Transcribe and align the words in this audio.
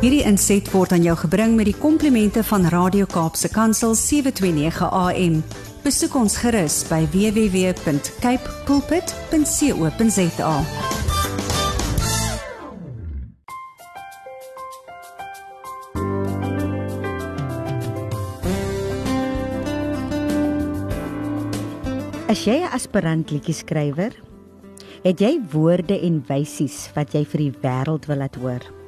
Hierdie 0.00 0.22
inset 0.24 0.64
word 0.72 0.94
aan 0.96 1.02
jou 1.04 1.12
gebring 1.26 1.58
met 1.58 1.66
die 1.68 1.76
komplimente 1.76 2.40
van 2.48 2.62
Radio 2.72 3.04
Kaapse 3.04 3.50
Kansel 3.52 3.92
729 3.92 4.86
AM. 4.96 5.34
Besoek 5.84 6.16
ons 6.16 6.38
gerus 6.40 6.78
by 6.88 7.02
www.cape 7.12 8.54
pulpit.co.za. 8.64 10.54
As 22.24 22.48
jy 22.48 22.64
'n 22.64 22.72
aspirant 22.72 23.28
liedjie-skrywer, 23.28 24.16
het 25.04 25.20
jy 25.20 25.40
woorde 25.52 26.00
en 26.00 26.24
wysies 26.24 26.88
wat 26.96 27.12
jy 27.12 27.26
vir 27.28 27.40
die 27.50 27.54
wêreld 27.60 28.08
wil 28.08 28.16
laat 28.16 28.36
hoor. 28.40 28.79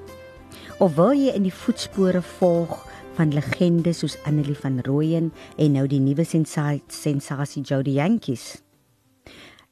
Of 0.83 0.97
wil 0.99 1.13
jy 1.15 1.31
in 1.31 1.45
die 1.47 1.55
voetspore 1.55 2.19
volg 2.41 2.73
van 3.15 3.31
legendes 3.31 4.01
soos 4.03 4.17
Annelie 4.27 4.57
van 4.59 4.81
Rooyen 4.83 5.29
en 5.55 5.77
nou 5.77 5.85
die 5.87 6.01
nuwe 6.03 6.25
sensasie 6.27 7.63
Jody 7.63 7.95
Jantjies? 8.01 8.57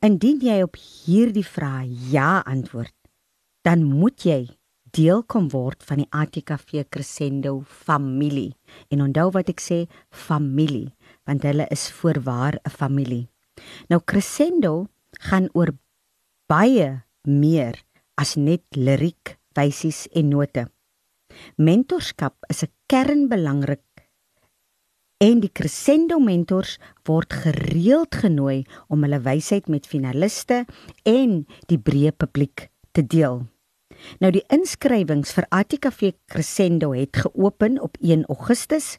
Indien 0.06 0.38
jy 0.46 0.60
op 0.62 0.78
hierdie 0.78 1.42
vrae 1.42 1.88
ja 2.12 2.44
antwoord, 2.46 2.94
dan 3.66 3.82
moet 3.90 4.22
jy 4.22 4.38
deel 4.94 5.26
kom 5.26 5.50
word 5.50 5.82
van 5.82 6.04
die 6.04 6.08
ATKV 6.14 6.86
Crescendo 6.94 7.58
familie. 7.66 8.54
En 8.94 9.02
onthou 9.10 9.32
wat 9.34 9.50
ek 9.50 9.66
sê, 9.66 9.82
familie, 10.14 10.92
want 11.26 11.42
hulle 11.42 11.66
is 11.74 11.90
voorwaar 11.90 12.62
'n 12.62 12.70
familie. 12.70 13.26
Nou 13.90 13.98
Crescendo 13.98 14.86
gaan 15.26 15.50
oor 15.54 15.74
baie 16.46 17.02
meer 17.26 17.82
as 18.14 18.36
net 18.36 18.62
liriek, 18.76 19.40
wysies 19.58 20.06
en 20.14 20.28
note. 20.28 20.70
Mentorskap 21.56 22.34
is 22.48 22.62
'n 22.62 22.72
kernbelangrik 22.86 23.84
en 25.20 25.40
die 25.40 25.52
Crescendo 25.52 26.18
mentors 26.18 26.78
word 27.04 27.34
gereeld 27.42 28.16
genooi 28.22 28.64
om 28.88 29.04
hulle 29.04 29.20
wysheid 29.20 29.68
met 29.68 29.86
finaliste 29.86 30.64
en 31.04 31.44
die 31.68 31.78
breë 31.78 32.12
publiek 32.16 32.70
te 32.96 33.04
deel. 33.04 33.44
Nou 34.24 34.30
die 34.32 34.44
inskrywings 34.48 35.34
vir 35.36 35.46
ATKV 35.52 36.14
Crescendo 36.30 36.94
het 36.96 37.20
geopen 37.26 37.76
op 37.84 38.00
1 38.00 38.24
Augustus 38.32 38.96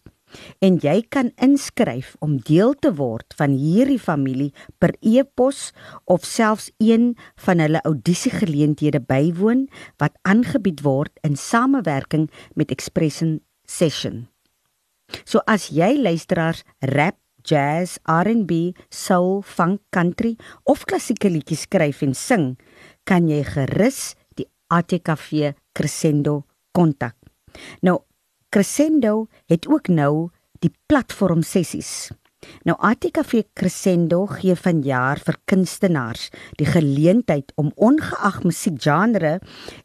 en 0.59 0.79
jy 0.83 0.97
kan 1.09 1.31
inskryf 1.41 2.15
om 2.19 2.37
deel 2.47 2.73
te 2.79 2.93
word 2.97 3.35
van 3.39 3.55
hierdie 3.57 3.99
familie 3.99 4.51
per 4.79 4.95
e-pos 5.01 5.71
of 6.05 6.25
selfs 6.27 6.71
een 6.79 7.13
van 7.45 7.63
hulle 7.63 7.83
audisiegeleenthede 7.87 9.01
bywoon 9.07 9.67
wat 10.01 10.17
aangebied 10.27 10.83
word 10.85 11.13
in 11.27 11.35
samewerking 11.35 12.29
met 12.55 12.71
Expression 12.71 13.39
Session. 13.67 14.27
So 15.25 15.43
as 15.47 15.69
jy 15.75 15.95
luisteraars 15.99 16.63
rap, 16.93 17.17
jazz, 17.43 17.97
R&B, 18.05 18.71
soul, 18.89 19.41
funk, 19.41 19.81
country 19.89 20.35
of 20.69 20.85
klassieke 20.85 21.29
liedjies 21.31 21.65
skryf 21.67 22.03
en 22.05 22.13
sing, 22.17 22.45
kan 23.03 23.27
jy 23.29 23.41
gerus 23.47 24.13
die 24.37 24.47
ATKV 24.71 25.51
Crescendo 25.75 26.43
kontak. 26.75 27.17
Nou 27.83 27.99
Crescendo 28.51 29.29
het 29.47 29.67
ook 29.67 29.87
nou 29.87 30.29
die 30.59 30.73
platform 30.85 31.39
sessies. 31.41 32.09
Nou 32.67 32.75
ATKV 32.83 33.45
Crescendo 33.55 34.25
gee 34.27 34.57
vanjaar 34.59 35.21
vir 35.23 35.37
kunstenaars 35.47 36.25
die 36.59 36.67
geleentheid 36.67 37.53
om 37.55 37.71
ongeag 37.75 38.41
musiekgenre 38.43 39.37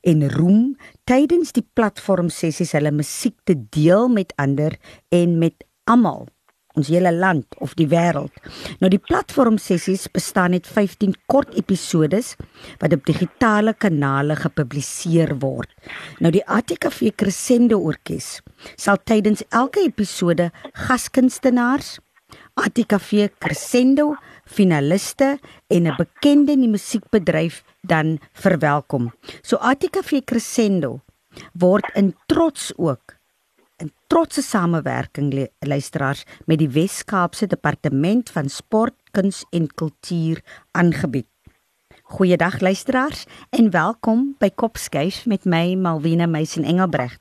en 0.03 0.27
roem 0.34 0.62
tydens 1.06 1.55
die 1.55 1.67
platform 1.78 2.33
sessies 2.33 2.75
hulle 2.75 2.91
musiek 2.91 3.36
te 3.47 3.55
deel 3.55 4.11
met 4.11 4.34
ander 4.42 4.75
en 5.14 5.39
met 5.39 5.62
almal 5.86 6.27
ons 6.77 6.91
hele 6.93 7.13
land 7.13 7.57
of 7.65 7.75
die 7.79 7.89
wêreld. 7.91 8.33
Nou 8.81 8.91
die 8.92 9.01
platform 9.01 9.59
sessies 9.61 10.07
bestaan 10.13 10.57
uit 10.57 10.67
15 10.69 11.14
kort 11.31 11.55
episodes 11.57 12.35
wat 12.83 12.92
op 12.92 13.07
digitale 13.09 13.75
kanale 13.75 14.37
gepubliseer 14.37 15.36
word. 15.42 15.73
Nou 16.20 16.33
die 16.35 16.45
ATKV 16.45 17.15
Crescendo 17.17 17.81
Orkees 17.81 18.41
sal 18.77 19.01
tydens 19.05 19.45
elke 19.51 19.85
episode 19.86 20.51
gaskunstenaars, 20.86 21.97
ATKV 22.57 23.29
Crescendo 23.39 24.15
finaliste 24.47 25.39
en 25.69 25.86
'n 25.86 25.97
bekende 25.97 26.53
in 26.53 26.61
die 26.61 26.73
musiekbedryf 26.73 27.65
dan 27.83 28.19
verwelkom. 28.33 29.13
So 29.42 29.57
ATKV 29.57 30.25
Crescendo 30.25 31.01
word 31.53 31.91
in 31.95 32.15
trots 32.27 32.73
ook 32.77 33.16
trotse 34.06 34.42
samewerking 34.42 35.48
luisteraars 35.58 36.24
met 36.46 36.58
die 36.58 36.68
Wes-Kaapse 36.70 37.46
Departement 37.46 38.30
van 38.30 38.48
Sport, 38.48 38.94
Kuns 39.11 39.44
en 39.50 39.67
Kultuur 39.74 40.42
aangebied. 40.70 41.27
Goeiedag 42.02 42.61
luisteraars 42.61 43.24
en 43.50 43.70
welkom 43.70 44.36
by 44.39 44.50
Kopskuif 44.55 45.24
met 45.27 45.44
my 45.44 45.74
Malwena 45.74 46.27
Meisen 46.27 46.64
Engelbregt. 46.64 47.18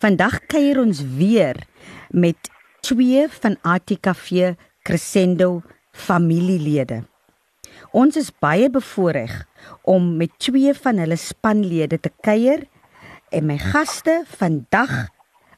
Vandag 0.00 0.40
kuier 0.46 0.80
ons 0.80 1.02
weer 1.18 1.60
met 2.08 2.48
twee 2.80 3.26
van 3.28 3.58
ATKV 3.62 4.54
Crescendo 4.82 5.60
familielede. 5.92 7.02
Ons 7.92 8.16
is 8.16 8.32
baie 8.40 8.70
bevoorreg 8.70 9.44
om 9.82 10.16
met 10.16 10.32
twee 10.40 10.72
van 10.74 10.98
hulle 11.04 11.20
spanlede 11.20 12.00
te 12.00 12.10
kuier 12.24 12.64
en 13.28 13.46
my 13.46 13.58
gaste 13.60 14.22
vandag 14.40 15.08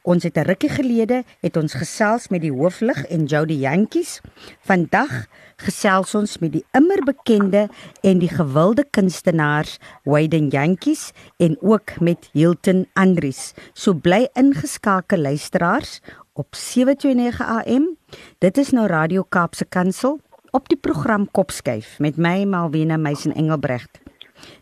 Ons 0.02 0.22
het 0.24 0.36
'n 0.36 0.48
rukkie 0.48 0.68
gelede 0.68 1.24
het 1.40 1.56
ons 1.56 1.74
gesels 1.74 2.28
met 2.28 2.40
die 2.40 2.52
hooflig 2.52 3.04
en 3.06 3.24
Jody 3.24 3.52
Jantjies. 3.52 4.20
Vandag 4.64 5.26
gesels 5.56 6.14
ons 6.14 6.38
met 6.38 6.52
die 6.52 6.64
immer 6.72 7.04
bekende 7.04 7.68
en 8.00 8.18
die 8.18 8.28
gewilde 8.28 8.84
kunstenaars 8.90 9.78
Wayden 10.04 10.48
Jantjies 10.48 11.12
en 11.36 11.56
ook 11.60 12.00
met 12.00 12.30
Hilton 12.32 12.86
Andries. 12.92 13.52
So 13.72 13.92
bly 13.94 14.28
ingeskakel 14.32 15.18
luisteraars 15.18 16.00
op 16.32 16.54
729 16.54 17.40
AM. 17.40 17.96
Dit 18.38 18.58
is 18.58 18.70
nou 18.70 18.86
Radio 18.86 19.22
Kaapse 19.28 19.64
Kansel 19.64 20.20
op 20.50 20.68
die 20.68 20.78
program 20.78 21.30
Kopskuif 21.30 21.98
met 21.98 22.16
my 22.16 22.44
Malwena 22.44 22.96
Meisen 22.96 23.34
Engelbregt. 23.34 24.00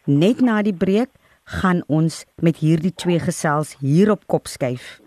Net 0.05 0.41
na 0.41 0.63
die 0.63 0.75
breek 0.75 1.11
gaan 1.45 1.83
ons 1.87 2.25
met 2.35 2.57
hierdie 2.57 2.95
twee 2.95 3.19
gesels 3.19 3.77
hier 3.81 4.11
op 4.11 4.27
Kopskuif. 4.27 4.99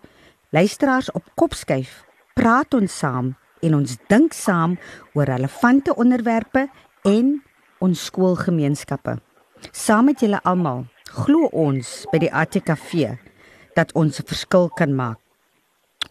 Luisteraars 0.51 1.11
op 1.11 1.23
Kopskuif, 1.39 2.01
praat 2.35 2.73
ons 2.75 2.91
saam 2.99 3.29
en 3.63 3.75
ons 3.77 3.93
dink 4.11 4.33
saam 4.35 4.73
oor 5.15 5.29
relevante 5.31 5.93
onderwerpe 5.95 6.65
en 7.07 7.29
ons 7.79 8.01
skoolgemeenskappe. 8.09 9.13
Saam 9.71 10.09
met 10.11 10.19
julle 10.19 10.41
almal, 10.43 10.83
glo 11.07 11.47
ons 11.55 11.93
by 12.11 12.19
die 12.25 12.33
ATKV 12.43 13.13
dat 13.79 13.95
ons 13.95 14.19
'n 14.19 14.27
verskil 14.27 14.67
kan 14.75 14.91
maak. 14.91 15.19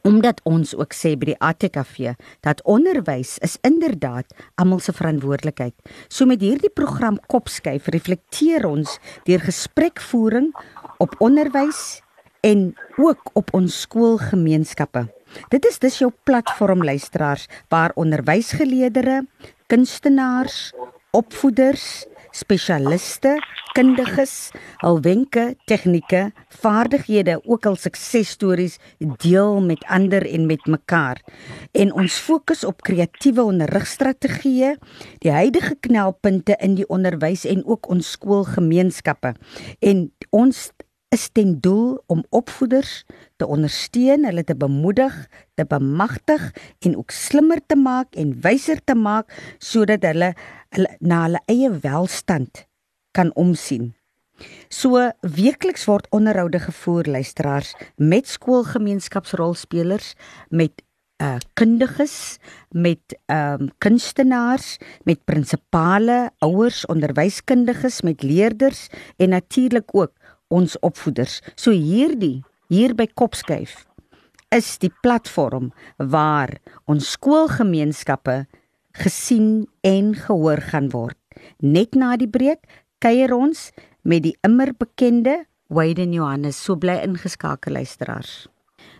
Omdat 0.09 0.41
ons 0.45 0.75
ook 0.75 0.95
sê 0.95 1.19
by 1.19 1.37
die 1.37 1.41
ATKV 1.41 2.17
dat 2.41 2.65
onderwys 2.65 3.39
is 3.45 3.59
inderdaad 3.61 4.25
almal 4.55 4.81
se 4.81 4.93
verantwoordelikheid. 4.93 5.75
So 6.09 6.25
met 6.25 6.41
hierdie 6.41 6.73
program 6.73 7.19
Kopskuif 7.27 7.87
reflekteer 7.87 8.65
ons 8.65 8.99
deur 9.25 9.41
gesprekvoering 9.41 10.55
op 10.97 11.15
onderwys 11.19 12.00
en 12.41 12.75
ook 12.97 13.31
op 13.33 13.55
ons 13.55 13.81
skoolgemeenskappe. 13.81 15.06
Dit 15.49 15.67
is 15.67 15.78
dus 15.78 15.99
jou 15.99 16.11
platform 16.23 16.84
luisteraars 16.84 17.47
waar 17.69 17.93
onderwysgeleerders, 17.95 19.27
kunstenaars, 19.67 20.73
opvoeders, 21.11 22.06
spesialiste, 22.31 23.37
kundiges, 23.75 24.50
al 24.83 25.00
wenke, 25.03 25.56
tegnieke, 25.65 26.31
vaardighede, 26.62 27.41
ook 27.44 27.67
al 27.67 27.76
suksesstories 27.76 28.79
deel 28.99 29.61
met 29.62 29.85
ander 29.88 30.26
en 30.26 30.47
met 30.47 30.67
mekaar. 30.67 31.23
En 31.73 31.93
ons 31.93 32.19
fokus 32.19 32.64
op 32.64 32.82
kreatiewe 32.82 33.43
onderrigstrategieë, 33.43 34.76
die 35.19 35.31
huidige 35.31 35.76
knelpunte 35.81 36.56
in 36.59 36.75
die 36.79 36.88
onderwys 36.88 37.44
en 37.44 37.64
ook 37.67 37.88
ons 37.91 38.11
skoolgemeenskappe. 38.11 39.35
En 39.79 40.09
ons 40.31 40.70
is 41.11 41.29
ten 41.35 41.57
doel 41.61 41.99
om 42.07 42.23
opvoeders 42.31 43.05
te 43.37 43.47
ondersteun, 43.47 44.25
hulle 44.29 44.45
te 44.47 44.55
bemoedig, 44.57 45.15
te 45.59 45.67
bemagtig 45.67 46.51
en 46.87 46.97
ook 46.97 47.11
slimmer 47.11 47.59
te 47.67 47.77
maak 47.77 48.15
en 48.15 48.37
wyser 48.45 48.79
te 48.85 48.95
maak 48.95 49.33
sodat 49.59 50.07
hulle, 50.07 50.35
hulle 50.77 50.93
na 51.03 51.25
hulle 51.27 51.41
eie 51.51 51.71
welstand 51.83 52.67
kan 53.17 53.35
omsien. 53.35 53.91
So 54.71 55.11
weekliks 55.21 55.85
word 55.91 56.07
onderhoude 56.15 56.62
gevoer 56.62 57.11
luisteraars 57.11 57.75
met 57.97 58.31
skoolgemeenskapsrolspelers 58.31 60.15
met 60.49 60.87
uh 61.21 61.37
kundiges 61.53 62.39
met 62.73 63.19
ehm 63.27 63.67
um, 63.67 63.69
kunstenaars 63.79 64.79
met 65.05 65.25
prinsipale 65.25 66.31
ouers 66.39 66.87
onderwyskundiges 66.87 68.01
met 68.01 68.23
leerders 68.23 68.89
en 69.17 69.29
natuurlik 69.29 69.93
ook 69.93 70.12
ons 70.50 70.76
opvoeders. 70.85 71.41
So 71.56 71.73
hierdie 71.73 72.43
hier 72.70 72.94
by 72.99 73.06
Kopskuif 73.14 73.87
is 74.55 74.76
die 74.82 74.91
platform 75.02 75.70
waar 75.97 76.56
ons 76.91 77.14
skoolgemeenskappe 77.14 78.44
gesien 78.99 79.69
en 79.87 80.14
gehoor 80.19 80.62
gaan 80.73 80.91
word. 80.91 81.19
Net 81.62 81.94
na 81.94 82.17
die 82.19 82.29
breek 82.29 82.67
kuier 83.00 83.32
ons 83.35 83.70
met 84.02 84.25
die 84.26 84.35
immer 84.47 84.75
bekende 84.75 85.44
Wayden 85.70 86.12
Johannes. 86.12 86.58
So 86.58 86.75
bly 86.75 86.99
ingeskakel 87.05 87.79
luisteraars. 87.79 88.49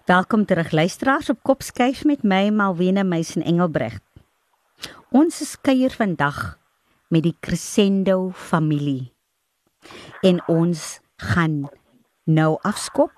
Welkom 0.07 0.47
terug 0.47 0.71
luisteraars 0.71 1.31
op 1.31 1.43
Kopskuif 1.43 2.05
met 2.07 2.23
my 2.23 2.49
Malwena 2.55 3.03
Meisen 3.03 3.43
Engelbregt. 3.43 4.03
Ons 5.11 5.41
is 5.43 5.57
kuier 5.61 5.91
vandag 5.91 6.61
met 7.11 7.27
die 7.27 7.35
Crescendo 7.43 8.31
familie. 8.31 9.11
En 10.23 10.39
ons 10.47 11.01
gaan 11.21 11.69
nou 12.25 12.57
afskop 12.67 13.13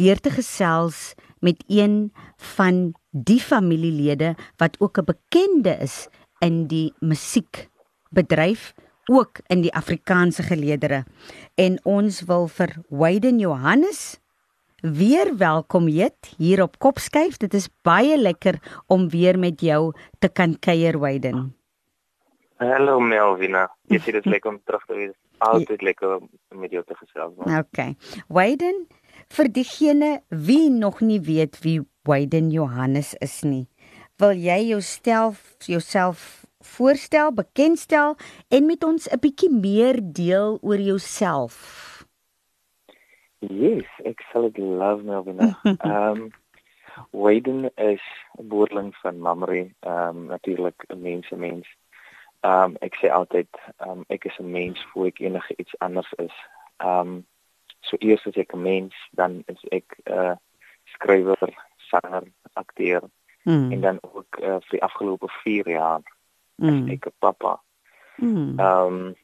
deur 0.00 0.20
te 0.20 0.30
gesels 0.30 1.12
met 1.42 1.64
een 1.66 2.12
van 2.56 2.94
die 3.10 3.40
familielede 3.40 4.34
wat 4.56 4.76
ook 4.80 4.98
'n 4.98 5.04
bekende 5.04 5.76
is 5.80 6.08
in 6.38 6.66
die 6.66 6.94
musiekbedryf 6.98 8.74
ook 9.10 9.38
in 9.46 9.60
die 9.60 9.74
Afrikaanse 9.74 10.42
geleedere. 10.42 11.04
En 11.54 11.80
ons 11.84 12.22
wil 12.22 12.48
vir 12.48 12.76
Wayden 12.88 13.38
Johannes 13.38 14.20
weer 14.80 15.36
welkom 15.36 15.86
heet 15.86 16.34
hier 16.36 16.62
op 16.62 16.78
Kopskuif 16.78 17.36
dit 17.36 17.54
is 17.54 17.68
baie 17.82 18.18
lekker 18.18 18.58
om 18.86 19.08
weer 19.08 19.38
met 19.38 19.60
jou 19.60 19.92
te 20.18 20.28
kan 20.28 20.58
kuier 20.58 20.98
Wayden 20.98 21.54
Hallo 22.56 23.00
Melvina. 23.00 23.70
Dit 23.82 24.06
is 24.06 24.24
lekker 24.24 24.50
om 24.50 24.60
terug 24.64 24.84
te 24.86 24.94
wees 24.94 25.21
altyd 25.48 25.82
lekker 25.82 26.16
om 26.16 26.28
met 26.60 26.70
jou 26.70 26.84
te 26.84 26.94
gesels 26.94 27.34
Okay 27.58 27.96
Wayden 28.28 28.86
vir 29.32 29.48
diegene 29.48 30.20
wie 30.28 30.70
nog 30.70 31.00
nie 31.00 31.20
weet 31.20 31.60
wie 31.64 31.80
Wayden 32.08 32.50
Johannes 32.50 33.14
is 33.20 33.42
nie 33.42 33.66
wil 34.22 34.36
jy 34.38 34.60
jouself 34.68 35.56
jouself 35.66 36.42
voorstel, 36.62 37.32
bekendstel 37.32 38.16
en 38.48 38.66
met 38.66 38.84
ons 38.84 39.08
'n 39.10 39.18
bietjie 39.18 39.50
meer 39.50 39.98
deel 40.02 40.58
oor 40.62 40.78
jouself. 40.78 41.56
Yes, 43.38 43.86
ek 44.04 44.22
sal 44.32 44.42
dit 44.42 44.58
love 44.58 45.02
Melvin. 45.02 45.38
Ehm 45.64 46.22
um, 46.22 46.30
Wayden 47.10 47.70
is 47.76 48.04
'n 48.38 48.48
boerling 48.48 48.94
van 49.02 49.18
Mamre, 49.18 49.70
ehm 49.80 50.16
um, 50.16 50.26
natuurlik 50.26 50.84
'n 50.88 51.00
mense 51.00 51.36
mens. 51.36 51.66
Ehm 52.42 52.74
um, 52.74 52.76
ek 52.80 52.96
sê 52.98 53.10
altyd 53.10 53.48
ehm 53.78 53.90
um, 53.90 54.04
ek 54.08 54.24
is 54.24 54.38
'n 54.38 54.50
mens 54.50 54.86
voor 54.90 55.06
ek 55.06 55.20
enige 55.20 55.54
iets 55.56 55.78
anders 55.78 56.12
is. 56.18 56.36
Ehm 56.76 56.98
um, 56.98 57.26
so 57.80 57.96
eers 57.98 58.26
as 58.26 58.36
ek 58.36 58.54
'n 58.54 58.62
mens, 58.62 58.94
dan 59.10 59.42
is 59.46 59.62
ek 59.70 59.98
'n 60.04 60.12
uh, 60.12 60.34
skrywer, 60.84 61.38
sanger, 61.76 62.24
akteur. 62.52 63.02
Mm. 63.42 63.72
En 63.72 63.80
dan 63.80 63.98
ook 64.00 64.38
uh, 64.38 64.58
vir 64.66 64.70
die 64.70 64.82
afgelope 64.82 65.28
4 65.28 65.68
jaar 65.68 66.02
mm. 66.56 66.88
ek 66.88 67.06
'n 67.06 67.14
pappa. 67.18 67.60
Mm. 68.16 68.58
Ehm 68.58 68.86
um, 68.86 69.14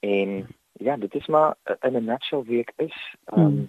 en 0.00 0.46
ja, 0.72 0.96
dit 0.96 1.14
is 1.14 1.26
maar 1.26 1.54
in 1.80 1.96
'n 1.96 2.04
nutshell 2.04 2.42
wie 2.42 2.60
ek 2.60 2.72
is. 2.76 3.16
Ehm 3.24 3.40
um, 3.40 3.52
mm. 3.52 3.68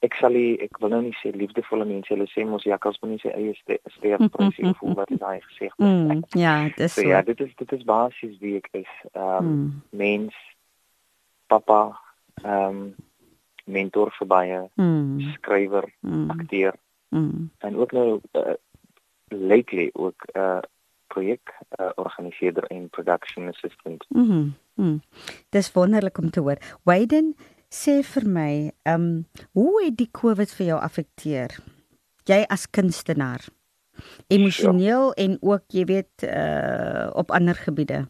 Ek 0.00 0.16
sal 0.16 0.32
nie, 0.32 0.54
ek 0.64 0.78
wil 0.80 0.92
nou 0.94 1.00
nie 1.04 1.16
sê 1.20 1.32
liefdevolle 1.34 1.84
mense, 1.88 2.08
hulle 2.12 2.26
sê 2.32 2.44
mos 2.48 2.64
jakkals 2.64 2.96
moet 3.02 3.14
nie 3.14 3.22
sê 3.22 3.34
eie 3.36 3.52
sterf 3.58 4.24
presie 4.36 4.70
of 4.70 4.80
wat 4.96 5.12
is 5.12 5.20
daai 5.20 5.40
gesê. 5.44 5.68
Mm. 5.76 6.22
Ja, 6.38 6.54
dis 6.76 6.96
so. 6.96 7.04
Ja, 7.04 7.20
dit 7.26 7.40
is 7.40 7.52
dit 7.60 7.76
is 7.76 7.84
basies 7.88 8.38
wie 8.40 8.56
ek 8.62 8.70
is. 8.80 8.90
Ehm 9.12 9.36
um, 9.36 9.52
mm. 9.52 9.70
mens 10.02 10.40
pappa 11.52 11.82
ehm 12.44 12.80
um, 12.80 12.82
mentor 13.70 14.10
vir 14.16 14.26
baie 14.26 14.58
mm. 14.74 15.20
skrywer, 15.36 15.86
mm. 16.00 16.26
akteur. 16.30 16.74
Mm. 17.14 17.50
En 17.58 17.76
ook 17.76 17.92
nou 17.92 18.20
uh, 18.40 18.56
lately 19.28 19.90
ook 19.92 20.26
'n 20.32 20.38
uh, 20.38 20.58
projek 21.06 21.54
uh, 21.78 21.90
organiseerder 21.94 22.64
en 22.64 22.88
production 22.88 23.48
assistant. 23.48 24.04
Mhm. 24.08 24.48
Mm 24.74 25.00
Dis 25.48 25.72
wonderlik 25.72 26.18
om 26.18 26.30
te 26.30 26.40
hoor. 26.40 26.58
Wayden 26.82 27.36
sê 27.70 28.00
vir 28.02 28.26
my, 28.26 28.72
ehm, 28.84 29.00
um, 29.00 29.24
hoe 29.52 29.84
het 29.84 29.96
die 29.96 30.10
COVID 30.10 30.52
vir 30.58 30.66
jou 30.66 30.80
afekteer? 30.80 31.56
Jy 32.26 32.44
as 32.48 32.66
kunstenaar. 32.70 33.46
Emosioneel 34.28 35.12
ja. 35.16 35.24
en 35.24 35.38
ook, 35.40 35.64
jy 35.68 35.84
weet, 35.84 36.22
uh 36.22 37.10
op 37.14 37.30
ander 37.30 37.54
gebiede. 37.54 38.08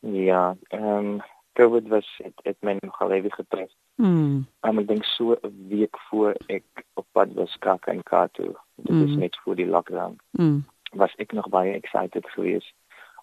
Ja, 0.00 0.56
ehm 0.68 0.84
um, 0.84 1.20
COVID 1.52 1.88
was 1.88 2.08
het, 2.22 2.34
het 2.42 2.56
my 2.60 2.76
nogal 2.80 3.12
ewig 3.12 3.34
getref. 3.34 3.70
Mm. 3.96 4.46
Um, 4.60 4.78
ek 4.78 4.88
dink 4.88 5.04
so 5.04 5.36
'n 5.42 5.66
week 5.68 5.96
voor 6.08 6.34
ek 6.46 6.64
op 6.94 7.06
pad 7.12 7.32
was 7.34 7.56
kak 7.58 7.86
en 7.86 8.02
kato. 8.02 8.56
Dit 8.76 8.96
mm. 8.96 9.04
is 9.04 9.16
net 9.16 9.36
voor 9.44 9.56
die 9.56 9.66
lockdown. 9.66 10.16
Mm 10.30 10.64
was 10.90 11.14
ek 11.16 11.32
nog 11.32 11.48
baie 11.48 11.72
excited 11.72 12.26
geweest 12.30 12.74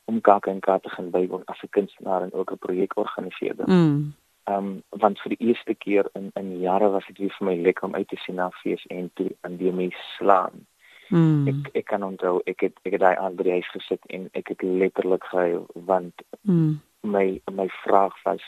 om 0.06 0.22
Kaka 0.22 0.52
en 0.52 0.60
Kaka 0.60 0.80
te 0.80 0.90
gaan 0.90 1.10
bywoon 1.10 1.46
as 1.46 1.62
'n 1.64 1.70
kunstenaar 1.70 2.22
en 2.22 2.34
ook 2.34 2.52
'n 2.52 2.58
projekorganiseerder. 2.58 3.70
Mm. 3.70 4.14
Um 4.48 4.84
want 4.90 5.20
vir 5.20 5.36
die 5.36 5.48
eerste 5.50 5.76
keer 5.76 6.10
in 6.16 6.32
in 6.40 6.60
jare 6.60 6.90
was 6.90 7.06
dit 7.08 7.18
weer 7.18 7.36
vir 7.38 7.48
my 7.48 7.56
lekker 7.62 7.88
om 7.88 7.96
uit 7.96 8.08
te 8.08 8.20
sien 8.24 8.36
na 8.40 8.50
fees 8.64 8.86
en 8.88 9.10
toe 9.14 9.30
aan 9.42 9.58
die 9.60 9.72
mense 9.72 10.04
slaan. 10.18 10.66
Mm. 11.10 11.48
Ek 11.48 11.76
ek 11.82 11.86
kan 11.92 12.04
onthou 12.04 12.40
ek 12.46 12.64
het 12.68 12.80
ek 12.84 12.96
het 12.96 13.04
daai 13.04 13.16
aan 13.16 13.36
by 13.36 13.48
die 13.48 13.58
huis 13.60 13.70
gesit 13.76 14.08
en 14.12 14.30
ek 14.40 14.54
het 14.54 14.64
letterlik 14.64 15.28
gehuil 15.32 15.68
want 15.90 16.24
mm. 16.42 16.80
my 17.04 17.42
my 17.52 17.68
vraag 17.84 18.16
was 18.24 18.44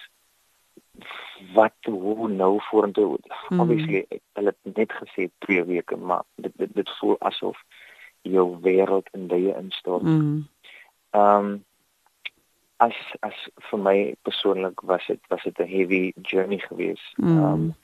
wat 1.55 1.75
hoe 1.87 2.29
nou 2.29 2.59
vorentoe. 2.69 3.17
Mm. 3.49 3.59
Obviously 3.59 4.05
ek 4.07 4.21
het 4.39 4.75
net 4.75 4.95
gesê 5.03 5.29
2 5.47 5.63
weke 5.63 5.95
maar 5.95 6.23
dit 6.35 6.51
dit, 6.55 6.75
dit 6.75 6.89
voel 6.99 7.15
asof 7.19 7.59
jou 8.21 8.47
wêreld 8.63 9.07
in 9.15 9.27
baie 9.27 9.55
instort. 9.55 10.03
Mm. 10.03 10.47
Ehm 11.11 11.43
mm. 11.43 11.51
um, 11.51 11.67
as 12.79 12.95
as 13.19 13.35
vir 13.69 13.79
my 13.79 13.97
persoonlik 14.27 14.81
was 14.81 15.07
dit 15.07 15.19
was 15.27 15.43
dit 15.43 15.59
'n 15.59 15.67
heavy 15.67 16.13
journey 16.21 16.59
geweest. 16.59 17.13
Ehm 17.17 17.37
mm. 17.37 17.43
um, 17.43 17.75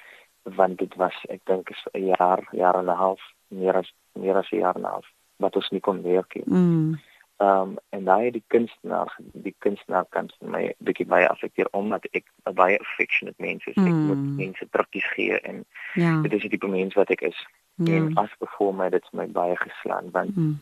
want 0.44 0.78
dit 0.78 0.96
was 0.96 1.16
ek 1.28 1.42
dink 1.44 1.70
is 1.70 1.88
'n 1.94 2.06
jaar, 2.06 2.48
jaar 2.52 2.76
en 2.76 2.86
'n 2.86 3.02
half, 3.04 3.22
meer 3.48 3.76
as 3.76 3.94
meer 4.14 4.36
as 4.36 4.52
'n 4.52 4.58
jaar 4.58 4.76
en 4.76 4.82
'n 4.82 4.94
half 4.96 5.08
wat 5.36 5.56
ons 5.56 5.70
nie 5.70 5.80
kon 5.80 6.02
werk 6.02 6.36
nie. 6.36 6.44
Mm. 6.46 7.00
Ehm 7.38 7.62
um, 7.62 7.78
en 7.90 8.04
daai 8.04 8.32
die 8.32 8.44
kunstenaar 8.48 9.16
die 9.34 9.56
kunstenaar 9.58 10.06
kan 10.10 10.30
vir 10.40 10.50
my 10.50 10.74
bietjie 10.78 11.06
baie 11.06 11.28
affekteer 11.30 11.68
omdat 11.72 12.08
ek 12.12 12.24
baie 12.54 12.80
affectionate 12.80 13.42
mens 13.44 13.66
is. 13.66 13.76
Mm. 13.76 13.88
Ek 13.88 13.94
moet 13.94 14.38
mense 14.38 14.68
drukkies 14.70 15.10
gee 15.16 15.40
en 15.40 15.66
ja. 15.94 16.22
dit 16.22 16.34
is 16.34 16.42
die 16.42 16.50
tipe 16.50 16.68
mens 16.68 16.94
wat 16.94 17.10
ek 17.10 17.22
is. 17.22 17.48
Ja. 17.76 17.94
En 17.96 18.16
as 18.16 18.32
performer 18.38 18.90
dit 18.90 19.12
my 19.12 19.28
baie 19.28 19.58
geslaan 19.58 20.12
want 20.12 20.36
mm. 20.36 20.56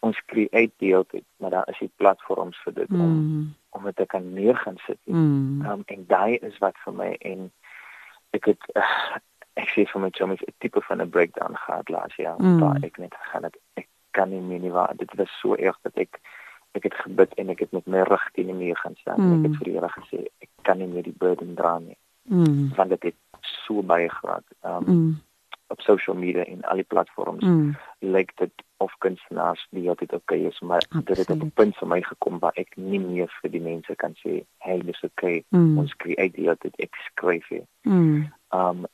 ons 0.00 0.22
create 0.26 0.72
die 0.76 0.96
ook 0.96 1.10
maar 1.36 1.50
daar 1.50 1.68
is 1.68 1.78
die 1.78 1.90
platforms 1.96 2.62
vir 2.62 2.74
dit 2.74 2.88
mm. 2.88 3.00
om 3.00 3.54
om 3.72 3.84
dit 3.88 3.96
te 3.96 4.06
kan 4.06 4.32
neer 4.32 4.56
gaan 4.56 4.78
sit. 4.86 4.98
Mm. 5.04 5.64
Um, 5.66 5.82
en 5.86 6.04
daai 6.06 6.36
is 6.36 6.58
wat 6.58 6.76
vir 6.84 6.96
my 6.96 7.10
en 7.32 7.48
ek 8.36 8.52
het 8.52 8.68
uh, 8.76 9.16
ek 9.60 9.72
sê 9.74 9.86
vir 9.88 10.04
my 10.04 10.10
chommy 10.16 10.36
'n 10.40 10.54
tipe 10.64 10.80
van 10.88 11.02
'n 11.02 11.10
breakdown 11.10 11.56
gehad 11.64 11.88
laas 11.88 12.14
jaar 12.16 12.38
mm. 12.40 12.60
waar 12.60 12.78
ek 12.82 12.98
net 12.98 13.14
gegaan 13.14 13.48
het 13.48 13.56
ek 13.80 13.88
kan 14.10 14.30
nie 14.30 14.40
meer 14.40 14.60
nie 14.60 14.72
waar 14.72 14.96
dit 14.96 15.14
was 15.14 15.32
so 15.40 15.56
erg 15.56 15.78
dat 15.82 15.96
ek 15.96 16.20
ek 16.72 16.82
het 16.88 16.94
gebid 17.04 17.34
en 17.34 17.48
ek 17.48 17.60
het 17.64 17.72
met 17.72 17.86
my 17.86 18.00
rug 18.08 18.24
teen 18.32 18.46
die 18.46 18.60
muur 18.62 18.76
gaan 18.76 18.96
staan 18.96 19.20
mm. 19.20 19.32
ek 19.38 19.50
het 19.50 19.58
vir 19.58 19.64
die 19.68 19.74
Here 19.76 19.92
gesê 19.98 20.24
ek 20.40 20.50
kan 20.62 20.78
nie 20.78 20.86
meer 20.86 21.02
die 21.02 21.18
burden 21.18 21.54
dra 21.54 21.78
nie. 21.78 21.98
Mm. 22.22 22.72
Want 22.76 22.90
dit 22.90 23.02
het 23.02 23.18
so 23.40 23.82
baie 23.82 24.08
geraak. 24.08 24.44
Um, 24.62 24.84
mm 24.86 25.12
op 25.72 25.80
social 25.80 26.16
media 26.16 26.44
en 26.44 26.62
al 26.62 26.80
die 26.80 26.88
platforms 26.94 27.44
mm. 27.44 27.74
lyk 27.98 28.32
dit 28.36 28.64
of 28.76 28.94
kunstenaars 28.98 29.66
die 29.70 29.86
wat 29.88 29.98
dit 29.98 30.12
okay 30.12 30.38
is 30.38 30.60
maar 30.60 30.84
Absoluut. 30.84 31.06
dit 31.06 31.16
het 31.16 31.30
op 31.30 31.42
'n 31.42 31.52
punt 31.60 31.76
vir 31.76 31.88
my 31.88 32.00
gekom 32.02 32.38
waar 32.38 32.56
ek 32.62 32.76
nie 32.76 33.00
meer 33.00 33.30
vir 33.40 33.50
die 33.50 33.60
mense 33.60 33.94
kan 33.94 34.14
sê 34.24 34.42
hey 34.58 34.78
dis 34.84 35.02
okay 35.02 35.44
mm. 35.48 35.78
ons 35.78 35.96
create 35.96 36.36
die 36.36 36.46
wat 36.46 36.66
ek 36.76 36.94
skryf 37.10 37.48
hier. 37.48 37.66
Mm. 37.82 38.32
Um 38.50 38.86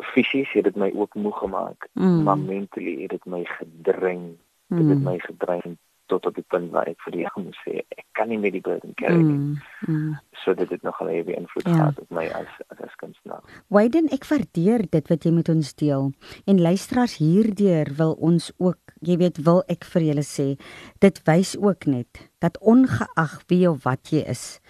fisies 0.00 0.52
het 0.52 0.64
dit 0.64 0.76
my 0.76 0.90
ook 0.94 1.14
moeg 1.14 1.38
gemaak 1.38 1.88
mm. 1.92 2.22
maar 2.22 2.38
mentally 2.38 3.00
het 3.02 3.10
dit 3.10 3.24
my 3.24 3.44
gedrein. 3.44 4.38
Mm. 4.66 4.78
Dit 4.78 4.88
het 4.88 5.02
my 5.04 5.18
gedrein 5.18 5.78
tot 6.10 6.26
op 6.28 6.36
die 6.36 6.44
punt 6.52 6.72
waar 6.74 6.88
ek 6.90 7.00
vir 7.06 7.14
die 7.14 7.22
Here 7.24 7.42
moet 7.42 7.58
sê 7.62 7.80
ek 7.82 8.06
kan 8.18 8.30
nie 8.30 8.38
met 8.42 8.54
die 8.56 8.62
burden 8.64 8.94
carry 8.98 9.18
nie. 9.18 9.38
Mm, 9.38 9.58
mm. 9.86 10.14
So 10.42 10.54
dit 10.58 10.70
het 10.74 10.82
nogal 10.86 11.08
'n 11.08 11.24
baie 11.24 11.36
invloed 11.38 11.66
ja. 11.66 11.74
gehad 11.74 12.00
op 12.00 12.10
my 12.10 12.26
as 12.36 12.52
as 12.76 12.94
kunstenaar. 13.02 13.42
Wayden, 13.68 14.08
ek 14.12 14.24
waardeer 14.28 14.86
dit 14.90 15.08
wat 15.08 15.24
jy 15.24 15.32
met 15.32 15.48
ons 15.48 15.74
deel 15.74 16.12
en 16.46 16.60
luisteraars 16.60 17.16
hierdeur 17.16 17.92
wil 17.96 18.16
ons 18.18 18.52
ook, 18.58 18.80
jy 19.00 19.16
weet, 19.16 19.44
wil 19.44 19.62
ek 19.68 19.84
vir 19.84 20.02
julle 20.02 20.26
sê, 20.26 20.56
dit 20.98 21.22
wys 21.24 21.56
ook 21.58 21.86
net 21.86 22.30
dat 22.38 22.58
ongeag 22.58 23.42
wie 23.48 23.68
of 23.70 23.84
wat 23.84 24.10
jy 24.10 24.24
is, 24.26 24.60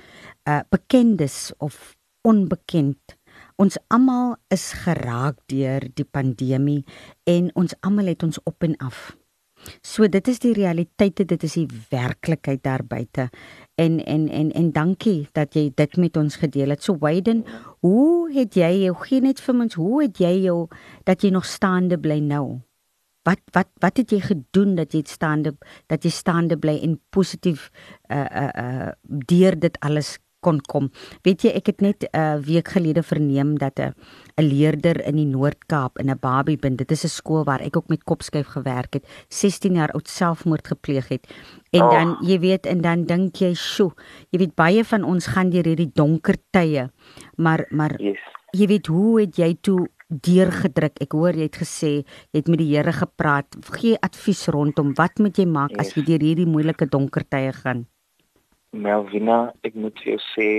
uh 0.46 0.60
bekendes 0.70 1.52
of 1.58 1.96
onbekend 2.22 3.20
Ons 3.60 3.76
almal 3.92 4.38
is 4.48 4.70
geraak 4.72 5.36
deur 5.52 5.84
die 5.92 6.06
pandemie 6.08 6.80
en 7.28 7.50
ons 7.60 7.74
almal 7.84 8.08
het 8.08 8.22
ons 8.24 8.40
op 8.48 8.64
en 8.64 8.76
af 8.80 9.10
So 9.82 10.08
dit 10.08 10.28
is 10.28 10.40
die 10.42 10.52
realiteite, 10.56 11.24
dit 11.24 11.42
is 11.42 11.56
die 11.58 11.68
werklikheid 11.90 12.62
daar 12.62 12.84
buite. 12.86 13.28
En 13.80 13.98
en 14.04 14.28
en 14.28 14.52
en 14.52 14.72
dankie 14.72 15.28
dat 15.32 15.54
jy 15.54 15.70
dit 15.74 15.96
met 15.96 16.16
ons 16.16 16.36
gedeel 16.36 16.74
het. 16.74 16.82
So 16.82 16.96
Wayden, 17.00 17.44
hoe 17.80 18.32
het 18.34 18.54
jy 18.54 18.72
jou 18.84 18.96
gee 19.04 19.20
net 19.20 19.40
vir 19.40 19.60
ons, 19.66 19.74
hoe 19.74 20.02
het 20.02 20.18
jy 20.18 20.34
jou 20.46 20.68
dat 21.04 21.22
jy 21.22 21.30
nog 21.30 21.46
staande 21.48 21.98
bly 21.98 22.20
nou? 22.20 22.60
Wat 23.28 23.40
wat 23.52 23.68
wat 23.80 24.00
het 24.00 24.10
jy 24.10 24.20
gedoen 24.24 24.74
dat 24.74 24.94
jy 24.96 25.04
staande 25.06 25.56
dat 25.86 26.04
jy 26.04 26.10
staande 26.10 26.56
bly 26.56 26.78
en 26.82 26.98
positief 27.10 27.70
uh 28.08 28.24
uh 28.24 28.50
uh 28.64 28.90
deur 29.04 29.58
dit 29.60 29.76
alles 29.80 30.18
kon 30.40 30.60
kom. 30.72 30.88
Weet 31.26 31.44
jy, 31.44 31.52
ek 31.60 31.66
het 31.72 31.80
net 31.84 32.04
'n 32.04 32.16
uh, 32.16 32.38
week 32.44 32.68
gelede 32.68 33.02
verneem 33.02 33.58
dat 33.58 33.78
'n 33.78 33.94
'n 34.40 34.48
leerder 34.48 35.04
in 35.04 35.16
die 35.20 35.28
Noord-Kaap 35.28 35.98
in 35.98 36.10
'n 36.10 36.18
Babiebind, 36.20 36.78
dit 36.78 36.90
is 36.90 37.04
'n 37.04 37.08
skool 37.08 37.44
waar 37.44 37.60
ek 37.60 37.76
ook 37.76 37.88
met 37.88 38.04
kopskuif 38.04 38.46
gewerk 38.56 38.94
het, 38.94 39.04
16 39.28 39.74
jaar 39.74 39.92
oud 39.92 40.08
selfmoord 40.08 40.66
gepleeg 40.66 41.08
het. 41.08 41.28
En 41.70 41.82
oh. 41.82 41.90
dan, 41.90 42.16
jy 42.20 42.38
weet, 42.40 42.66
en 42.66 42.80
dan 42.80 43.04
dink 43.04 43.36
jy, 43.36 43.54
"Sjoe, 43.54 43.92
jy 44.30 44.38
weet 44.38 44.54
baie 44.54 44.84
van 44.84 45.04
ons 45.04 45.26
gaan 45.26 45.50
deur 45.50 45.64
hierdie 45.64 45.92
donker 45.94 46.36
tye." 46.50 46.90
Maar 47.36 47.66
maar 47.70 48.00
yes. 48.00 48.18
jy 48.50 48.66
weet, 48.66 48.86
hoe 48.86 49.20
het 49.20 49.36
jy 49.36 49.56
toe 49.60 49.88
deurgedruk. 50.10 50.98
Ek 51.00 51.12
hoor 51.12 51.36
jy 51.38 51.46
het 51.46 51.60
gesê 51.62 51.92
jy 52.02 52.40
het 52.40 52.48
met 52.50 52.58
die 52.58 52.74
Here 52.74 52.92
gepraat. 52.92 53.46
Gee 53.78 53.96
advies 54.02 54.48
rondom 54.50 54.94
wat 54.98 55.18
moet 55.18 55.38
jy 55.38 55.46
maak 55.46 55.70
yes. 55.70 55.80
as 55.80 55.94
jy 55.96 56.04
deur 56.08 56.24
hierdie 56.26 56.50
moeilike 56.50 56.88
donker 56.90 57.24
tye 57.28 57.52
gaan? 57.52 57.86
Melvina, 58.70 59.52
ek 59.66 59.74
moet 59.74 59.96
vir 60.02 60.14
jou 60.14 60.20
sê, 60.34 60.50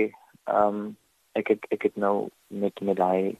ehm 0.48 0.68
um, 0.68 0.96
ek 1.32 1.54
ek 1.54 1.68
ek 1.72 1.82
het 1.88 1.96
nou 1.96 2.28
met 2.52 2.80
met 2.84 2.98
daai 2.98 3.36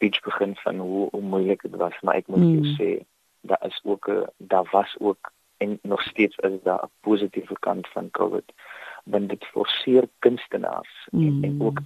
speech 0.00 0.20
begin 0.20 0.56
van 0.56 0.78
hoe 0.78 1.08
hoe 1.10 1.22
moeilik 1.22 1.62
dit 1.62 1.76
was, 1.76 2.00
maar 2.00 2.14
ek 2.14 2.26
moet 2.26 2.38
mm. 2.38 2.52
jou 2.56 2.74
sê, 2.78 3.04
daar 3.40 3.66
is 3.66 3.80
ook 3.84 4.08
'n 4.08 4.24
daar 4.36 4.68
was 4.70 4.96
ook 4.98 5.32
en 5.56 5.78
nog 5.82 6.02
steeds 6.02 6.36
is 6.36 6.62
daar 6.62 6.84
'n 6.84 6.90
positiewe 7.00 7.58
kant 7.58 7.88
van 7.88 8.10
COVID. 8.10 8.52
Want 9.04 9.28
dit 9.28 9.44
forceer 9.44 10.08
kunstenaars 10.18 11.08
mm. 11.10 11.26
en, 11.26 11.44
en 11.44 11.62
ook 11.66 11.78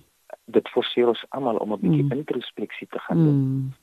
dit 0.45 0.69
forceer 0.69 1.09
ons 1.09 1.25
almal 1.29 1.57
om 1.57 1.73
'n 1.73 1.81
bietjie 1.81 2.03
mm. 2.03 2.13
introspeksie 2.13 2.87
te 2.91 2.99
gaan 2.99 3.19
doen. 3.25 3.75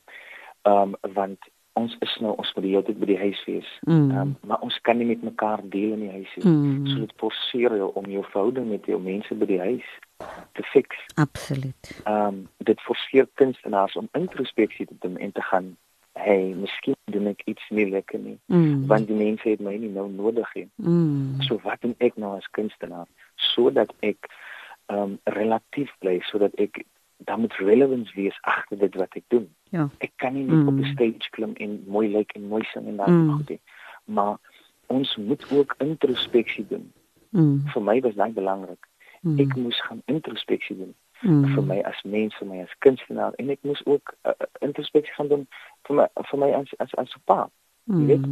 Ehm 0.62 0.96
um, 1.02 1.14
want 1.14 1.40
ons 1.74 1.96
is 2.00 2.14
nou 2.20 2.34
ons 2.36 2.54
moet 2.56 2.66
die 2.66 2.72
hele 2.74 2.86
tyd 2.88 3.00
by 3.00 3.08
die 3.10 3.20
huis 3.20 3.42
wees. 3.48 3.68
Mm. 3.88 4.10
Um, 4.12 4.32
maar 4.48 4.64
ons 4.66 4.78
kan 4.88 4.98
nie 5.00 5.08
met 5.08 5.24
mekaar 5.24 5.64
deel 5.74 5.94
in 5.96 6.04
die 6.06 6.12
huis 6.12 6.34
nie. 6.36 6.46
Mm. 6.48 6.88
So 6.88 7.04
dit 7.06 7.14
forceer 7.22 7.78
jou 7.80 7.92
om 8.00 8.10
jou 8.12 8.24
verhouding 8.32 8.68
met 8.72 8.90
jou 8.92 9.00
mense 9.02 9.38
by 9.40 9.48
die 9.50 9.62
huis 9.62 9.94
te 10.58 10.66
fix. 10.74 11.00
Absoluut. 11.16 11.94
Ehm 12.04 12.28
um, 12.28 12.42
dit 12.58 12.84
forceer 12.88 13.30
kunstenaars 13.40 13.96
om 13.96 14.12
introspeksie 14.18 14.88
te 14.88 15.00
doen 15.00 15.18
en 15.18 15.32
te 15.32 15.42
gaan 15.42 15.72
hey, 16.20 16.52
miskien 16.60 16.98
doen 17.08 17.30
ek 17.32 17.42
iets 17.48 17.64
nie 17.70 17.88
lekker 17.90 18.20
nie. 18.20 18.38
Mm. 18.52 18.86
Want 18.88 19.08
die 19.08 19.18
mense 19.18 19.48
het 19.48 19.62
my 19.64 19.78
nie 19.80 19.92
nou 19.94 20.10
nodig 20.12 20.50
nie. 20.58 20.68
Mm. 20.76 21.40
So 21.48 21.60
wat 21.64 21.82
doen 21.86 21.96
ek 22.04 22.20
nou 22.20 22.36
as 22.36 22.48
kunstenaar 22.58 23.08
sodat 23.54 23.94
ek 24.00 24.28
ehm 24.92 25.16
um, 25.16 25.20
relatief 25.24 25.94
bly 26.04 26.20
sodat 26.28 26.58
ek 26.60 26.84
dan 27.24 27.40
moet 27.40 27.54
relevance 27.54 28.14
wees 28.16 28.38
agter 28.42 28.78
dit 28.78 28.96
wat 28.96 29.14
ek 29.16 29.24
doen. 29.28 29.48
Ja. 29.70 29.90
Ek 29.98 30.12
kan 30.16 30.34
nie 30.34 30.44
net 30.44 30.64
mm. 30.64 30.68
op 30.68 30.80
'n 30.80 30.94
stage 30.94 31.30
klim 31.30 31.54
en 31.54 31.84
mooi 31.88 32.08
lyk 32.08 32.18
like 32.18 32.40
en 32.40 32.48
mooi 32.48 32.64
sing 32.64 32.88
en 32.88 32.96
dan 32.96 33.14
mm. 33.14 33.32
goed 33.32 33.50
nie. 33.50 33.62
Maar 34.06 34.38
ons 34.88 35.16
moet 35.16 35.52
ook 35.52 35.76
introspeksie 35.78 36.66
doen. 36.68 36.92
Mm. 37.30 37.62
Vir 37.66 37.82
my 37.82 38.00
was 38.02 38.16
dit 38.16 38.34
belangrik. 38.34 38.88
Mm. 39.22 39.40
Ek 39.40 39.56
moes 39.56 39.82
gaan 39.82 40.02
introspeksie 40.06 40.78
doen. 40.78 40.96
Mm. 41.22 41.54
vir 41.54 41.64
my 41.64 41.82
as 41.86 42.02
mens, 42.02 42.36
vir 42.36 42.48
my 42.48 42.62
as 42.64 42.78
kunstenaar 42.80 43.36
en 43.38 43.50
ek 43.54 43.60
moes 43.62 43.82
ook 43.86 44.14
uh, 44.26 44.32
introspeksie 44.66 45.14
gaan 45.14 45.28
doen 45.30 45.44
vir 45.86 45.96
my 45.96 46.08
vir 46.30 46.40
my 46.42 46.50
as 46.58 46.74
as 46.78 46.96
as 46.98 47.14
'n 47.14 47.22
pa. 47.26 47.50
Jy 47.86 47.94
mm. 47.94 48.08
weet. 48.08 48.26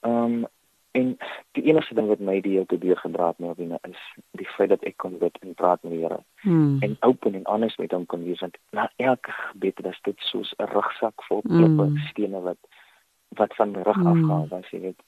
Ehm 0.00 0.24
um, 0.24 0.46
En 0.90 1.18
die 1.50 1.62
enigste 1.62 1.94
ding 1.94 2.08
wat 2.10 2.18
my 2.18 2.40
die 2.42 2.56
hele 2.56 2.78
deur 2.82 2.96
gedraat 2.96 3.36
het 3.38 3.58
nou 3.58 3.78
is 3.86 4.00
die 4.38 4.46
feit 4.56 4.72
dat 4.72 4.82
ek 4.88 4.96
kon 4.98 5.18
bid 5.18 5.36
en 5.38 5.54
praat 5.54 5.82
met 5.82 5.92
die 5.92 6.00
Here. 6.02 6.18
Hmm. 6.42 6.80
En 6.82 6.96
open 7.06 7.34
en 7.34 7.46
honest 7.46 7.78
met 7.78 7.92
hom 7.94 8.06
kon 8.06 8.24
wees 8.26 8.40
want 8.42 8.58
na 8.74 8.88
elke 8.96 9.30
gebed 9.30 9.82
was 9.86 10.00
dit 10.02 10.18
soos 10.30 10.54
'n 10.58 10.66
rugsak 10.72 11.22
vol 11.28 11.42
klippe, 11.46 11.86
hmm. 11.86 11.98
stene 12.10 12.40
wat 12.40 12.58
wat 13.38 13.54
van 13.54 13.70
my 13.70 13.82
rug 13.82 14.00
hmm. 14.02 14.06
afgaan 14.06 14.48
was, 14.48 14.70
jy 14.70 14.80
weet. 14.80 15.02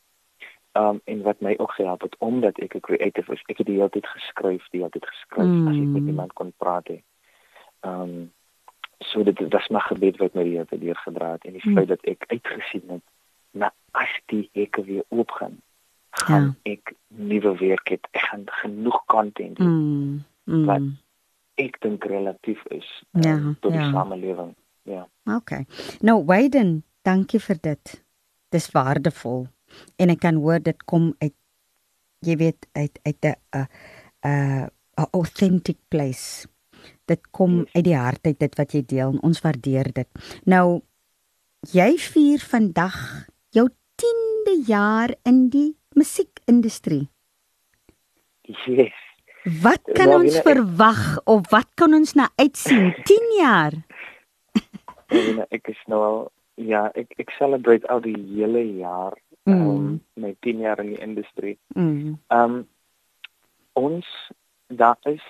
Um 0.73 1.01
en 1.05 1.23
wat 1.23 1.41
my 1.41 1.55
ook 1.59 1.73
gehelp 1.73 2.07
het 2.07 2.17
omdat 2.19 2.59
ek 2.59 2.75
'n 2.75 2.81
creative 2.81 3.33
is. 3.33 3.43
Ek 3.47 3.59
het 3.59 3.67
die 3.67 3.77
hele 3.77 3.91
tyd 3.91 4.07
geskryf, 4.07 4.69
die 4.71 4.81
hele 4.81 4.91
tyd 4.91 5.07
geskryf 5.07 5.51
hmm. 5.51 5.69
as 5.69 5.77
ek 5.77 5.93
met 5.99 6.07
iemand 6.07 6.33
kon 6.33 6.53
praat. 6.57 6.89
He. 6.89 7.03
Um 7.81 8.33
so 8.99 9.23
dit 9.23 9.39
was 9.49 9.69
my 9.69 9.81
gebed 9.81 10.17
wat 10.17 10.35
my 10.35 10.43
die 10.43 10.57
hele 10.57 10.79
deur 10.79 10.97
gedra 10.97 11.33
het 11.33 11.45
en 11.45 11.53
die 11.53 11.63
hmm. 11.63 11.75
feit 11.75 11.89
dat 11.89 12.05
ek 12.07 12.25
uitgesien 12.27 12.87
het 12.87 13.05
na 13.51 13.73
as 13.91 14.15
die 14.27 14.49
hekke 14.53 14.85
weer 14.85 15.05
oopgaan 15.09 15.59
gaan 16.13 16.57
ja. 16.63 16.73
ek 16.77 16.95
nuwe 17.09 17.57
werk 17.59 17.89
het. 17.89 18.07
Ek 18.13 18.27
gaan 18.31 18.45
genoeg 18.63 19.01
content 19.07 19.59
hê. 19.59 19.65
Mm, 19.65 20.25
mm. 20.45 20.67
Wat 20.69 20.89
ek 21.61 21.79
dink 21.85 22.05
relatief 22.09 22.63
is 22.73 22.89
uh, 23.13 23.23
ja, 23.23 23.37
tot 23.61 23.73
die 23.73 23.81
ja. 23.81 23.91
samelewing. 23.93 24.55
Ja. 24.89 25.07
Okay. 25.29 25.67
Nou 26.01 26.23
Wayden, 26.27 26.83
dankie 27.07 27.41
vir 27.41 27.61
dit. 27.61 27.99
Dis 28.53 28.71
waardevol. 28.75 29.47
En 29.97 30.13
ek 30.13 30.23
kan 30.25 30.41
hoor 30.43 30.63
dit 30.63 30.79
kom 30.89 31.13
uit 31.23 31.35
jy 32.23 32.37
weet 32.39 32.67
uit 32.79 32.99
uit 33.03 33.25
'n 33.25 33.37
'n 34.23 34.71
'n 34.97 35.09
authentic 35.11 35.79
place. 35.89 36.47
Dit 37.07 37.31
kom 37.31 37.59
yes. 37.59 37.73
uit 37.73 37.85
die 37.85 37.97
hart 37.97 38.27
uit 38.27 38.39
dit 38.39 38.55
wat 38.55 38.73
jy 38.73 38.83
deel 38.87 39.11
en 39.11 39.23
ons 39.23 39.41
waardeer 39.41 39.93
dit. 39.93 40.09
Nou 40.45 40.83
jy 41.73 41.99
vier 41.99 42.41
vandag 42.41 43.27
jou 43.51 43.69
10de 43.97 44.63
jaar 44.67 45.15
in 45.23 45.49
die 45.49 45.77
musiekindustrie. 45.95 47.09
Yes. 48.67 48.97
Wat 49.63 49.83
kan 49.95 50.09
nou, 50.09 50.23
ons 50.23 50.39
verwag 50.47 51.19
of 51.27 51.51
wat 51.51 51.69
kan 51.75 51.95
ons 51.95 52.15
na 52.15 52.29
uitsien 52.39 52.93
10 53.11 53.33
jaar? 53.41 53.75
Ja, 55.13 55.47
ek 55.51 55.69
is 55.69 55.81
nou 55.91 56.01
al 56.03 56.21
ja, 56.61 56.87
ek 56.95 57.15
ek 57.21 57.33
celebrate 57.39 57.89
al 57.91 58.03
die 58.05 58.17
hele 58.17 58.63
jaar 58.79 59.17
mm. 59.45 59.55
um, 59.55 60.01
my 60.15 60.35
10 60.47 60.63
jaar 60.63 60.81
in 60.85 60.93
die 60.95 61.03
industrie. 61.03 61.57
Mm. 61.75 62.19
Um 62.29 62.63
ons 63.73 64.07
daar 64.69 64.99
is 65.09 65.25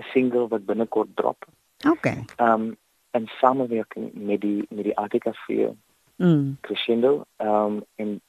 'n 0.00 0.06
single 0.12 0.48
wat 0.48 0.66
binnekort 0.66 1.16
drop. 1.16 1.44
Okay. 1.86 2.24
Um 2.38 2.76
en 3.10 3.26
samewerking 3.40 4.12
met 4.14 4.40
die 4.40 4.66
met 4.70 4.84
die 4.84 4.96
Arctic 4.96 5.22
Cafe. 5.22 5.74
Mm. 6.16 6.56
Crescendo 6.60 7.24
um 7.38 7.84
en 7.94 8.20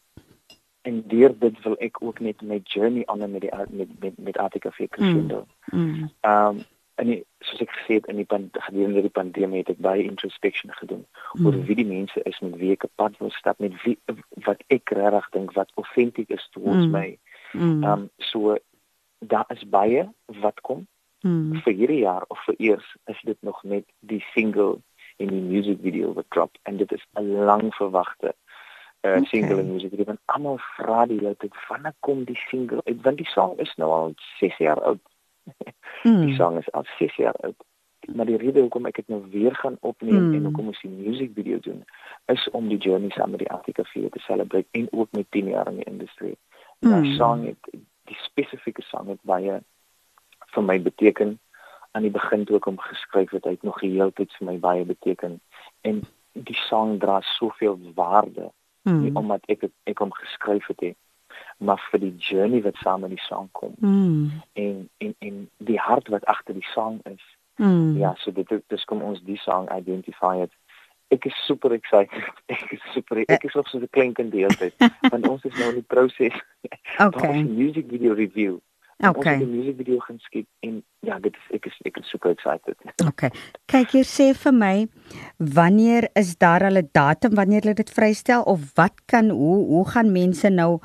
en 0.85 1.03
deur 1.07 1.33
dit 1.39 1.61
wil 1.63 1.75
ek 1.87 1.97
ook 2.01 2.19
net 2.19 2.41
my 2.41 2.59
journey 2.63 3.03
aan 3.05 3.25
met 3.31 3.41
die 3.41 3.51
met 3.69 3.99
met 3.99 4.17
met 4.17 4.37
Arctic 4.37 4.65
of 4.65 4.75
Crescendo. 4.75 5.45
Mm. 5.65 5.79
mm. 5.81 6.09
Ehm 6.21 6.47
um, 6.47 6.63
en 6.95 7.09
die, 7.11 7.23
soos 7.43 7.59
ek 7.65 7.73
gesê 7.75 7.97
het 7.97 8.05
in 8.11 8.21
die 8.21 8.27
pand 8.31 8.55
gedurende 8.67 9.01
die 9.03 9.11
pandemie 9.17 9.63
het 9.63 9.71
ek 9.73 9.81
baie 9.83 10.03
introspection 10.07 10.71
gedoen 10.77 11.01
mm. 11.33 11.45
oor 11.45 11.57
wie 11.67 11.75
die 11.81 11.87
mense 11.87 12.21
is 12.29 12.39
met 12.39 12.55
wie 12.61 12.71
ek 12.75 12.85
'n 12.87 12.93
pad 13.01 13.17
wil 13.19 13.33
stap 13.35 13.59
met 13.59 13.75
wie 13.83 13.97
wat 14.47 14.63
ek 14.77 14.93
regtig 14.99 15.27
dink 15.35 15.51
wat 15.59 15.73
authentic 15.81 16.29
is 16.29 16.47
towards 16.55 16.85
mm. 16.85 16.91
my. 16.91 17.07
Ehm 17.53 17.83
um, 17.83 18.09
so 18.31 18.57
daar 19.19 19.49
is 19.57 19.65
baie 19.69 20.07
wat 20.45 20.61
kom 20.61 20.87
mm. 21.21 21.61
vir 21.65 21.73
hierdie 21.73 22.03
jaar 22.05 22.23
of 22.27 22.39
vir 22.45 22.55
eers 22.69 22.87
is 23.11 23.21
dit 23.23 23.37
nog 23.41 23.63
net 23.63 23.85
die 23.99 24.23
single 24.33 24.79
en 25.17 25.27
die 25.31 25.41
music 25.41 25.79
video 25.81 26.13
wat 26.13 26.29
drop 26.29 26.57
en 26.63 26.77
dit 26.77 26.91
is 26.91 27.05
'n 27.19 27.45
lang 27.49 27.73
verwagte 27.75 28.35
uh, 29.05 29.11
okay. 29.11 29.25
single 29.29 29.59
en 29.59 29.71
musiek. 29.71 29.93
Van 30.05 30.19
almal 30.25 30.57
vra 30.77 31.05
die 31.05 31.21
lede 31.21 31.49
wanneer 31.67 31.93
kom 31.99 32.23
die 32.23 32.39
single? 32.49 32.81
Ek 32.89 33.01
want 33.05 33.21
die 33.21 33.29
song 33.29 33.55
is 33.61 33.71
nou 33.81 33.91
al 33.91 34.13
6 34.39 34.57
jaar 34.57 34.81
oud. 34.81 35.01
mm. 36.03 36.21
Die 36.27 36.35
song 36.35 36.57
is 36.57 36.71
al 36.71 36.85
6 36.97 37.15
jaar 37.15 37.37
oud. 37.45 37.57
Maar 38.15 38.25
die 38.25 38.37
rede 38.37 38.61
hoekom 38.61 38.85
ek 38.85 38.99
dit 39.01 39.07
nou 39.09 39.21
weer 39.33 39.55
gaan 39.55 39.77
opneem 39.81 40.29
mm. 40.29 40.33
en 40.37 40.49
hoekom 40.49 40.67
ons 40.73 40.81
die 40.81 40.91
music 40.91 41.31
video 41.33 41.59
doen 41.59 41.83
is 42.33 42.49
om 42.57 42.67
die 42.69 42.77
journey 42.77 43.09
saam 43.13 43.33
met 43.33 43.41
die 43.41 43.49
Afrika 43.53 43.83
4 43.83 44.09
te 44.13 44.21
celebrate 44.25 44.67
en 44.77 44.87
ook 44.91 45.11
met 45.11 45.25
10 45.29 45.49
jaar 45.53 45.69
in 45.71 45.81
die 45.81 45.89
industrie. 45.89 46.35
Mm. 46.79 47.01
Die 47.01 47.15
song 47.17 47.47
het 47.49 47.71
die 48.05 48.19
spesifieke 48.21 48.85
song 48.85 49.09
het 49.09 49.21
baie 49.25 49.61
vir 50.53 50.63
my 50.63 50.77
beteken 50.81 51.39
aan 51.95 52.05
die 52.05 52.13
begin 52.13 52.45
toe 52.45 52.59
ek 52.59 52.67
hom 52.69 52.77
geskryf 52.81 53.31
het, 53.33 53.47
het 53.47 53.63
nog 53.63 53.79
heeltyd 53.81 54.33
vir 54.37 54.47
my 54.51 54.57
baie 54.61 54.85
beteken 54.85 55.39
en 55.87 56.03
die 56.35 56.57
song 56.67 56.97
dra 56.99 57.21
soveel 57.37 57.79
waarde 57.95 58.51
mm. 58.85 59.01
nie 59.03 59.13
omdat 59.13 59.45
ek 59.51 59.67
het, 59.67 59.73
ek 59.83 59.99
hom 60.03 60.13
geskryf 60.15 60.69
het 60.71 60.81
nie 60.81 60.95
maar 61.57 61.79
vir 61.91 61.99
die 61.99 62.15
journey 62.17 62.61
wat 62.61 62.75
saam 62.83 63.01
met 63.05 63.09
die 63.09 63.23
sang 63.27 63.47
kom. 63.51 63.73
Mm. 63.79 64.41
en 64.53 64.89
en 64.97 65.15
en 65.19 65.49
die 65.57 65.79
hart 65.79 66.07
wat 66.07 66.25
agter 66.25 66.53
die 66.53 66.69
sang 66.73 66.99
is. 67.03 67.23
Mm. 67.55 67.97
ja 67.97 68.13
so 68.17 68.31
dit 68.31 68.51
dis 68.67 68.85
kom 68.85 69.01
ons 69.01 69.23
die 69.23 69.39
sang 69.39 69.69
identify 69.71 70.37
het. 70.43 70.51
Ek 71.13 71.25
is 71.25 71.45
super 71.45 71.71
excited. 71.71 72.23
Ek 72.55 72.71
is 72.71 72.81
super 72.93 73.21
ek 73.25 73.43
is 73.43 73.53
nog 73.53 73.67
so 73.69 73.79
'n 73.79 73.89
klein 73.89 74.13
kind 74.13 74.31
die 74.31 74.43
hele 74.43 74.55
tyd 74.55 74.75
want 75.13 75.27
ons 75.27 75.43
is 75.43 75.57
nou 75.59 75.69
in 75.69 75.81
die 75.81 75.89
proses. 75.95 76.35
Okay. 76.99 77.43
Music 77.43 77.89
video 77.89 78.13
review 78.13 78.59
Okay. 79.03 79.33
Ons 79.33 79.41
het 79.41 79.49
'n 79.49 79.57
music 79.57 79.75
video 79.75 79.99
gaan 79.99 80.19
skiet 80.19 80.47
en 80.59 80.83
ja, 80.99 81.19
dit 81.19 81.35
is 81.35 81.55
ek 81.55 81.65
is 81.65 81.79
ek 81.83 81.97
is 81.97 82.09
super 82.09 82.31
excited. 82.31 82.75
Okay. 83.07 83.29
Kyk 83.65 83.91
hier 83.91 84.05
sê 84.05 84.33
vir 84.33 84.53
my 84.53 84.87
wanneer 85.37 86.09
is 86.13 86.37
daar 86.37 86.63
al 86.63 86.77
'n 86.77 86.89
datum 86.91 87.35
wanneer 87.35 87.61
hulle 87.61 87.73
dit 87.73 87.89
vrystel 87.89 88.41
of 88.43 88.71
wat 88.75 89.01
kan 89.05 89.29
hoe 89.29 89.65
hoe 89.65 89.89
gaan 89.89 90.11
mense 90.11 90.49
nou 90.49 90.79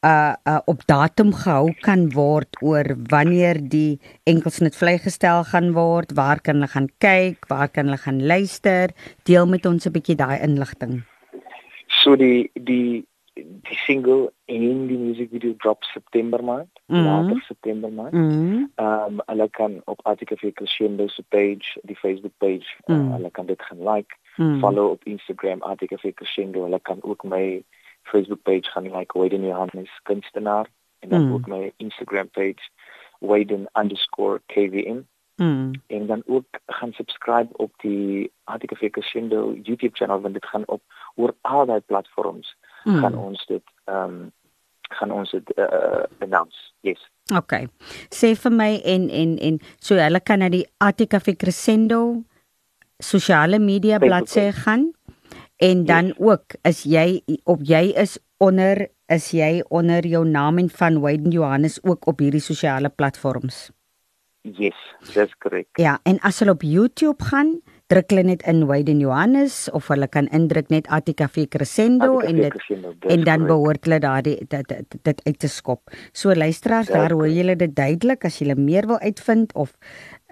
uh 0.00 0.34
uh 0.44 0.60
op 0.64 0.86
datum 0.86 1.32
gehou 1.32 1.74
kan 1.80 2.08
word 2.12 2.56
oor 2.62 2.84
wanneer 3.10 3.60
die 3.68 4.00
enkelsnit 4.24 4.76
vrygestel 4.76 5.44
gaan 5.44 5.72
word, 5.72 6.12
waar 6.16 6.40
kan 6.40 6.54
hulle 6.54 6.68
gaan 6.68 6.88
kyk, 6.98 7.48
waar 7.48 7.68
kan 7.68 7.84
hulle 7.84 7.98
gaan 7.98 8.26
luister? 8.26 8.90
Deel 9.24 9.46
met 9.46 9.66
ons 9.66 9.86
'n 9.86 9.92
bietjie 9.92 10.16
daai 10.16 10.40
inligting. 10.40 11.04
So 11.88 12.16
die 12.16 12.50
die 12.54 13.04
die 13.46 13.76
single 13.76 14.32
en 14.44 14.86
die 14.86 14.98
music 14.98 15.30
video 15.30 15.54
drop 15.56 15.84
September 15.84 16.44
maand, 16.44 16.68
mm 16.86 16.96
-hmm. 16.96 17.04
later 17.04 17.42
September 17.42 17.92
maand. 17.92 18.14
Ehm 18.14 18.26
mm 18.26 18.70
um, 18.76 19.20
hulle 19.26 19.48
kan 19.50 19.82
op 19.84 20.00
se 21.06 21.24
page, 21.28 21.80
die 21.82 21.96
Facebook 21.96 22.32
page, 22.36 22.66
mm. 22.86 22.94
uh, 22.94 23.12
hulle 23.12 23.30
kan 23.30 23.46
dit 23.46 23.62
gaan 23.62 23.82
like, 23.94 24.16
mm. 24.36 24.58
follow 24.58 24.90
op 24.90 25.04
Instagram 25.04 25.62
Article 25.62 26.12
Crescendo, 26.12 26.62
hulle 26.62 26.80
kan 26.80 26.98
ook 27.00 27.24
my 27.24 27.64
Facebook 28.02 28.42
page 28.42 28.70
gaan 28.70 28.96
like 28.96 29.18
Wayden 29.18 29.46
Johannes 29.46 30.00
kunstenaar 30.02 30.66
en 30.98 31.08
dan 31.08 31.26
mm. 31.26 31.32
ook 31.32 31.46
my 31.46 31.72
Instagram 31.76 32.28
page 32.28 32.68
Wayden_kvm. 33.18 35.00
Mm. 35.36 35.72
En 35.86 36.06
dan 36.06 36.22
ook 36.26 36.44
gaan 36.66 36.92
subscribe 36.92 37.48
op 37.52 37.72
die 37.76 38.32
Article 38.44 38.90
Crescendo 38.90 39.54
YouTube 39.62 39.96
channel 39.96 40.20
want 40.20 40.34
dit 40.34 40.46
gaan 40.46 40.66
op 40.66 40.82
oor 41.14 41.34
al 41.40 41.66
daai 41.66 41.80
platforms 41.80 42.56
mm. 42.84 43.00
gaan 43.00 43.18
ons 43.18 43.46
dit 43.46 43.64
ehm 43.84 44.04
um, 44.04 44.20
gaan 44.90 45.12
ons 45.14 45.30
dit 45.30 45.52
uh, 45.54 46.02
announce. 46.18 46.56
Yes. 46.82 46.98
OK. 47.36 47.52
Sê 48.10 48.32
vir 48.34 48.54
my 48.54 48.72
en 48.94 49.06
en 49.10 49.36
en 49.38 49.60
so 49.78 49.94
hulle 49.94 50.20
kan 50.20 50.42
na 50.42 50.48
die 50.50 50.64
Article 50.82 51.36
Crescendo 51.38 52.00
sosiale 52.98 53.60
media 53.62 54.00
bladsy 54.02 54.50
gaan 54.64 54.90
en 55.62 55.84
dan 55.84 56.10
yes. 56.10 56.18
ook 56.18 56.58
is 56.68 56.82
jy 56.84 57.22
op 57.44 57.62
jy 57.62 57.92
is 58.02 58.18
onder 58.38 58.88
is 59.12 59.30
jy 59.34 59.60
onder 59.68 60.06
jou 60.06 60.24
naam 60.26 60.58
en 60.58 60.70
van 60.70 61.00
Wayne 61.00 61.30
Johannes 61.30 61.78
ook 61.82 62.06
op 62.06 62.18
hierdie 62.18 62.42
sosiale 62.42 62.88
platforms. 62.88 63.70
Yes, 64.42 64.78
dis 65.12 65.34
korrek. 65.38 65.68
Ja, 65.76 65.98
en 66.08 66.20
as 66.24 66.38
hulle 66.40 66.54
op 66.56 66.62
YouTube 66.64 67.24
gaan, 67.28 67.58
druk 67.90 68.12
hulle 68.12 68.22
net 68.28 68.42
in 68.50 68.64
Wayden 68.70 69.00
Johannes 69.02 69.64
of 69.74 69.88
hulle 69.90 70.06
kan 70.14 70.28
indruk 70.36 70.68
net 70.70 70.86
Atikafe 70.94 71.46
Crescendo 71.50 72.20
en 72.22 72.38
dit 72.38 72.58
en 73.10 73.24
dan 73.26 73.46
behoort 73.48 73.88
hulle 73.88 73.98
daardie 74.04 74.36
dit 74.52 74.74
dit 75.08 75.22
uit 75.26 75.38
te 75.38 75.50
skop. 75.50 75.90
So 76.12 76.34
luisteraars, 76.34 76.92
daar 76.94 77.12
hoor 77.16 77.28
julle 77.28 77.56
dit 77.58 77.74
duidelik. 77.74 78.24
As 78.24 78.38
jy 78.38 78.54
meer 78.54 78.86
wil 78.86 79.00
uitvind 79.02 79.54
of 79.58 79.74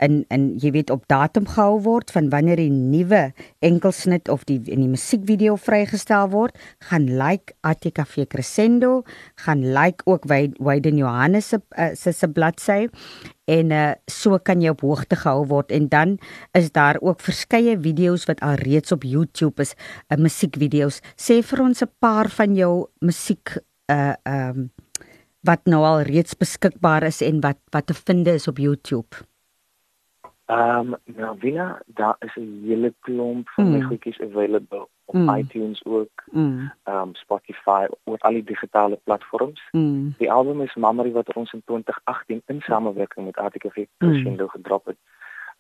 in 0.01 0.25
in 0.35 0.59
jy 0.63 0.73
weet 0.75 0.91
op 0.91 1.07
datum 1.11 1.47
gehou 1.47 1.81
word 1.85 2.11
van 2.15 2.31
wanneer 2.33 2.61
die 2.61 2.73
nuwe 2.73 3.33
enkelsnit 3.65 4.29
of 4.29 4.45
die 4.49 4.59
in 4.67 4.83
die 4.85 4.91
musiekvideo 4.91 5.57
vrygestel 5.57 6.31
word, 6.33 6.59
gaan 6.91 7.09
like 7.19 7.55
Atikafe 7.67 8.27
Crescendo, 8.27 9.03
gaan 9.45 9.65
like 9.75 10.05
ook 10.07 10.29
Wayden 10.29 10.97
Johannes 10.97 11.49
se 11.49 11.61
uh, 11.79 11.95
se 11.95 12.29
bladsy 12.29 12.89
en 13.49 13.73
uh, 13.73 13.93
so 14.07 14.39
kan 14.39 14.61
jy 14.61 14.73
op 14.75 14.85
hoogte 14.85 15.17
gehou 15.17 15.47
word 15.49 15.73
en 15.73 15.89
dan 15.89 16.19
is 16.59 16.71
daar 16.73 16.99
ook 17.01 17.23
verskeie 17.25 17.79
video's 17.81 18.27
wat 18.29 18.43
al 18.45 18.61
reeds 18.61 18.93
op 18.93 19.07
YouTube 19.09 19.63
is, 19.63 19.75
uh, 20.13 20.19
musiekvideo's. 20.21 21.01
Sê 21.17 21.41
vir 21.43 21.65
ons 21.65 21.83
'n 21.83 21.91
paar 21.99 22.29
van 22.29 22.55
jou 22.55 22.89
musiek 23.01 23.57
uh 23.89 24.15
um 24.25 24.71
wat 25.47 25.65
nou 25.71 25.81
al 25.87 26.03
reeds 26.03 26.35
beskikbaar 26.37 27.07
is 27.09 27.23
en 27.23 27.41
wat 27.41 27.59
wat 27.73 27.87
te 27.87 27.95
vind 27.95 28.27
is 28.27 28.49
op 28.49 28.59
YouTube. 28.59 29.28
Ehm 30.49 30.79
um, 30.79 30.97
nou 31.05 31.39
Vina, 31.39 31.83
daar 31.87 32.17
is 32.19 32.37
'n 32.37 32.63
hele 32.65 32.95
klomp 33.01 33.49
van 33.49 33.65
mm. 33.65 33.73
my 33.73 33.81
goedjies 33.81 34.21
available 34.21 34.89
op 35.05 35.15
mm. 35.15 35.35
iTunes 35.35 35.85
ook. 35.85 36.25
Mm. 36.31 36.73
Um 36.85 37.15
Spotify 37.15 37.87
of 38.05 38.21
al 38.23 38.33
die 38.33 38.45
digitale 38.45 38.99
platforms. 39.05 39.69
Mm. 39.71 40.15
Die 40.19 40.33
album 40.33 40.61
is 40.61 40.75
Memory 40.75 41.13
wat 41.13 41.33
ons 41.33 41.53
in 41.53 41.63
2018 41.65 42.43
in 42.47 42.61
samewerking 42.61 43.27
met 43.27 43.37
Article 43.37 43.89
Crescendo 43.99 44.45
mm. 44.45 44.51
gedrop 44.51 44.87
het. 44.87 44.97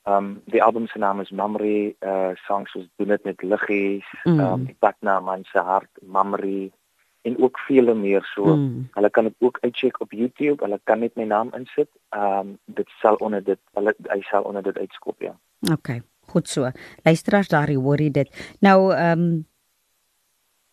Um 0.04 0.42
die 0.44 0.62
album 0.62 0.86
se 0.86 0.98
naam 0.98 1.20
is 1.20 1.30
Memory, 1.30 1.96
uh 2.00 2.30
songs 2.34 2.70
soos 2.70 2.88
Doen 2.96 3.08
dit 3.08 3.24
met 3.24 3.42
liggies, 3.42 4.06
mm. 4.24 4.40
um 4.40 4.64
Die 4.64 4.76
pad 4.78 4.94
na 5.00 5.20
my 5.20 5.38
se 5.42 5.58
hart, 5.58 5.90
Memory 6.00 6.72
en 7.22 7.38
ook 7.42 7.58
vele 7.58 7.94
meer 7.94 8.24
so. 8.34 8.56
Mm. 8.56 8.88
Hulle 8.92 9.10
kan 9.10 9.24
dit 9.24 9.34
ook 9.38 9.58
uitcheck 9.60 10.00
op 10.00 10.12
YouTube. 10.12 10.64
Hulle 10.64 10.80
kan 10.84 10.98
net 10.98 11.16
my 11.16 11.24
naam 11.24 11.50
insit. 11.54 11.88
Um 12.16 12.58
dit 12.64 12.88
sal 13.00 13.14
onder 13.14 13.44
dit 13.44 13.60
hulle 13.74 13.94
hy 14.08 14.20
sal 14.30 14.42
onder 14.42 14.62
dit 14.62 14.78
uitskop 14.78 15.20
ja. 15.22 15.34
Okay. 15.72 16.02
Goed 16.28 16.48
so. 16.48 16.70
Luisteraars 17.02 17.48
daar 17.48 17.72
hoor 17.72 18.00
jy 18.00 18.10
dit. 18.10 18.56
Nou 18.60 18.92
ehm 18.94 19.20
um, 19.20 19.46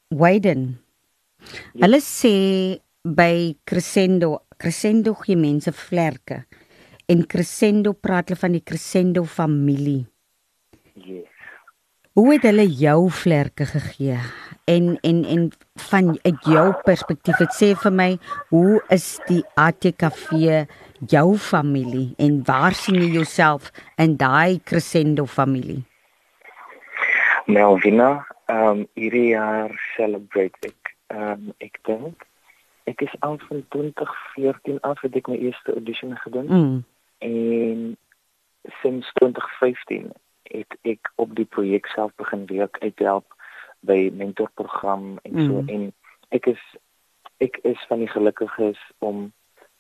Wayden. 0.08 0.80
Ja. 1.74 1.86
Hulle 1.86 2.00
sê 2.00 2.36
by 3.06 3.56
Crescendo, 3.64 4.46
Crescendo 4.58 5.14
gee 5.14 5.38
mense 5.38 5.72
vlerke. 5.74 6.46
En 7.06 7.26
Crescendo 7.28 7.94
praat 7.94 8.30
hulle 8.30 8.40
van 8.40 8.56
die 8.58 8.64
Crescendo 8.64 9.24
familie. 9.24 10.06
Yes. 10.94 11.35
Hoe 12.16 12.32
het 12.32 12.46
hulle 12.48 12.64
jou 12.72 13.10
vlerke 13.12 13.66
gegee? 13.66 14.18
En 14.64 14.98
en 15.02 15.26
en 15.26 15.50
van 15.90 16.20
uit 16.22 16.46
jou 16.48 16.74
perspektief, 16.84 17.42
dit 17.44 17.58
sê 17.58 17.74
vir 17.82 17.92
my, 17.92 18.08
hoe 18.50 18.78
is 18.96 19.08
die 19.28 19.42
ATKV 19.60 20.30
jou 21.12 21.26
familie 21.36 22.14
en 22.18 22.40
waar 22.48 22.72
sien 22.72 23.02
jy 23.02 23.10
jouself 23.18 23.68
in 24.00 24.16
daai 24.16 24.62
crescendo 24.64 25.26
familie? 25.26 25.84
Melvina, 27.52 28.24
ehm 28.48 28.72
um, 28.72 28.88
hierdie 28.96 29.28
jaar 29.36 29.76
celebrate 29.98 30.72
ek 30.72 30.96
ehm 31.12 31.32
um, 31.36 31.54
ek 31.60 31.84
dink 31.84 32.28
ek 32.88 33.02
is 33.10 33.16
al 33.20 33.42
van 33.50 33.66
2014 33.76 34.80
af 34.88 35.02
het 35.04 35.20
ek 35.20 35.28
my 35.28 35.36
eerste 35.36 35.76
audition 35.76 36.16
gedoen. 36.24 36.48
Mm. 36.48 36.84
En 37.20 37.98
sinds 38.80 39.12
2015 39.20 40.14
het 40.52 40.78
ek 40.82 41.12
op 41.16 41.36
die 41.36 41.46
projek 41.46 41.88
self 41.94 42.12
begin 42.16 42.46
werk 42.46 42.78
uithelp 42.82 43.36
by 43.86 44.12
mentorprogram 44.14 45.18
en 45.24 45.34
so 45.46 45.62
mm. 45.62 45.70
en 45.70 45.94
ek 46.30 46.52
is 46.54 46.62
ek 47.44 47.60
is 47.64 47.82
van 47.90 48.00
die 48.04 48.12
gelukkiges 48.12 48.80
om 49.00 49.32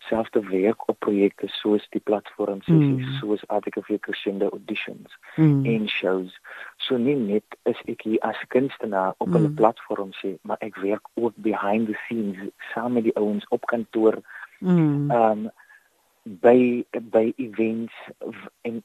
self 0.06 0.30
te 0.30 0.41
werk 0.49 0.89
op 0.89 0.99
projekte 0.99 1.47
soos 1.47 1.86
die 1.95 2.01
platform 2.04 2.62
sessies 2.65 3.06
mm. 3.06 3.17
soos 3.21 3.43
vir 3.88 3.99
crescendo 3.99 4.49
auditions 4.49 5.17
mm. 5.36 5.65
en 5.65 5.88
shows 5.89 6.34
so 6.88 6.97
nie 6.97 7.15
net 7.15 7.58
is 7.71 7.82
ek 7.89 8.06
hier 8.06 8.21
as 8.21 8.41
kunstenaar 8.54 9.13
op 9.17 9.30
'n 9.30 9.41
mm. 9.41 9.56
platform 9.62 10.12
sê 10.21 10.36
maar 10.41 10.58
ek 10.60 10.78
werk 10.84 11.10
ook 11.15 11.34
behind 11.36 11.88
the 11.88 11.97
scenes 12.06 12.51
saam 12.73 12.93
met 12.93 13.04
die 13.04 13.15
ouens 13.15 13.45
op 13.49 13.65
kantoor 13.65 14.21
mm. 14.60 15.12
um 15.12 15.49
by 16.23 16.86
by 16.93 17.34
events 17.38 17.93
en 18.62 18.84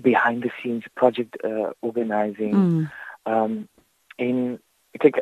behind 0.00 0.42
the 0.42 0.50
scenes 0.58 0.84
project 0.94 1.36
uh, 1.44 1.70
organizing 1.80 2.54
mm. 2.54 2.90
um 3.24 3.68
en 4.16 4.58
ek 4.94 5.02
dink 5.02 5.20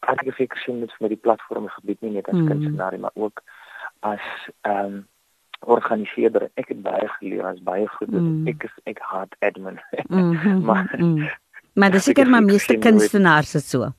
artikel 0.00 0.34
vir 0.38 0.50
crescendo 0.50 0.88
vir 0.98 1.14
die 1.14 1.22
platform 1.26 1.68
gebied 1.76 2.02
nie 2.02 2.16
net 2.16 2.28
as 2.28 2.38
mm. 2.38 2.50
kunstenaar 2.50 2.98
maar 2.98 3.14
ook 3.14 3.42
as 4.00 4.26
ehm 4.62 4.84
um, 4.84 5.00
organiseerder 5.60 6.48
ek 6.56 6.70
het 6.72 6.78
baie 6.82 7.08
geleer 7.18 7.44
as 7.44 7.58
baie 7.64 7.86
goed 7.96 8.12
mm. 8.16 8.46
ek 8.48 8.64
is 8.64 8.76
ek 8.88 9.02
haat 9.10 9.34
admin 9.44 9.76
mm 10.08 10.36
-hmm, 10.36 10.62
maar 10.68 10.94
mm. 10.98 11.28
maar 11.74 11.90
dis 11.90 12.04
seker 12.04 12.28
maar 12.28 12.42
meeste 12.42 12.78
kunstenaars 12.78 13.54
is 13.54 13.70
so 13.70 13.92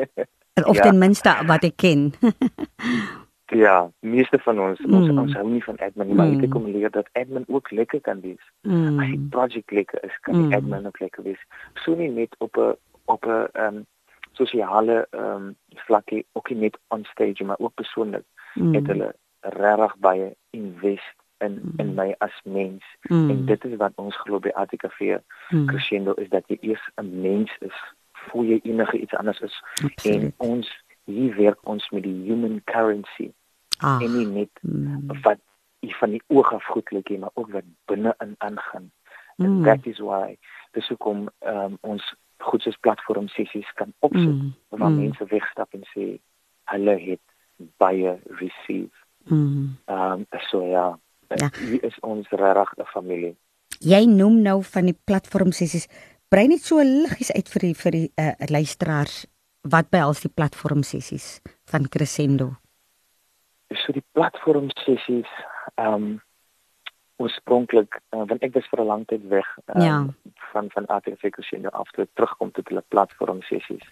of 0.70 0.76
ja. 0.76 0.82
ten 0.82 0.98
minste 0.98 1.36
wat 1.46 1.64
ek 1.64 1.76
ken 1.76 2.10
ja 3.46 3.90
meeste 4.00 4.38
van 4.38 4.60
ons 4.60 4.78
mm. 4.80 4.94
ons 4.94 5.08
ons 5.08 5.34
hou 5.34 5.48
nie 5.48 5.64
van 5.64 5.78
admin 5.78 6.08
mm. 6.08 6.16
maar 6.16 6.32
ek 6.32 6.40
het 6.46 6.50
kom 6.50 6.66
leer 6.66 6.90
dat 6.90 7.08
admin 7.12 7.44
ook 7.48 7.70
lekker 7.70 8.00
kan 8.00 8.20
wees 8.20 8.44
mm. 8.62 9.00
as 9.00 9.08
'n 9.08 9.28
project 9.30 9.70
lekker 9.70 10.04
is 10.04 10.18
kan 10.20 10.36
mm. 10.36 10.52
admin 10.52 10.86
ook 10.86 11.00
lekker 11.00 11.22
wees 11.22 11.42
so 11.74 11.94
nie 11.94 12.10
net 12.10 12.34
op 12.38 12.56
'n 12.56 12.76
op 13.04 13.26
'n 13.26 13.48
ehm 13.52 13.76
um, 13.76 13.86
sosiale 14.32 15.06
ehm 15.10 15.24
um, 15.24 15.56
vlakkie 15.74 16.26
ook 16.32 16.50
nie 16.50 16.58
net 16.58 16.78
on 16.88 17.04
stage 17.04 17.44
maar 17.44 17.58
ook 17.58 17.74
persoonlik 17.74 18.24
mm. 18.54 18.74
het 18.74 18.86
hulle 18.86 19.14
regtig 19.40 19.96
baie 19.98 20.36
invest 20.50 21.16
in 21.38 21.60
mm. 21.62 21.72
in 21.76 21.94
my 21.94 22.14
as 22.18 22.40
mens 22.44 22.84
mm. 23.02 23.30
en 23.30 23.44
dit 23.44 23.64
is 23.64 23.76
wat 23.76 23.92
ons 23.94 24.16
glo 24.16 24.38
by 24.38 24.50
ATKV 24.54 25.18
mm. 25.50 25.66
Crescendo 25.66 26.12
is 26.12 26.28
dat 26.28 26.44
jy 26.46 26.58
eers 26.60 26.90
'n 26.96 27.20
mens 27.20 27.56
is 27.60 27.78
voor 28.12 28.44
jy 28.44 28.60
enige 28.62 28.98
iets 28.98 29.14
anders 29.14 29.40
is 29.40 29.62
Absoluut. 29.84 30.22
en 30.22 30.32
ons 30.36 30.84
hier 31.04 31.36
werk 31.36 31.68
ons 31.68 31.88
met 31.90 32.02
die 32.02 32.16
human 32.26 32.60
currency 32.70 33.30
ah. 33.78 34.00
en 34.02 34.16
nie 34.16 34.26
net 34.26 34.62
mm. 34.62 35.20
wat 35.22 35.40
van 36.00 36.14
die 36.16 36.22
oog 36.32 36.52
af 36.56 36.64
goed 36.72 36.90
lyk 36.96 37.10
maar 37.20 37.34
ook 37.34 37.50
wat 37.52 37.66
binne 37.90 38.14
in 38.24 38.34
aangaan 38.38 38.90
and 39.36 39.48
mm. 39.48 39.64
that 39.64 39.86
is 39.86 39.98
why 39.98 40.36
dis 40.72 40.88
hoekom 40.88 41.28
um, 41.46 41.78
ons 41.80 42.14
goed 42.38 42.62
soos 42.62 42.80
platform 42.80 43.28
sessies 43.28 43.68
kan 43.74 43.92
opsit 43.98 44.32
mm. 44.32 44.54
waar 44.68 44.90
mm. 44.90 45.00
mense 45.04 45.24
wegstap 45.28 45.74
en 45.76 45.84
sê 45.92 46.16
hulle 46.72 46.98
het 47.08 47.24
baie 47.76 48.18
receive 48.40 49.02
Mm. 49.24 49.78
Ehm 49.88 50.24
um, 50.28 50.40
so 50.50 50.66
ja, 50.68 50.98
Ja. 51.28 51.50
Wie 51.68 51.80
is 51.80 51.96
ons 52.00 52.28
regtig 52.28 52.78
'n 52.78 52.86
familie? 52.86 53.36
Jy 53.78 54.04
noem 54.04 54.42
nou 54.42 54.62
van 54.62 54.84
die 54.84 54.98
platform 55.04 55.52
sessies. 55.52 55.88
Brei 56.28 56.46
net 56.46 56.60
so 56.60 56.82
liggies 56.82 57.32
uit 57.32 57.48
vir 57.48 57.60
die 57.60 57.74
vir 57.74 57.90
die 57.90 58.12
uh, 58.16 58.32
luisteraars 58.38 59.26
wat 59.68 59.88
behels 59.90 60.20
die 60.20 60.32
platform 60.32 60.82
sessies 60.82 61.40
van 61.70 61.88
Crescendo. 61.88 62.52
So 63.72 63.92
die 63.92 64.04
platform 64.12 64.70
sessies 64.84 65.30
ehm 65.74 65.94
um, 65.94 66.22
oorspronklik 67.22 68.00
uh, 68.10 68.24
want 68.26 68.42
ek 68.42 68.56
was 68.56 68.66
vir 68.70 68.80
'n 68.82 68.86
lang 68.90 69.04
tyd 69.06 69.22
weg 69.30 69.46
um, 69.74 69.82
ja. 69.82 69.98
van 70.52 70.70
van 70.74 70.86
ATV 70.86 71.30
Crescendo 71.30 71.68
af 71.68 71.90
toe 71.90 72.08
terugkom 72.14 72.50
tot 72.50 72.68
hulle 72.68 72.82
platform 72.88 73.42
sessies. 73.42 73.86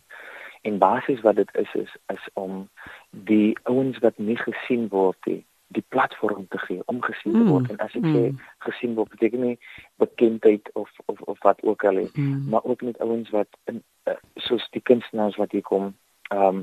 En 0.62 0.78
basies 0.78 1.20
wat 1.20 1.37
dit 1.37 1.54
is 1.54 1.74
is 1.74 1.92
is 2.12 2.24
om 2.35 2.68
die 3.11 3.56
ouens 3.62 3.98
wat 3.98 4.18
nie 4.18 4.37
gesien 4.37 4.88
word 4.88 5.18
nie 5.26 5.44
die 5.72 5.85
platform 5.94 6.46
te 6.48 6.58
gee 6.58 6.82
om 6.90 7.02
gesien 7.02 7.32
te 7.32 7.44
word 7.44 7.68
mm. 7.68 7.70
en 7.74 7.87
as 7.87 7.94
ek 7.98 8.04
mm. 8.04 8.14
sê 8.16 8.66
gesien 8.66 8.94
word 8.98 9.14
beteken 9.14 9.40
nie 9.46 9.56
bekendheid 10.02 10.70
of 10.78 10.90
of 11.12 11.20
of 11.32 11.40
wat 11.46 11.62
ook 11.62 11.85
al 11.90 12.02
is 12.04 12.12
mm. 12.12 12.48
maar 12.52 12.64
ook 12.64 12.82
met 12.82 12.98
ouens 12.98 13.30
wat 13.30 13.48
in 13.70 13.82
uh, 14.11 14.18
soos 14.48 14.68
die 14.76 14.85
kunstenaars 14.92 15.40
wat 15.42 15.56
hier 15.56 15.66
kom 15.72 15.92
ehm 16.28 16.62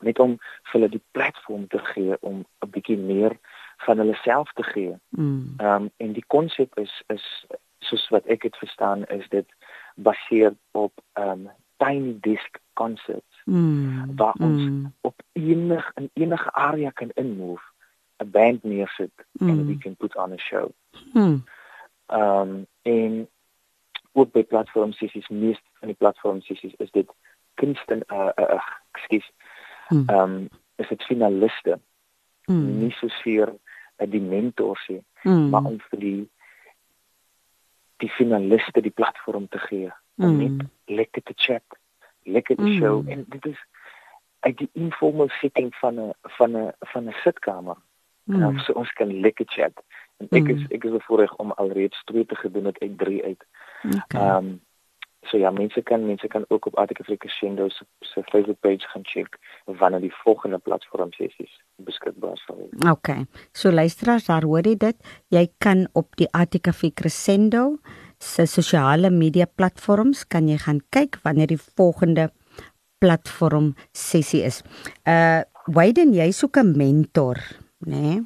net 0.00 0.18
om 0.18 0.36
vir 0.40 0.72
hulle 0.72 0.88
die 0.88 1.02
platform 1.12 1.66
te 1.68 1.78
gee 1.92 2.16
om 2.20 2.44
'n 2.64 2.70
bietjie 2.76 2.98
meer 2.98 3.36
van 3.84 3.98
hulle 3.98 4.14
self 4.22 4.52
te 4.52 4.62
gee. 4.62 4.94
Mm. 5.08 5.54
Ehm 5.56 5.66
mm. 5.66 5.82
um, 5.82 5.90
en 5.96 6.12
die 6.12 6.24
konsep 6.26 6.78
is 6.78 7.02
is 7.06 7.46
soos 7.78 8.08
wat 8.08 8.26
ek 8.26 8.42
dit 8.42 8.56
verstaan 8.56 9.04
is 9.04 9.28
dit 9.28 9.48
baseer 9.94 10.54
op 10.72 10.92
ehm 11.12 11.30
um, 11.30 11.48
tiny 11.76 12.16
disc 12.20 12.60
concerts. 12.72 13.42
Mm. 13.44 14.16
Waar 14.16 14.36
ons 14.38 14.62
mm. 14.62 14.94
op 15.00 15.22
enig 15.32 15.92
in 15.94 16.10
enige 16.14 16.52
area 16.52 16.90
kan 16.90 17.10
inmove, 17.14 17.64
'n 18.20 18.30
band 18.30 18.62
neersit 18.62 19.12
mm. 19.38 19.48
and 19.48 19.66
we 19.66 19.78
can 19.78 19.96
put 19.96 20.16
on 20.16 20.32
a 20.32 20.38
show. 20.38 20.72
Mm. 21.14 21.44
Um, 22.08 22.66
en 22.82 23.28
ook 24.12 24.32
by 24.32 24.42
platforms 24.42 24.96
sies 24.96 25.28
meeste 25.28 25.68
van 25.78 25.88
die 25.88 25.96
platforms 25.96 26.46
sies 26.46 26.74
is 26.76 26.90
dit 26.90 27.10
kunsten 27.54 28.02
uh, 28.06 28.30
uh, 28.36 28.54
uh 28.56 28.68
ekskuus. 28.92 29.30
Ehm 29.88 30.08
um, 30.08 30.48
is 30.76 30.88
dit 30.88 31.02
finaliste. 31.02 31.78
Mm. 32.44 32.78
Nie 32.78 32.90
so 32.90 33.08
seer 33.08 33.54
uh, 33.96 34.10
die 34.10 34.20
mentors 34.20 34.86
nie, 34.88 35.02
mm. 35.22 35.48
maar 35.48 35.64
om 35.64 35.78
vir 35.90 35.98
die 35.98 36.28
die 38.00 38.08
finaliste 38.08 38.80
die 38.80 38.94
platform 38.96 39.48
te 39.48 39.58
gee 39.58 39.90
om 40.16 40.36
mm. 40.36 40.38
net 40.40 40.96
lekker 40.98 41.22
te 41.22 41.34
chat, 41.36 41.76
lekker 42.24 42.56
te 42.56 42.62
mm. 42.62 42.78
show 42.78 43.08
en 43.08 43.24
dit 43.28 43.46
is 43.52 43.60
uit 44.40 44.56
die 44.58 44.70
informal 44.72 45.28
setting 45.40 45.68
van 45.82 46.00
'n 46.00 46.12
van 46.38 46.56
'n 46.56 46.72
van 46.92 47.08
'n 47.08 47.16
sitkamer. 47.24 47.76
Mm. 48.30 48.42
En 48.42 48.58
so 48.64 48.72
ons 48.72 48.92
kan 48.92 49.12
lekker 49.20 49.46
chat. 49.48 49.84
En 50.20 50.26
ek 50.30 50.48
mm. 50.48 50.56
is 50.56 50.66
ek 50.78 50.84
is 50.84 50.96
bevoorreg 50.96 51.36
om 51.42 51.52
alreeds 51.52 52.04
twee 52.04 52.26
te 52.26 52.36
gedoen 52.36 52.70
het 52.70 52.78
uit 52.78 52.98
3 52.98 53.22
uit. 53.24 53.46
Ehm 53.82 54.02
okay. 54.04 54.36
um, 54.36 54.58
So 55.28 55.36
ja, 55.36 55.50
mense 55.52 55.82
kan 55.84 56.06
mense 56.06 56.28
kan 56.32 56.44
ook 56.48 56.66
op 56.66 56.76
Arctic 56.80 57.00
Africa 57.00 57.28
Shendo 57.28 57.68
se 57.68 57.84
se 58.00 58.22
Facebook 58.32 58.60
page 58.60 58.88
gaan 58.88 59.04
check 59.04 59.36
wanneer 59.64 60.00
die 60.00 60.14
volgende 60.22 60.58
platform 60.58 61.12
sessies 61.12 61.52
beskikbaar 61.76 62.40
sal 62.46 62.56
wees. 62.56 62.90
OK. 62.90 63.08
So 63.52 63.72
luisteraars, 63.72 64.26
daar 64.26 64.46
hoor 64.48 64.64
jy 64.66 64.76
dit. 64.80 64.96
Jy 65.28 65.46
kan 65.58 65.88
op 65.92 66.16
die 66.16 66.28
Arctic 66.32 66.68
Africa 66.72 67.08
Shendo 67.08 67.78
se 68.18 68.46
sosiale 68.46 69.10
media 69.10 69.44
platforms 69.44 70.24
kan 70.26 70.48
jy 70.48 70.56
gaan 70.64 70.80
kyk 70.88 71.20
wanneer 71.22 71.52
die 71.52 71.60
volgende 71.60 72.30
platform 73.00 73.74
sessie 73.92 74.44
is. 74.44 74.64
Uh 75.04 75.44
Wayden, 75.70 76.14
jy 76.16 76.32
soek 76.32 76.56
'n 76.56 76.72
mentor, 76.74 77.36
né? 77.86 78.00
Nee? 78.00 78.22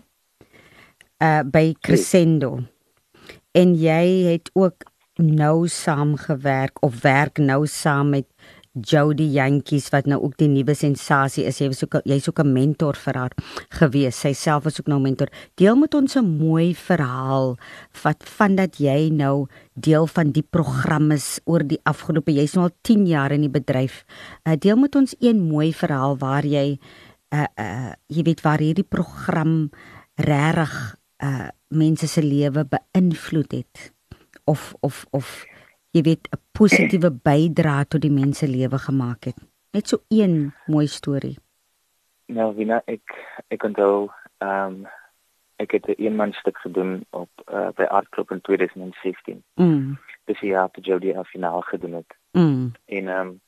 Uh 1.23 1.43
by 1.45 1.75
Crescendo. 1.81 2.59
En 3.55 3.75
jy 3.79 4.27
het 4.27 4.51
ook 4.53 4.91
nou 5.15 5.69
saamgewerk 5.69 6.83
of 6.83 7.01
werk 7.03 7.39
nou 7.39 7.67
saam 7.67 8.11
met 8.11 8.27
Jody 8.75 9.29
Jantjies 9.31 9.87
wat 9.95 10.09
nou 10.11 10.17
ook 10.27 10.33
die 10.41 10.49
nuwe 10.51 10.75
sensasie 10.75 11.45
is. 11.47 11.61
Jy 11.63 11.69
was 11.71 11.85
ook 11.85 12.01
jy's 12.03 12.27
ook 12.29 12.41
'n 12.43 12.53
mentor 12.53 12.97
vir 12.97 13.15
haar 13.15 13.33
gewees. 13.71 14.19
Sy 14.19 14.33
self 14.33 14.65
was 14.65 14.81
ook 14.81 14.89
nou 14.89 15.01
mentor. 15.01 15.29
Deel 15.55 15.77
met 15.77 15.95
ons 15.95 16.17
'n 16.17 16.39
mooi 16.39 16.75
verhaal 16.75 17.57
wat 18.03 18.25
van 18.25 18.57
dat 18.57 18.79
jy 18.79 19.11
nou 19.11 19.47
deel 19.75 20.07
van 20.07 20.33
die 20.33 20.47
program 20.51 21.13
is 21.13 21.41
oor 21.45 21.63
die 21.63 21.81
afgelope 21.85 22.33
jy's 22.33 22.55
nou 22.55 22.65
al 22.65 22.77
10 22.83 23.07
jaar 23.07 23.31
in 23.31 23.41
die 23.41 23.51
bedryf. 23.51 24.05
Uh, 24.43 24.55
deel 24.59 24.77
met 24.77 24.95
ons 24.97 25.15
een 25.21 25.41
mooi 25.41 25.73
verhaal 25.73 26.19
waar 26.19 26.45
jy 26.45 26.79
uh 27.33 27.47
uh 27.59 27.93
jy 28.07 28.23
weet 28.23 28.41
waar 28.41 28.59
hierdie 28.59 28.89
program 28.89 29.71
regtig 30.17 30.97
uh 31.23 31.49
mense 31.69 32.07
se 32.07 32.23
lewe 32.23 32.65
beïnvloed 32.65 33.53
het 33.53 33.93
of 34.45 34.75
of 34.81 35.07
of 35.11 35.45
jy 35.95 36.03
weet 36.03 36.29
'n 36.31 36.41
positiewe 36.53 37.11
bydrae 37.11 37.87
tot 37.87 38.01
die 38.01 38.11
mense 38.11 38.47
lewe 38.47 38.79
gemaak 38.79 39.25
het. 39.25 39.39
Net 39.73 39.89
so 39.89 40.03
een 40.09 40.53
mooi 40.67 40.87
storie. 40.87 41.39
Nou, 42.27 42.55
Wina, 42.55 42.83
ek 42.87 43.03
ek 43.49 43.63
onthou 43.63 44.11
ehm 44.39 44.67
um, 44.67 44.87
ek 45.57 45.71
het 45.71 45.87
'n 45.87 45.95
een 45.99 46.17
man 46.17 46.33
stuk 46.33 46.59
gedoen 46.59 47.07
op 47.11 47.31
uh, 47.53 47.69
by 47.75 47.83
Art 47.83 48.09
Club 48.09 48.31
in 48.31 48.41
2016. 48.41 49.43
Mm. 49.55 49.99
Dis 50.25 50.41
hier 50.41 50.63
op 50.63 50.75
die 50.75 50.85
Jody 50.85 51.13
af 51.13 51.29
finaal 51.29 51.61
gedoen 51.61 51.93
het. 51.93 52.17
Mm. 52.33 52.73
En 52.85 53.09
ehm 53.09 53.21
um, 53.21 53.41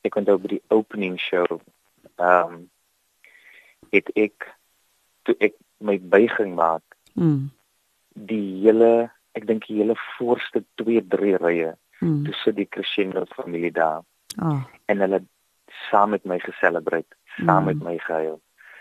ek 0.00 0.14
onthou 0.14 0.38
by 0.38 0.46
die 0.48 0.62
opening 0.68 1.20
show 1.20 1.60
ehm 2.16 2.52
um, 2.52 2.70
het 3.90 4.10
ek 4.14 4.48
toe 5.22 5.36
ek 5.40 5.54
my 5.78 5.98
buiging 6.00 6.54
maak. 6.54 6.82
Mm. 7.14 7.50
Die 8.14 8.62
hele 8.64 9.10
ek 9.36 9.46
dink 9.46 9.66
die 9.68 9.80
hele 9.80 9.96
voorste 10.16 10.64
2 10.80 11.02
3 11.12 11.36
rye 11.42 11.74
hmm. 11.98 12.24
toe 12.24 12.34
sit 12.42 12.56
die 12.56 12.68
Crescendo 12.68 13.24
familie 13.34 13.72
daar. 13.72 14.02
Oh. 14.40 14.62
En 14.84 15.02
hulle 15.04 15.22
saam 15.88 16.10
met 16.10 16.24
my 16.24 16.38
geselebreit, 16.38 17.08
saam 17.36 17.64
hmm. 17.64 17.66
met 17.72 17.82
my 17.82 17.98
gehuil. 17.98 18.40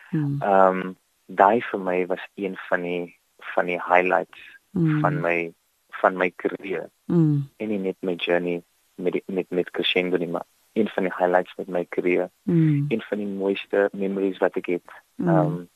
Hmm. 0.10 0.38
Ehm 0.42 0.82
um, 0.86 0.96
daai 1.26 1.62
vir 1.66 1.82
my 1.82 2.06
was 2.06 2.22
een 2.38 2.58
van 2.70 2.82
die 2.86 3.16
van 3.54 3.66
die 3.66 3.80
highlights 3.82 4.42
hmm. 4.78 5.00
van 5.02 5.22
my 5.22 5.54
van 6.02 6.18
my 6.18 6.30
karier. 6.36 6.90
Hmm. 7.06 7.48
En 7.58 7.72
nie 7.74 7.80
net 7.80 7.98
my 8.02 8.16
journey 8.16 8.62
met 8.96 9.22
met 9.26 9.50
met 9.50 9.72
Crescendo 9.72 10.18
nie, 10.18 10.30
maar 10.30 10.46
een 10.76 10.88
van 10.88 11.04
die 11.04 11.14
highlights 11.18 11.56
met 11.56 11.68
my 11.68 11.86
karier. 11.90 12.30
Hmm. 12.44 12.86
Een 12.88 13.02
van 13.02 13.18
die 13.18 13.28
mooiste 13.28 13.90
memories 13.92 14.38
wat 14.44 14.56
ek 14.60 14.66
het. 14.66 14.92
Hmm. 15.16 15.28
Ehm 15.28 15.40
um, 15.40 15.70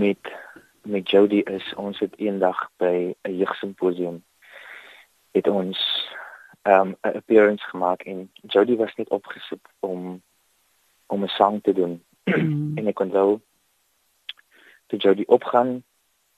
met 0.00 0.32
met 0.82 1.10
Jody 1.10 1.40
is 1.44 1.74
ons 1.74 1.98
het 1.98 2.16
eendag 2.16 2.70
by 2.76 3.14
'n 3.22 3.36
jeugsimposium 3.36 4.24
het 5.30 5.48
ons 5.48 5.78
ehm, 6.62 6.88
'n 6.88 6.88
um, 6.88 6.96
appearance 7.00 7.64
gemaak 7.64 8.02
en 8.02 8.30
Jody 8.32 8.76
was 8.76 8.94
net 8.94 9.08
opgesit 9.08 9.60
om 9.80 10.22
om 11.06 11.22
'n 11.22 11.28
sang 11.28 11.62
te 11.62 11.72
doen. 11.72 12.04
Mm. 12.24 12.72
en 12.78 12.86
ek 12.86 12.94
kon 12.94 13.10
wel 13.10 13.40
toe 14.86 14.98
Jody 14.98 15.24
opgaan 15.26 15.84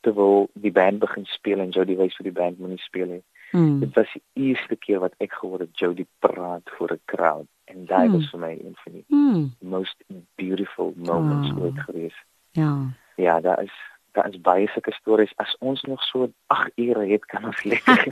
terwyl 0.00 0.48
die 0.52 0.72
band 0.72 0.98
begin 0.98 1.24
speel 1.24 1.58
en 1.58 1.70
Jody 1.70 1.96
wys 1.96 2.16
vir 2.16 2.24
die 2.24 2.40
band 2.40 2.58
moenie 2.58 2.78
speel 2.78 3.06
nie. 3.06 3.24
Mm. 3.52 3.80
Dit 3.80 3.94
was 3.94 4.12
die 4.12 4.48
eerste 4.48 4.76
keer 4.76 5.00
wat 5.00 5.14
ek 5.20 5.32
gehoor 5.32 5.58
het 5.60 5.78
Jody 5.78 6.06
praat 6.18 6.70
voor 6.76 6.92
'n 6.92 7.00
crowd 7.04 7.48
en 7.64 7.84
dit 7.84 8.08
mm. 8.08 8.12
was 8.12 8.30
vir 8.30 8.40
my 8.40 8.52
een 8.52 8.76
van 8.84 8.92
die 8.92 9.04
mm. 9.08 9.54
most 9.60 10.04
beautiful 10.34 10.92
moments 10.96 11.50
oh. 11.50 11.62
ooit 11.62 11.78
gewees. 11.78 12.16
Ja. 12.50 12.78
Ja, 13.16 13.40
daar 13.40 13.62
is 13.62 13.72
daar 14.12 14.28
is 14.28 14.40
baie 14.40 14.68
sulke 14.68 14.92
stories 14.92 15.32
as 15.36 15.56
ons 15.58 15.82
nog 15.82 16.02
so 16.02 16.28
8 16.46 16.70
ure 16.74 17.06
het 17.06 17.24
kan 17.24 17.44
ons 17.44 17.62
lekker 17.64 18.06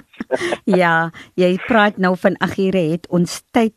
Ja, 0.80 1.10
jy 1.34 1.56
praat 1.66 1.96
nou 1.96 2.16
van 2.16 2.36
8 2.36 2.58
ure 2.58 2.84
het 2.92 3.08
ons 3.08 3.42
tyd 3.50 3.74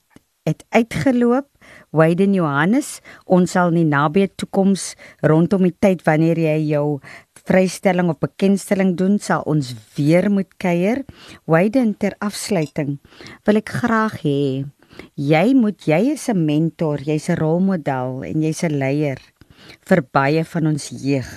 het 0.48 0.66
uitgeloop. 0.70 1.48
Wayden 1.92 2.34
Johannes, 2.34 3.02
ons 3.26 3.52
sal 3.52 3.74
in 3.74 3.82
die 3.82 3.90
nabye 3.90 4.30
toekoms 4.40 4.94
rondom 5.28 5.66
die 5.68 5.76
tyd 5.76 6.06
wanneer 6.08 6.40
jy 6.40 6.58
jou 6.70 6.86
vrystelling 7.48 8.12
of 8.12 8.20
bekendstelling 8.20 8.96
doen, 9.00 9.20
sal 9.20 9.46
ons 9.48 9.74
weer 9.96 10.30
moet 10.32 10.50
kuier. 10.62 11.04
Wayden 11.46 11.96
ter 11.98 12.16
afsluiting 12.20 12.98
wil 13.48 13.62
ek 13.62 13.72
graag 13.82 14.22
hê 14.24 14.66
jy 15.16 15.48
moet 15.54 15.88
jy 15.88 16.14
is 16.14 16.28
'n 16.30 16.46
mentor, 16.46 17.00
jy's 17.00 17.30
'n 17.30 17.40
rolmodel 17.40 18.24
en 18.24 18.42
jy's 18.42 18.64
'n 18.64 18.80
leier 18.80 19.20
vir 19.88 20.02
baie 20.12 20.44
van 20.44 20.68
ons 20.68 20.90
jeug. 20.90 21.30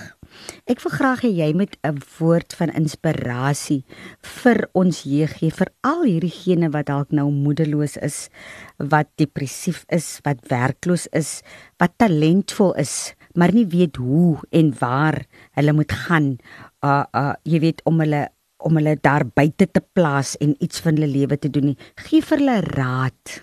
Ek 0.69 0.79
wil 0.83 0.93
graag 0.93 1.21
hê 1.25 1.31
jy 1.41 1.53
moet 1.53 1.75
'n 1.83 1.99
woord 2.17 2.53
van 2.59 2.71
inspirasie 2.81 3.83
vir 4.21 4.69
ons 4.73 5.03
jeug 5.03 5.33
gee, 5.39 5.51
vir 5.51 5.69
al 5.83 6.03
hierdie 6.03 6.37
gene 6.43 6.69
wat 6.71 6.87
dalk 6.87 7.11
nou 7.11 7.29
moedeloos 7.31 7.97
is, 7.97 8.29
wat 8.77 9.07
depressief 9.17 9.85
is, 9.89 10.19
wat 10.23 10.39
werkloos 10.49 11.07
is, 11.11 11.41
wat 11.79 11.97
talentvol 11.97 12.73
is, 12.75 13.13
maar 13.35 13.53
nie 13.53 13.67
weet 13.69 13.95
hoe 14.01 14.39
en 14.49 14.73
waar 14.79 15.21
hulle 15.57 15.73
moet 15.73 15.91
gaan. 15.91 16.37
Uh 16.85 17.03
uh 17.15 17.33
jy 17.43 17.59
weet 17.59 17.81
om 17.85 17.99
hulle 17.99 18.27
om 18.61 18.77
hulle 18.77 18.97
daar 19.01 19.25
buite 19.25 19.67
te 19.71 19.81
plaas 19.93 20.35
en 20.37 20.55
iets 20.59 20.81
van 20.81 20.97
hulle 20.97 21.09
lewe 21.09 21.37
te 21.37 21.49
doen 21.49 21.71
nie. 21.71 21.77
Gee 22.07 22.21
vir 22.21 22.43
hulle 22.43 22.59
raad. 22.67 23.37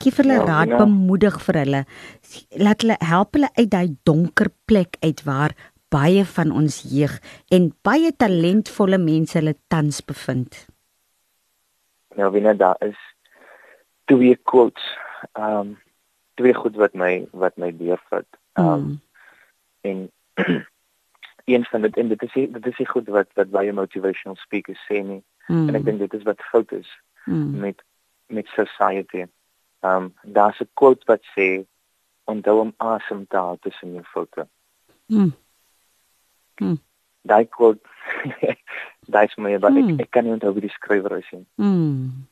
Gee 0.00 0.14
vir 0.16 0.24
hulle 0.24 0.38
ja, 0.40 0.46
raad, 0.48 0.72
ja. 0.72 0.78
bemoedig 0.80 1.36
vir 1.44 1.60
hulle. 1.62 1.82
Laat 2.62 2.84
hulle 2.84 2.96
help 3.04 3.36
hulle 3.36 3.52
uit 3.58 3.70
daai 3.70 3.96
donker 4.08 4.50
plek 4.70 4.96
uit 5.04 5.22
waar 5.28 5.54
baie 5.90 6.24
van 6.36 6.52
ons 6.54 6.82
jeug 6.86 7.16
en 7.50 7.70
baie 7.86 8.12
talentvolle 8.14 8.98
mense 9.02 9.36
hulle 9.38 9.56
tans 9.72 10.00
bevind? 10.06 10.66
Nou 12.18 12.30
binne 12.34 12.54
daar 12.58 12.78
is 12.86 12.98
twee 14.10 14.36
quotes. 14.50 14.84
Ehm 15.34 15.60
um, 15.60 15.78
twee 16.40 16.54
goed 16.56 16.76
wat 16.80 16.94
my 16.96 17.26
wat 17.36 17.58
my 17.60 17.68
deurvat. 17.76 18.26
Um, 18.60 18.84
mm. 18.84 19.00
en 19.80 20.10
een 21.44 21.64
van 21.64 21.80
dit 21.80 21.96
en 21.96 22.08
dit 22.08 22.22
is 22.22 22.32
dit 22.32 22.66
is 22.78 22.88
goed 22.88 23.08
wat 23.08 23.28
wat 23.34 23.50
baie 23.50 23.72
motivational 23.72 24.36
speakers 24.36 24.86
sê 24.92 25.02
nie. 25.04 25.22
Mm. 25.46 25.68
En 25.68 25.74
ek 25.74 25.84
dink 25.84 25.98
dit 25.98 26.14
is 26.14 26.26
wat 26.28 26.48
fout 26.52 26.72
is 26.72 26.90
mm. 27.24 27.60
met 27.60 27.82
met 28.26 28.46
society. 28.46 29.26
Um, 29.80 30.14
daar's 30.22 30.60
'n 30.60 30.68
quote 30.74 31.04
wat 31.06 31.22
sê 31.36 31.66
onthou 32.24 32.60
om 32.60 32.74
asem 32.76 33.26
te 33.26 33.36
haal 33.36 33.58
tussen 33.60 33.92
jou 33.92 34.04
voete. 34.12 34.48
Mm. 35.06 35.32
Mm. 36.56 36.78
Daai 37.22 37.44
quote 37.44 37.88
daai 39.12 39.24
is 39.26 39.36
my 39.36 39.58
baie 39.58 39.82
mm. 39.82 39.94
ek, 39.94 40.06
ek 40.06 40.10
kan 40.10 40.24
nie 40.24 40.36
onthou 40.36 40.52
wie 40.52 40.66
die 40.68 40.76
skrywer 40.76 41.16
is 41.18 41.30
nie. 41.30 41.46
Mm. 41.54 42.28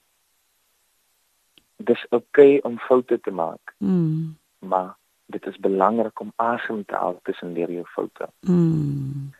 Dis 1.76 2.06
oukei 2.10 2.58
okay 2.58 2.70
om 2.70 2.78
foute 2.78 3.20
te 3.20 3.30
maak. 3.30 3.74
Mm. 3.78 4.36
Maar 4.58 4.94
dit 5.28 5.46
is 5.46 5.56
belangrik 5.56 6.20
om 6.20 6.32
asem 6.36 6.84
te 6.84 6.94
haal 6.94 7.18
tussen 7.22 7.54
deur 7.54 7.70
jou 7.72 7.84
foute. 7.86 8.28
Mm. 8.40 9.32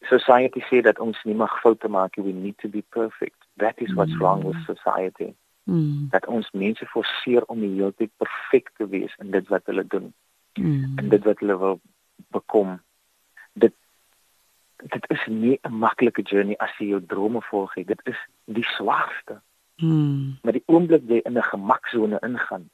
Society 0.00 0.62
sê 0.66 0.80
dat 0.82 0.98
ons 0.98 1.18
nie 1.24 1.36
mag 1.38 1.52
foute 1.60 1.88
maak 1.88 2.16
nie. 2.16 2.24
We 2.26 2.32
need 2.32 2.58
to 2.58 2.68
be 2.68 2.82
perfect. 2.96 3.38
That 3.62 3.78
is 3.78 3.94
what's 3.94 4.16
mm. 4.16 4.18
wrong 4.18 4.42
with 4.44 4.58
society. 4.66 5.34
Mm. 5.70 6.08
Dat 6.10 6.26
ons 6.26 6.50
mense 6.50 6.86
forceer 6.86 7.46
om 7.46 7.60
die 7.62 7.70
hele 7.76 7.94
tyd 7.94 8.10
perfek 8.18 8.72
te 8.76 8.88
wees 8.90 9.14
in 9.22 9.30
dit 9.30 9.46
wat 9.54 9.70
hulle 9.70 9.86
doen. 9.86 10.10
Mm. 10.58 10.98
En 10.98 11.12
dit 11.14 11.28
wat 11.28 11.38
hulle 11.44 11.58
wil 11.58 11.80
bekom. 12.34 12.80
Dit 13.52 13.76
dit 14.80 15.06
is 15.12 15.26
nie 15.28 15.58
'n 15.62 15.78
maklike 15.78 16.22
journey 16.22 16.56
as 16.56 16.74
jy 16.78 16.86
jou 16.86 17.02
drome 17.06 17.42
volg 17.42 17.76
nie. 17.76 17.84
Dit 17.84 18.00
is 18.04 18.18
die 18.44 18.66
swaarste. 18.74 19.40
Mm. 19.76 20.38
Maar 20.42 20.52
die 20.52 20.66
oomblik 20.66 21.06
jy 21.06 21.20
in 21.22 21.38
'n 21.38 21.50
gemaksone 21.52 22.18
ingaan, 22.20 22.70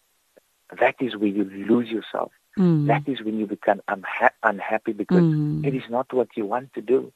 that 0.67 0.95
is 1.01 1.15
where 1.15 1.35
you 1.35 1.67
lose 1.67 1.91
yourself. 1.91 2.33
Mm. 2.57 2.87
That 2.87 3.09
is 3.09 3.21
when 3.21 3.39
you 3.39 3.47
become 3.47 3.83
unha 3.89 4.31
unhappy 4.43 4.93
because 4.93 5.23
mm. 5.23 5.67
it 5.67 5.75
is 5.75 5.85
not 5.91 6.13
what 6.13 6.29
you 6.37 6.47
want 6.47 6.73
to 6.73 6.81
do. 6.81 7.13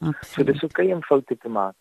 Absoluut. 0.00 0.24
So 0.30 0.42
dis 0.44 0.62
okay 0.62 0.92
om 0.92 1.02
foute 1.02 1.36
te 1.36 1.48
maak. 1.48 1.74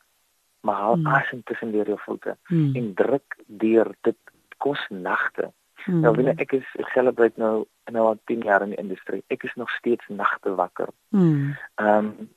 Maar 0.65 0.75
haal 0.75 0.97
mm. 0.97 1.07
asem 1.07 1.43
tussen 1.43 1.71
deur 1.71 1.85
jou 1.85 1.99
foute 2.01 2.37
mm. 2.49 2.73
en 2.75 2.93
druk 2.93 3.37
deur 3.45 3.93
dit 4.01 4.17
kos 4.57 4.81
nagte. 4.89 5.51
Mm. 5.85 5.99
Nou 6.01 6.15
wanneer 6.15 6.41
ek 6.41 6.57
is 6.57 6.71
ek 6.81 6.89
celebrate 6.95 7.37
nou 7.41 7.67
nou 7.93 8.07
al 8.09 8.17
10 8.25 8.47
jaar 8.49 8.65
in 8.65 8.73
die 8.73 8.81
industrie. 8.81 9.21
Ek 9.29 9.45
is 9.45 9.53
nog 9.53 9.69
steeds 9.77 10.09
nagte 10.09 10.55
wakker. 10.57 10.89
Mm. 11.13 11.53
Ehm 11.75 12.09
um, 12.09 12.29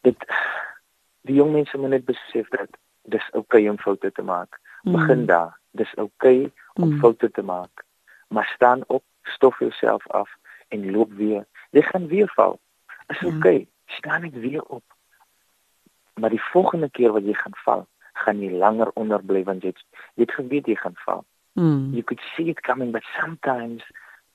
dit 0.00 0.24
die 1.28 1.36
jong 1.36 1.52
mense 1.52 1.76
moet 1.76 1.92
net 1.92 2.08
besef 2.08 2.48
dat 2.56 2.72
dis 3.12 3.26
okay 3.36 3.68
om 3.68 3.76
foute 3.78 4.08
te 4.16 4.24
maak. 4.24 4.56
Mm. 4.82 4.96
Begin 4.96 5.26
daar. 5.28 5.58
Dis 5.76 5.92
okay 6.00 6.48
om 6.80 6.94
mm. 6.94 6.98
foute 7.04 7.28
te 7.30 7.42
maak. 7.42 7.84
Maar 8.28 8.48
staan 8.54 8.84
op 8.86 9.04
stof 9.30 9.58
jouself 9.58 10.06
af 10.06 10.30
en 10.68 10.90
loop 10.90 11.12
weer. 11.12 11.46
Jy 11.70 11.82
gaan 11.82 12.06
weer 12.06 12.30
val. 12.34 12.60
Is 13.06 13.18
ja. 13.18 13.26
oké. 13.26 13.36
Okay. 13.36 13.68
Staan 13.86 14.20
net 14.20 14.38
weer 14.38 14.62
op. 14.62 14.84
Maar 16.14 16.30
die 16.30 16.42
volgende 16.42 16.90
keer 16.90 17.12
wat 17.12 17.24
jy 17.24 17.34
gaan 17.34 17.56
val, 17.64 17.86
gaan 18.12 18.40
jy 18.40 18.50
langer 18.50 18.90
onder 18.94 19.24
bly 19.24 19.42
want 19.44 19.62
jy 19.62 19.72
jy 20.14 20.26
het 20.26 20.34
geweet 20.34 20.66
jy 20.66 20.76
gaan 20.76 20.98
val. 21.04 21.24
Mm. 21.52 21.90
You 21.92 22.02
could 22.02 22.22
see 22.36 22.48
it 22.48 22.60
coming 22.60 22.92
but 22.92 23.04
sometimes 23.20 23.82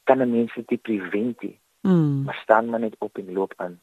kan 0.03 0.21
'n 0.21 0.31
mens 0.31 0.53
dit 0.65 0.81
prevent. 0.81 1.43
Mm. 1.81 2.23
Maar 2.23 2.39
staan 2.41 2.69
maar 2.69 2.79
net 2.79 2.95
op 2.99 3.17
en 3.17 3.33
loop 3.33 3.53
aan. 3.55 3.79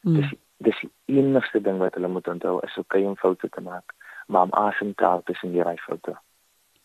Mm. 0.00 0.14
Dis 0.14 0.32
dis 0.56 0.80
die 0.80 1.18
enigste 1.18 1.60
ding 1.60 1.78
wat 1.78 1.94
hulle 1.94 2.08
moet 2.08 2.28
onthou 2.28 2.58
is 2.60 2.76
oké 2.78 2.96
okay 2.96 3.08
om 3.08 3.16
foute 3.16 3.48
te 3.48 3.60
maak, 3.60 3.94
maar 4.26 4.42
om 4.42 4.52
asem 4.52 4.94
te 4.94 5.04
haal 5.04 5.22
tussen 5.24 5.52
die 5.52 5.62
ry 5.62 5.76
foute. 5.76 6.16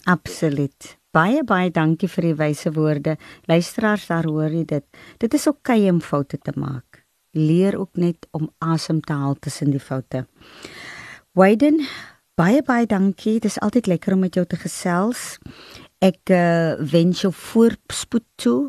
Absoluut. 0.03 0.97
Baie 1.17 1.41
baie 1.41 1.71
dankie 1.73 2.10
vir 2.13 2.27
die 2.27 2.36
wyse 2.38 2.69
woorde. 2.75 3.15
Luisteraars, 3.49 4.03
daar 4.06 4.27
hoor 4.30 4.53
jy 4.53 4.65
dit. 4.69 4.84
Dit 5.17 5.34
is 5.34 5.47
oukei 5.49 5.80
okay 5.80 5.89
om 5.89 6.01
foute 6.06 6.38
te 6.38 6.53
maak. 6.53 7.01
Leer 7.34 7.80
ook 7.80 7.97
net 7.97 8.27
om 8.38 8.51
asem 8.62 8.99
te 9.01 9.15
haal 9.17 9.34
tussen 9.41 9.71
die 9.73 9.82
foute. 9.82 10.27
Wayden, 11.34 11.82
baie 12.38 12.62
baie 12.62 12.86
dankie. 12.86 13.39
Dit 13.39 13.49
is 13.49 13.58
altyd 13.65 13.89
lekker 13.89 14.13
om 14.13 14.27
met 14.27 14.38
jou 14.38 14.45
te 14.45 14.62
gesels. 14.62 15.39
Ek 16.06 16.30
uh, 16.30 16.77
wens 16.86 17.23
jou 17.25 17.34
voorspoed 17.34 18.27
toe 18.38 18.60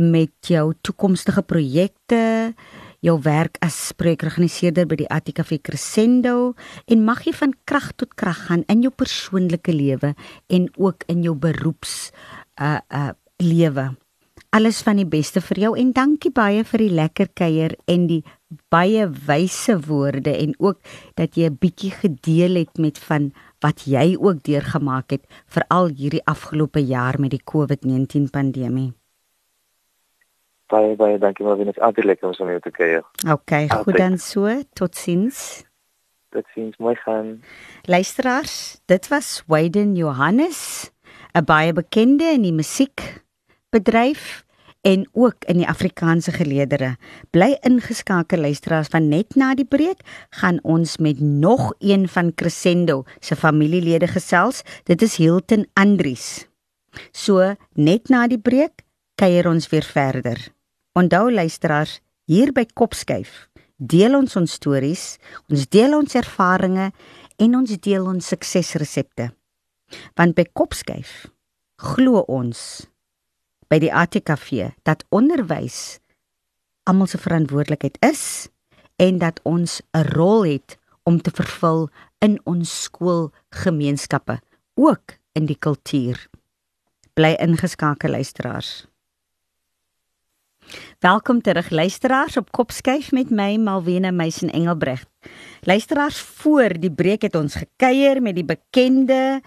met 0.00 0.48
jou 0.48 0.72
toekomstige 0.80 1.44
projekte 1.44 2.54
jou 3.06 3.16
werk 3.22 3.58
as 3.64 3.76
spreekorganiseerder 3.92 4.88
by 4.90 4.98
die 5.02 5.10
ATKV 5.12 5.60
Crescendo 5.66 6.54
en 6.90 7.04
mag 7.06 7.22
jy 7.26 7.34
van 7.38 7.54
krag 7.68 7.92
tot 8.00 8.16
krag 8.18 8.46
gaan 8.48 8.64
in 8.72 8.82
jou 8.86 8.90
persoonlike 8.90 9.74
lewe 9.74 10.14
en 10.50 10.66
ook 10.76 11.06
in 11.12 11.22
jou 11.26 11.36
beroeps 11.38 12.10
uh 12.60 12.80
uh 12.90 13.12
lewe. 13.36 13.90
Alles 14.56 14.78
van 14.80 14.96
die 14.96 15.04
beste 15.04 15.42
vir 15.44 15.58
jou 15.66 15.72
en 15.76 15.90
dankie 15.92 16.32
baie 16.32 16.62
vir 16.64 16.80
die 16.80 16.94
lekker 16.96 17.28
kuier 17.36 17.74
en 17.92 18.06
die 18.08 18.22
baie 18.72 19.04
wyse 19.26 19.76
woorde 19.84 20.32
en 20.32 20.54
ook 20.56 20.78
dat 21.20 21.36
jy 21.36 21.50
'n 21.50 21.58
bietjie 21.60 21.90
gedeel 21.90 22.54
het 22.64 22.78
met 22.78 22.98
van 22.98 23.32
wat 23.60 23.84
jy 23.84 24.16
ook 24.16 24.42
deurgemaak 24.42 25.10
het 25.10 25.24
veral 25.46 25.88
hierdie 25.88 26.24
afgelope 26.24 26.80
jaar 26.80 27.20
met 27.20 27.30
die 27.30 27.44
COVID-19 27.44 28.30
pandemie. 28.30 28.92
Baie 30.66 30.96
baie 30.98 31.18
dankie 31.18 31.44
maar 31.46 31.58
wenes 31.60 31.78
altyd 31.78 32.04
lekker 32.04 32.28
om 32.28 32.34
so 32.34 32.44
mee 32.44 32.60
te 32.60 32.70
kuier. 32.70 33.04
OK, 33.30 33.52
goed 33.70 33.96
dan 33.96 34.18
so. 34.18 34.50
Totsiens. 34.72 35.64
Totsiens, 36.34 36.76
mooi 36.76 36.96
gaan. 37.04 37.42
Luisteraars, 37.82 38.80
dit 38.84 39.08
was 39.08 39.42
Wayden 39.46 39.94
Johannes, 39.94 40.90
'n 41.32 41.44
baie 41.44 41.72
bekende 41.72 42.24
in 42.24 42.42
die 42.42 42.52
musiekbedryf 42.52 44.44
en 44.86 45.08
ook 45.12 45.44
in 45.44 45.56
die 45.56 45.68
Afrikaanse 45.68 46.32
geleedere. 46.32 46.96
Bly 47.30 47.56
ingeskakel 47.60 48.40
luisteraars 48.40 48.88
van 48.88 49.08
net 49.08 49.34
na 49.34 49.54
die 49.54 49.66
breek 49.66 50.00
gaan 50.30 50.58
ons 50.62 50.96
met 50.96 51.20
nog 51.20 51.72
een 51.78 52.08
van 52.08 52.34
Crescendo 52.34 53.04
se 53.18 53.36
familielede 53.36 54.06
gesels. 54.06 54.62
Dit 54.84 55.02
is 55.02 55.16
Hilton 55.16 55.66
Andries. 55.72 56.48
So 57.10 57.54
net 57.72 58.08
na 58.08 58.26
die 58.26 58.40
breek 58.40 58.82
kuier 59.14 59.48
ons 59.48 59.68
weer 59.68 59.82
verder. 59.82 60.55
Onthou 60.96 61.28
luisteraars, 61.28 61.98
hier 62.24 62.54
by 62.56 62.62
Kopskyf 62.72 63.50
deel 63.76 64.14
ons 64.16 64.32
ons 64.40 64.52
stories, 64.56 65.02
ons 65.52 65.66
deel 65.68 65.92
ons 65.92 66.14
ervarings 66.16 66.94
en 67.36 67.56
ons 67.58 67.74
deel 67.84 68.06
ons 68.08 68.28
suksesresepte. 68.32 69.26
Want 70.16 70.32
by 70.38 70.46
Kopskyf 70.56 71.26
glo 71.76 72.22
ons 72.32 72.86
by 73.68 73.76
die 73.82 73.92
ATKV 73.92 74.70
dat 74.88 75.04
onderwys 75.12 75.98
almal 76.88 77.12
se 77.12 77.20
verantwoordelikheid 77.20 78.00
is 78.00 78.48
en 78.96 79.20
dat 79.20 79.44
ons 79.44 79.82
'n 79.92 80.08
rol 80.16 80.48
het 80.48 80.78
om 81.04 81.20
te 81.20 81.30
vervul 81.30 81.90
in 82.24 82.40
ons 82.46 82.88
skoolgemeenskappe, 82.88 84.40
ook 84.74 85.20
in 85.34 85.46
die 85.46 85.58
kultuur. 85.58 86.16
Bly 87.12 87.36
ingeskakel 87.36 88.10
luisteraars. 88.10 88.86
Welkom 90.98 91.40
terug 91.42 91.70
luisteraars 91.70 92.36
op 92.36 92.50
Kopskyf 92.52 93.12
met 93.12 93.30
my 93.30 93.56
Malwena 93.56 94.10
Meisen 94.10 94.50
Engelbregt. 94.50 95.08
Luisteraars 95.60 96.18
voor 96.18 96.68
die 96.78 96.92
breek 96.92 97.22
het 97.22 97.34
ons 97.34 97.54
gekuier 97.54 98.22
met 98.22 98.34
die 98.34 98.44
bekende 98.44 99.40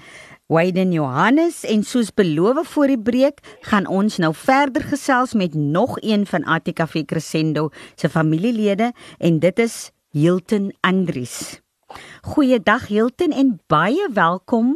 Wayden 0.45 0.91
Johannes 0.91 1.63
en 1.63 1.83
soos 1.83 2.13
beloof 2.13 2.67
voor 2.67 2.87
die 2.87 2.99
breek 2.99 3.39
gaan 3.61 3.87
ons 3.87 4.17
nou 4.17 4.33
verder 4.35 4.83
gesels 4.83 5.33
met 5.33 5.53
nog 5.53 5.97
een 6.01 6.25
van 6.25 6.43
ATKV 6.43 7.05
Crescendo 7.05 7.69
se 7.95 8.09
familielede 8.09 8.93
en 9.17 9.39
dit 9.39 9.59
is 9.59 9.91
Hilton 10.09 10.73
Andries. 10.79 11.61
Goeiedag 12.21 12.87
Hilton 12.87 13.31
en 13.31 13.59
baie 13.67 14.09
welkom 14.13 14.75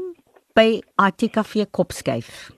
by 0.54 0.82
ATKV 0.96 1.66
Kopskyf. 1.72 2.52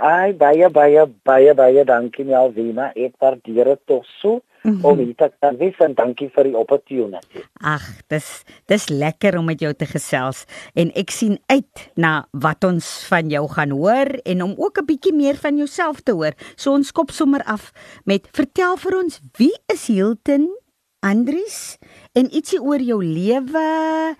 Ai 0.00 0.32
baie 0.32 0.68
baie 0.72 1.04
baie 1.28 1.52
baie 1.54 1.84
dankie 1.84 2.24
Melvina. 2.24 2.88
Ek 2.96 3.18
waardeer 3.20 3.74
dit 3.74 3.80
tog 3.86 4.06
so 4.20 4.40
mm 4.64 4.72
-hmm. 4.72 4.84
om 4.84 4.96
dit 4.96 5.16
te 5.16 5.28
kan 5.40 5.56
wees 5.56 5.76
en 5.78 5.94
dankie 5.94 6.30
vir 6.32 6.44
die 6.44 6.56
opportunity. 6.56 7.44
Ag, 7.60 7.84
dis 8.08 8.44
dis 8.66 8.88
lekker 8.88 9.38
om 9.38 9.44
met 9.44 9.60
jou 9.60 9.72
te 9.74 9.86
gesels 9.86 10.44
en 10.74 10.90
ek 10.94 11.10
sien 11.10 11.38
uit 11.46 11.90
na 11.94 12.26
wat 12.32 12.64
ons 12.64 13.06
van 13.08 13.28
jou 13.28 13.48
gaan 13.48 13.70
hoor 13.70 14.08
en 14.24 14.42
om 14.42 14.54
ook 14.56 14.80
'n 14.80 14.86
bietjie 14.86 15.14
meer 15.14 15.36
van 15.36 15.56
jouself 15.56 16.00
te 16.00 16.12
hoor. 16.12 16.32
So 16.56 16.72
ons 16.72 16.92
kop 16.92 17.10
sommer 17.10 17.42
af 17.44 17.72
met 18.04 18.28
vertel 18.32 18.76
vir 18.76 18.96
ons 18.96 19.20
wie 19.36 19.54
is 19.66 19.86
Hilton 19.86 20.48
Andries 21.00 21.78
en 22.12 22.28
ietsie 22.28 22.62
oor 22.62 22.80
jou 22.80 23.04
lewe 23.04 24.16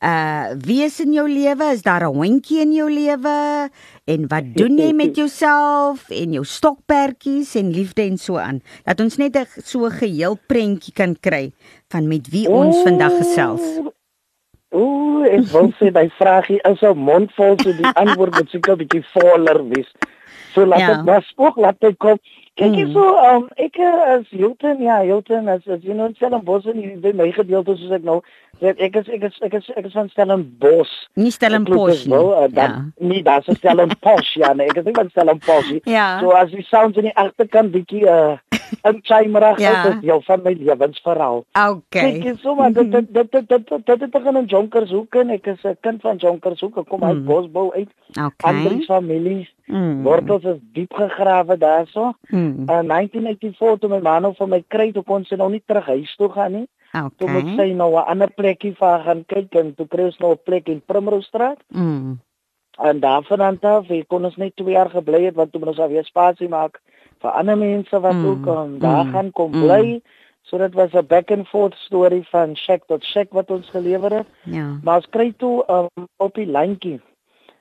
uh 0.00 0.56
wie 0.56 0.80
is 0.82 1.00
in 1.00 1.12
jou 1.12 1.26
lewe? 1.28 1.72
Is 1.72 1.82
daar 1.82 2.08
'n 2.08 2.14
hondjie 2.14 2.60
in 2.60 2.72
jou 2.72 2.90
lewe? 2.90 3.68
En 4.04 4.28
wat 4.28 4.44
doen 4.54 4.78
jy 4.78 4.92
met 4.92 5.16
jouself 5.20 6.08
en 6.08 6.32
jou 6.32 6.44
stokperdjies 6.44 7.54
en 7.54 7.70
liefde 7.70 8.02
en 8.02 8.16
so 8.18 8.36
aan? 8.36 8.62
Dat 8.84 9.00
ons 9.00 9.16
net 9.16 9.36
'n 9.36 9.46
so 9.64 9.88
geheel 9.90 10.38
prentjie 10.46 10.92
kan 10.92 11.16
kry 11.20 11.52
van 11.88 12.08
met 12.08 12.28
wie 12.28 12.48
ons 12.48 12.76
oh, 12.76 12.82
vandag 12.82 13.16
gesels. 13.16 13.80
Ooh, 14.70 15.26
ek 15.26 15.50
wil 15.52 15.72
sê 15.76 15.90
my 15.92 16.08
vragie 16.16 16.60
is 16.62 16.80
'n 16.80 16.96
mondvol 16.96 17.58
so 17.60 17.72
die 17.72 17.92
antwoord 18.02 18.34
moet 18.34 18.50
seker 18.50 18.72
'n 18.72 18.78
bietjie 18.78 19.04
voller 19.12 19.68
wees. 19.68 19.90
So 20.54 20.64
laat 20.64 20.80
ja. 20.80 20.94
dit 20.94 21.04
maar 21.04 21.22
spook 21.22 21.56
laat 21.56 21.80
dit 21.80 21.96
kom. 21.98 22.18
Kyk 22.60 22.74
mm. 22.76 22.92
so, 22.92 23.04
um, 23.24 23.46
ek 23.56 23.78
eh, 23.80 24.00
as 24.12 24.26
Hilton, 24.28 24.82
ja, 24.84 24.98
Hilton 25.00 25.48
as 25.48 25.62
as 25.64 25.80
jy 25.80 25.94
nou 25.96 26.10
Stellenbosch 26.12 26.66
en 26.68 26.82
jy 26.82 26.90
by 27.00 27.14
my 27.16 27.30
gedeelte 27.32 27.72
soos 27.80 27.94
ek 27.96 28.04
nou 28.04 28.18
sê 28.60 28.74
ek 28.76 28.98
is 29.00 29.08
ek 29.16 29.24
is 29.30 29.38
ek 29.46 29.56
is 29.56 29.70
ek 29.80 29.88
is 29.88 29.96
van 29.96 30.10
Stellenbosch. 30.12 30.92
Nie 31.16 31.32
Stellenbosch 31.32 32.04
nie. 32.04 32.12
Wel, 32.12 32.28
uh, 32.36 32.50
dan, 32.52 32.92
ja. 33.00 33.22
Das 33.30 33.48
is 33.48 33.56
Stellenbosch 33.62 34.34
ja, 34.36 34.52
nee, 34.52 34.68
ek 34.68 34.82
is 34.82 34.90
nie 34.90 34.96
van 34.98 35.08
Stellenbosch 35.14 35.72
nie. 35.72 35.80
Ja. 35.96 36.10
So 36.20 36.36
as 36.36 36.52
die 36.52 36.66
sounds 36.68 37.00
in 37.00 37.08
die 37.08 37.16
agterkant 37.16 37.72
bietjie 37.72 38.04
uh 38.04 38.36
en 38.82 38.98
chimerig 39.02 39.58
ja. 39.58 39.84
is 39.86 40.00
deel 40.00 40.22
van 40.22 40.40
my 40.42 40.52
lewensverhaal. 40.58 41.44
Okay. 41.52 42.18
Kyk 42.18 42.38
so 42.42 42.54
maar 42.54 42.72
dit 42.72 42.92
dit 42.92 43.12
dit 43.14 43.30
dit 43.32 43.48
dit 43.48 43.86
dit 43.86 44.00
het 44.00 44.10
begin 44.10 44.36
in 44.36 44.44
Jonkershoek 44.44 45.14
en 45.14 45.30
ek 45.30 45.46
is 45.46 45.62
'n 45.62 45.76
kind 45.80 46.00
van 46.00 46.16
Jonkershoek. 46.16 46.76
Ek 46.76 46.88
kom 46.88 47.04
uit 47.04 47.16
mm. 47.16 47.24
Bosbou 47.24 47.72
uit. 47.74 47.88
Okay. 48.10 48.54
Ander 48.54 48.82
families. 48.84 49.54
Mm. 49.66 50.02
Wortels 50.02 50.44
is 50.44 50.58
diep 50.72 50.92
gegrawe 50.94 51.58
daarso. 51.58 52.12
Mm. 52.28 52.66
In 52.66 52.86
1984 52.86 53.78
toe 53.78 53.90
my 53.90 54.00
man 54.00 54.22
nou 54.22 54.34
van 54.36 54.48
my 54.48 54.64
kry 54.68 54.92
toe 54.92 55.02
kon 55.02 55.24
sy 55.24 55.34
nou 55.34 55.50
nie 55.50 55.62
terug 55.66 55.86
huis 55.86 56.16
toe 56.16 56.28
gaan 56.28 56.52
nie. 56.52 56.68
Okay. 56.92 57.10
Toe 57.16 57.30
moet 57.30 57.54
sy 57.56 57.72
nou 57.72 57.94
'n 57.94 58.06
ander 58.06 58.30
plekkie 58.30 58.74
vir 58.74 59.00
gaan 59.04 59.24
kyk 59.26 59.54
en 59.54 59.74
toe 59.74 59.86
kry 59.86 60.04
ons 60.04 60.18
nou 60.18 60.32
'n 60.32 60.44
plek 60.44 60.68
in 60.68 60.82
Primrosestraat. 60.86 61.58
Mm. 61.68 62.18
En 62.80 63.00
daarvan 63.00 63.58
af, 63.60 63.90
ek 63.90 64.08
kon 64.08 64.24
ons 64.24 64.36
net 64.36 64.56
2 64.56 64.72
jaar 64.72 64.90
gebly 64.90 65.24
het 65.24 65.34
want 65.34 65.52
toe 65.52 65.60
moet 65.60 65.68
ons 65.74 65.82
alweer 65.84 66.04
spasie 66.04 66.48
maak 66.48 66.80
vir 67.20 67.30
ander 67.30 67.58
mense 67.58 68.00
wat 68.00 68.16
mm. 68.16 68.26
ook 68.26 68.46
um, 68.46 68.78
daar 68.78 69.04
mm. 69.04 69.12
gaan 69.12 69.30
kom 69.32 69.50
bly. 69.50 69.84
Mm. 69.86 70.00
So 70.42 70.58
dit 70.58 70.74
was 70.74 70.92
'n 70.92 71.06
back 71.06 71.30
and 71.30 71.48
forth 71.48 71.74
storie 71.74 72.26
van 72.28 72.56
shack 72.56 72.82
tot 72.86 73.04
shack 73.04 73.32
wat 73.32 73.50
ons 73.50 73.68
gelewer 73.70 74.12
het. 74.12 74.26
Ja. 74.44 74.78
Maar 74.82 74.96
ons 74.96 75.08
kry 75.10 75.32
toe 75.36 75.64
um, 75.68 76.06
op 76.16 76.34
die 76.34 76.46
lyntjie. 76.46 77.00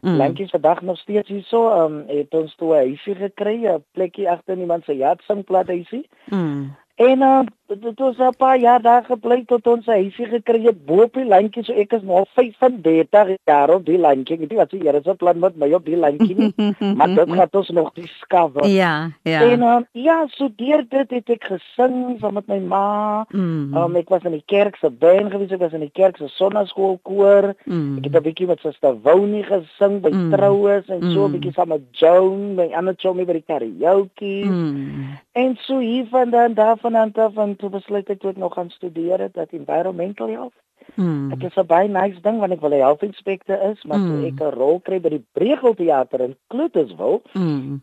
Mm. 0.02 0.16
Lyntjie 0.16 0.48
se 0.48 0.60
dag 0.60 0.82
nog 0.82 0.98
steeds 0.98 1.30
hier 1.30 1.44
so, 1.44 1.84
um, 1.84 2.04
het 2.08 2.34
ons 2.34 2.56
toe 2.56 2.74
'n 2.74 2.78
huisie 2.78 3.16
gekry, 3.16 3.68
'n 3.68 3.84
plekkie 3.92 4.30
agter 4.30 4.58
iemand 4.58 4.84
se 4.84 4.96
jatsingplat 4.96 5.68
huisie. 5.68 6.10
Mm. 6.26 6.76
En 7.00 7.22
uh, 7.22 7.40
dit 7.68 8.00
was 8.00 8.18
'n 8.18 8.36
paar 8.38 8.60
jaar 8.60 8.82
daar 8.82 9.04
gebly 9.04 9.44
tot 9.46 9.68
ons 9.68 9.86
'n 9.86 9.92
huisie 9.92 10.26
gekry 10.26 10.62
het 10.64 10.86
bo 10.86 11.02
op 11.02 11.14
die 11.14 11.26
lyntjie 11.26 11.64
so 11.64 11.74
ek 11.74 11.94
is 11.94 12.02
nou 12.02 12.26
35 12.34 13.38
jaar 13.44 13.70
op 13.70 13.86
die 13.86 13.98
lyntjie. 13.98 14.36
Ek 14.36 14.40
weet 14.40 14.54
wat 14.54 14.70
se 14.70 14.78
Here 14.78 15.00
se 15.04 15.16
plan 15.16 15.40
met 15.40 15.56
my 15.56 15.74
op 15.74 15.86
die 15.86 15.98
lyntjie 15.98 16.36
nie. 16.36 16.54
maar 16.98 17.16
dit 17.16 17.32
gaan 17.32 17.48
ons 17.52 17.70
nog 17.70 17.94
discover. 17.94 18.68
Ja, 18.68 19.12
ja. 19.22 19.42
En 19.42 19.60
uh, 19.60 19.78
ja, 19.92 20.28
so 20.28 20.50
deur 20.56 20.86
dit 20.90 21.10
het 21.10 21.30
ek 21.30 21.44
gesing 21.44 22.20
saam 22.20 22.34
met 22.34 22.48
my 22.48 22.60
ma. 22.60 23.26
Mm. 23.30 23.78
Um, 23.78 23.96
ek 23.96 24.10
was 24.10 24.24
in 24.24 24.32
die 24.32 24.44
kerk 24.46 24.76
se 24.76 24.90
band 24.90 25.32
gewees, 25.32 25.52
ek 25.52 25.60
was 25.60 25.74
in 25.74 25.80
die 25.80 25.94
kerk 25.94 26.18
se 26.18 26.28
sonnaskool 26.28 27.00
koor. 27.02 27.54
Mm. 27.66 27.98
Ek 27.98 28.04
het 28.04 28.16
'n 28.16 28.24
bietjie 28.24 28.48
met 28.48 28.60
Suster 28.60 29.02
Wounie 29.02 29.44
gesing 29.44 30.02
by 30.02 30.10
mm. 30.10 30.32
troues 30.32 30.88
en 30.88 31.02
so 31.02 31.24
'n 31.24 31.28
mm. 31.28 31.32
bietjie 31.32 31.54
saam 31.54 31.68
met 31.68 31.82
Joan, 31.92 32.56
my 32.56 32.70
ander 32.74 32.96
chomie 32.98 33.26
by 33.26 33.34
die 33.34 33.48
karaoke. 33.48 34.44
Mm. 34.46 35.18
En 35.32 35.58
so 35.62 35.80
hier 35.80 36.06
van 36.10 36.30
dan 36.30 36.54
daarvan 36.54 36.89
aan 36.96 37.14
af 37.14 37.38
en 37.38 37.56
toe 37.56 37.70
besluit 37.70 38.10
ek 38.10 38.20
toe 38.20 38.32
ek 38.32 38.38
nog 38.38 38.54
gaan 38.54 38.70
studeer 38.70 39.20
het 39.20 39.34
dat 39.34 39.52
environmental 39.52 40.28
health. 40.28 40.58
Mm. 40.96 41.30
Dit 41.30 41.44
is 41.44 41.56
'n 41.56 41.66
baie 41.66 41.88
nice 41.88 42.22
ding 42.22 42.40
want 42.40 42.52
ek 42.52 42.62
wil 42.62 42.74
'n 42.74 42.86
health 42.86 43.04
inspector 43.04 43.62
is, 43.72 43.84
maar 43.84 44.00
mm. 44.00 44.26
ek 44.26 44.40
'n 44.40 44.56
rol 44.58 44.80
kry 44.80 45.00
by 45.00 45.10
die 45.10 45.26
Bregel 45.34 45.74
teater 45.74 46.22
in 46.22 46.36
Kloeterswil. 46.48 47.22
Mm. 47.34 47.82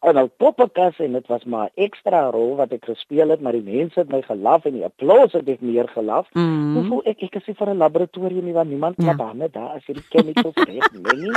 En 0.00 0.16
al 0.16 0.28
poppekas 0.36 0.98
en 0.98 1.12
dit 1.12 1.26
was 1.26 1.44
maar 1.44 1.70
ekstra 1.74 2.30
rol 2.30 2.56
wat 2.56 2.72
ek 2.72 2.84
gespeel 2.84 3.28
het, 3.28 3.40
maar 3.40 3.56
die 3.56 3.64
mense 3.64 3.98
het 4.00 4.10
my 4.12 4.20
gelaf 4.22 4.64
en 4.64 4.72
die 4.72 4.84
applous 4.84 5.32
het 5.32 5.48
ek 5.48 5.60
meer 5.60 5.88
gelaf. 5.88 6.28
Mm. 6.32 6.74
Hoe 6.74 6.84
voel 6.84 7.02
ek 7.04 7.22
ek 7.22 7.34
is 7.40 7.56
vir 7.56 7.70
'n 7.70 7.76
laboratorium 7.76 8.44
nie 8.44 8.52
want 8.52 8.68
niemand 8.68 8.94
ja. 8.98 9.04
kan 9.04 9.16
daarmee 9.16 9.50
daar 9.50 9.76
as 9.76 9.86
jy 9.86 9.94
die 9.94 10.08
chemicals 10.10 10.54
reg 10.68 10.92
nee. 10.92 11.32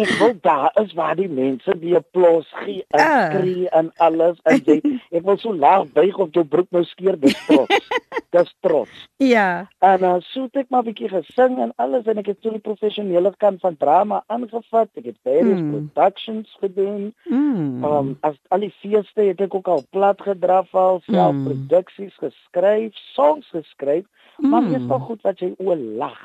Ek 0.00 0.12
wil 0.20 0.34
daar 0.40 0.70
is 0.80 0.92
waar 0.96 1.16
die 1.18 1.28
mense 1.28 1.74
die 1.80 1.92
applous 1.98 2.48
gee 2.62 2.84
en 2.96 3.00
uh. 3.00 3.24
skree 3.26 3.68
en 3.76 3.90
alles 3.96 4.38
en 4.48 4.62
jy 4.64 4.78
ek 5.18 5.26
wil 5.26 5.38
so 5.42 5.52
laag 5.52 5.90
buig 5.96 6.16
of 6.16 6.32
jou 6.36 6.44
broek 6.44 6.70
nou 6.74 6.84
skeer 6.88 7.18
dis 7.20 7.36
trots. 7.48 7.90
dis 8.36 8.52
trots. 8.64 9.04
Ja. 9.20 9.66
En 9.84 10.06
uh, 10.06 10.14
so 10.30 10.46
het 10.46 10.62
ek 10.62 10.70
maar 10.72 10.86
bietjie 10.86 11.10
gesing 11.12 11.58
en 11.60 11.74
alles 11.82 12.08
en 12.10 12.22
ek 12.22 12.32
het 12.32 12.40
so 12.40 12.54
die 12.54 12.64
professionele 12.64 13.34
kant 13.42 13.60
van 13.64 13.76
drama 13.80 14.22
aangevat. 14.32 14.90
Ek 14.96 15.10
het 15.10 15.18
baie 15.26 15.44
mm. 15.44 15.70
productions 15.74 16.56
gedoen. 16.62 17.10
Mm. 17.28 17.84
Um 17.84 18.12
as 18.26 18.38
al 18.54 18.64
die 18.64 18.72
feeste 18.80 19.28
het 19.28 19.40
ek 19.44 19.54
ook 19.60 19.68
al 19.68 19.84
plat 19.92 20.20
gedraf 20.24 20.72
al 20.74 21.02
self 21.08 21.34
mm. 21.34 21.46
produksies 21.48 22.16
geskryf, 22.22 22.96
songs 23.14 23.48
geskryf, 23.52 24.06
mm. 24.38 24.48
maar 24.50 24.68
dis 24.70 24.86
tog 24.88 25.08
goed 25.10 25.26
wat 25.26 25.42
jy 25.42 25.52
o 25.58 25.76
lag. 25.76 26.20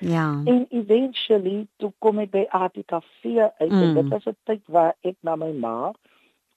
Ja. 0.00 0.40
En 0.44 0.66
eventually 0.70 1.66
toe 1.76 1.92
kom 1.98 2.18
ek 2.18 2.30
by 2.30 2.44
ATKV 2.48 3.36
uit 3.58 3.70
mm. 3.70 3.82
en 3.82 3.94
dit 3.94 4.08
was 4.08 4.24
'n 4.24 4.36
tyd 4.44 4.62
waar 4.66 4.94
ek 5.00 5.16
na 5.20 5.36
my 5.36 5.52
ma 5.52 5.92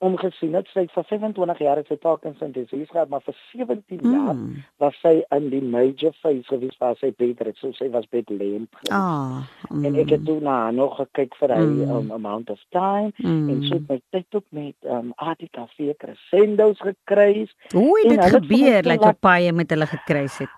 omgesien 0.04 0.54
het. 0.58 0.68
Sy 0.74 0.86
vir 0.92 1.06
25 1.08 1.60
jaar 1.64 1.80
het 1.80 1.90
sy 1.92 1.98
Parkinson 2.02 2.52
disease 2.56 2.92
gehad, 2.92 3.10
maar 3.12 3.24
vir 3.26 3.36
17 3.52 4.02
mm. 4.02 4.14
jaar 4.14 4.40
was 4.84 4.98
sy 5.04 5.14
in 5.36 5.50
die 5.54 5.62
major 5.64 6.16
phase 6.22 6.44
gewees 6.50 6.76
waar 6.82 6.98
sy 7.00 7.14
beter 7.18 7.50
het. 7.52 7.60
So 7.62 7.72
sy 7.78 7.90
was 7.94 8.08
lemp. 8.12 8.76
Ah. 8.90 9.44
Mm. 9.70 9.86
En 9.86 9.96
ek 10.04 10.10
het 10.16 10.26
toe 10.26 10.40
na 10.44 10.72
nog 10.72 10.98
gekyk 11.00 11.36
vir 11.40 11.56
'n 11.56 11.70
mm. 11.70 11.96
um, 11.96 12.12
amount 12.12 12.50
of 12.50 12.60
time 12.70 13.12
mm. 13.18 13.50
en 13.50 13.64
so 13.64 13.80
het 13.80 13.88
my 13.90 14.02
tyd 14.10 14.28
ook 14.36 14.46
met 14.50 14.76
um, 14.82 15.14
ATKV 15.16 15.96
crescendos 15.98 16.80
gekry. 16.80 17.48
Hoe 17.72 18.00
het 18.00 18.10
dit 18.10 18.30
gebeur 18.36 18.82
dat 18.82 19.04
jy 19.04 19.14
baie 19.20 19.52
met 19.54 19.70
hulle 19.70 19.88
gekry 19.88 20.28
het? 20.28 20.50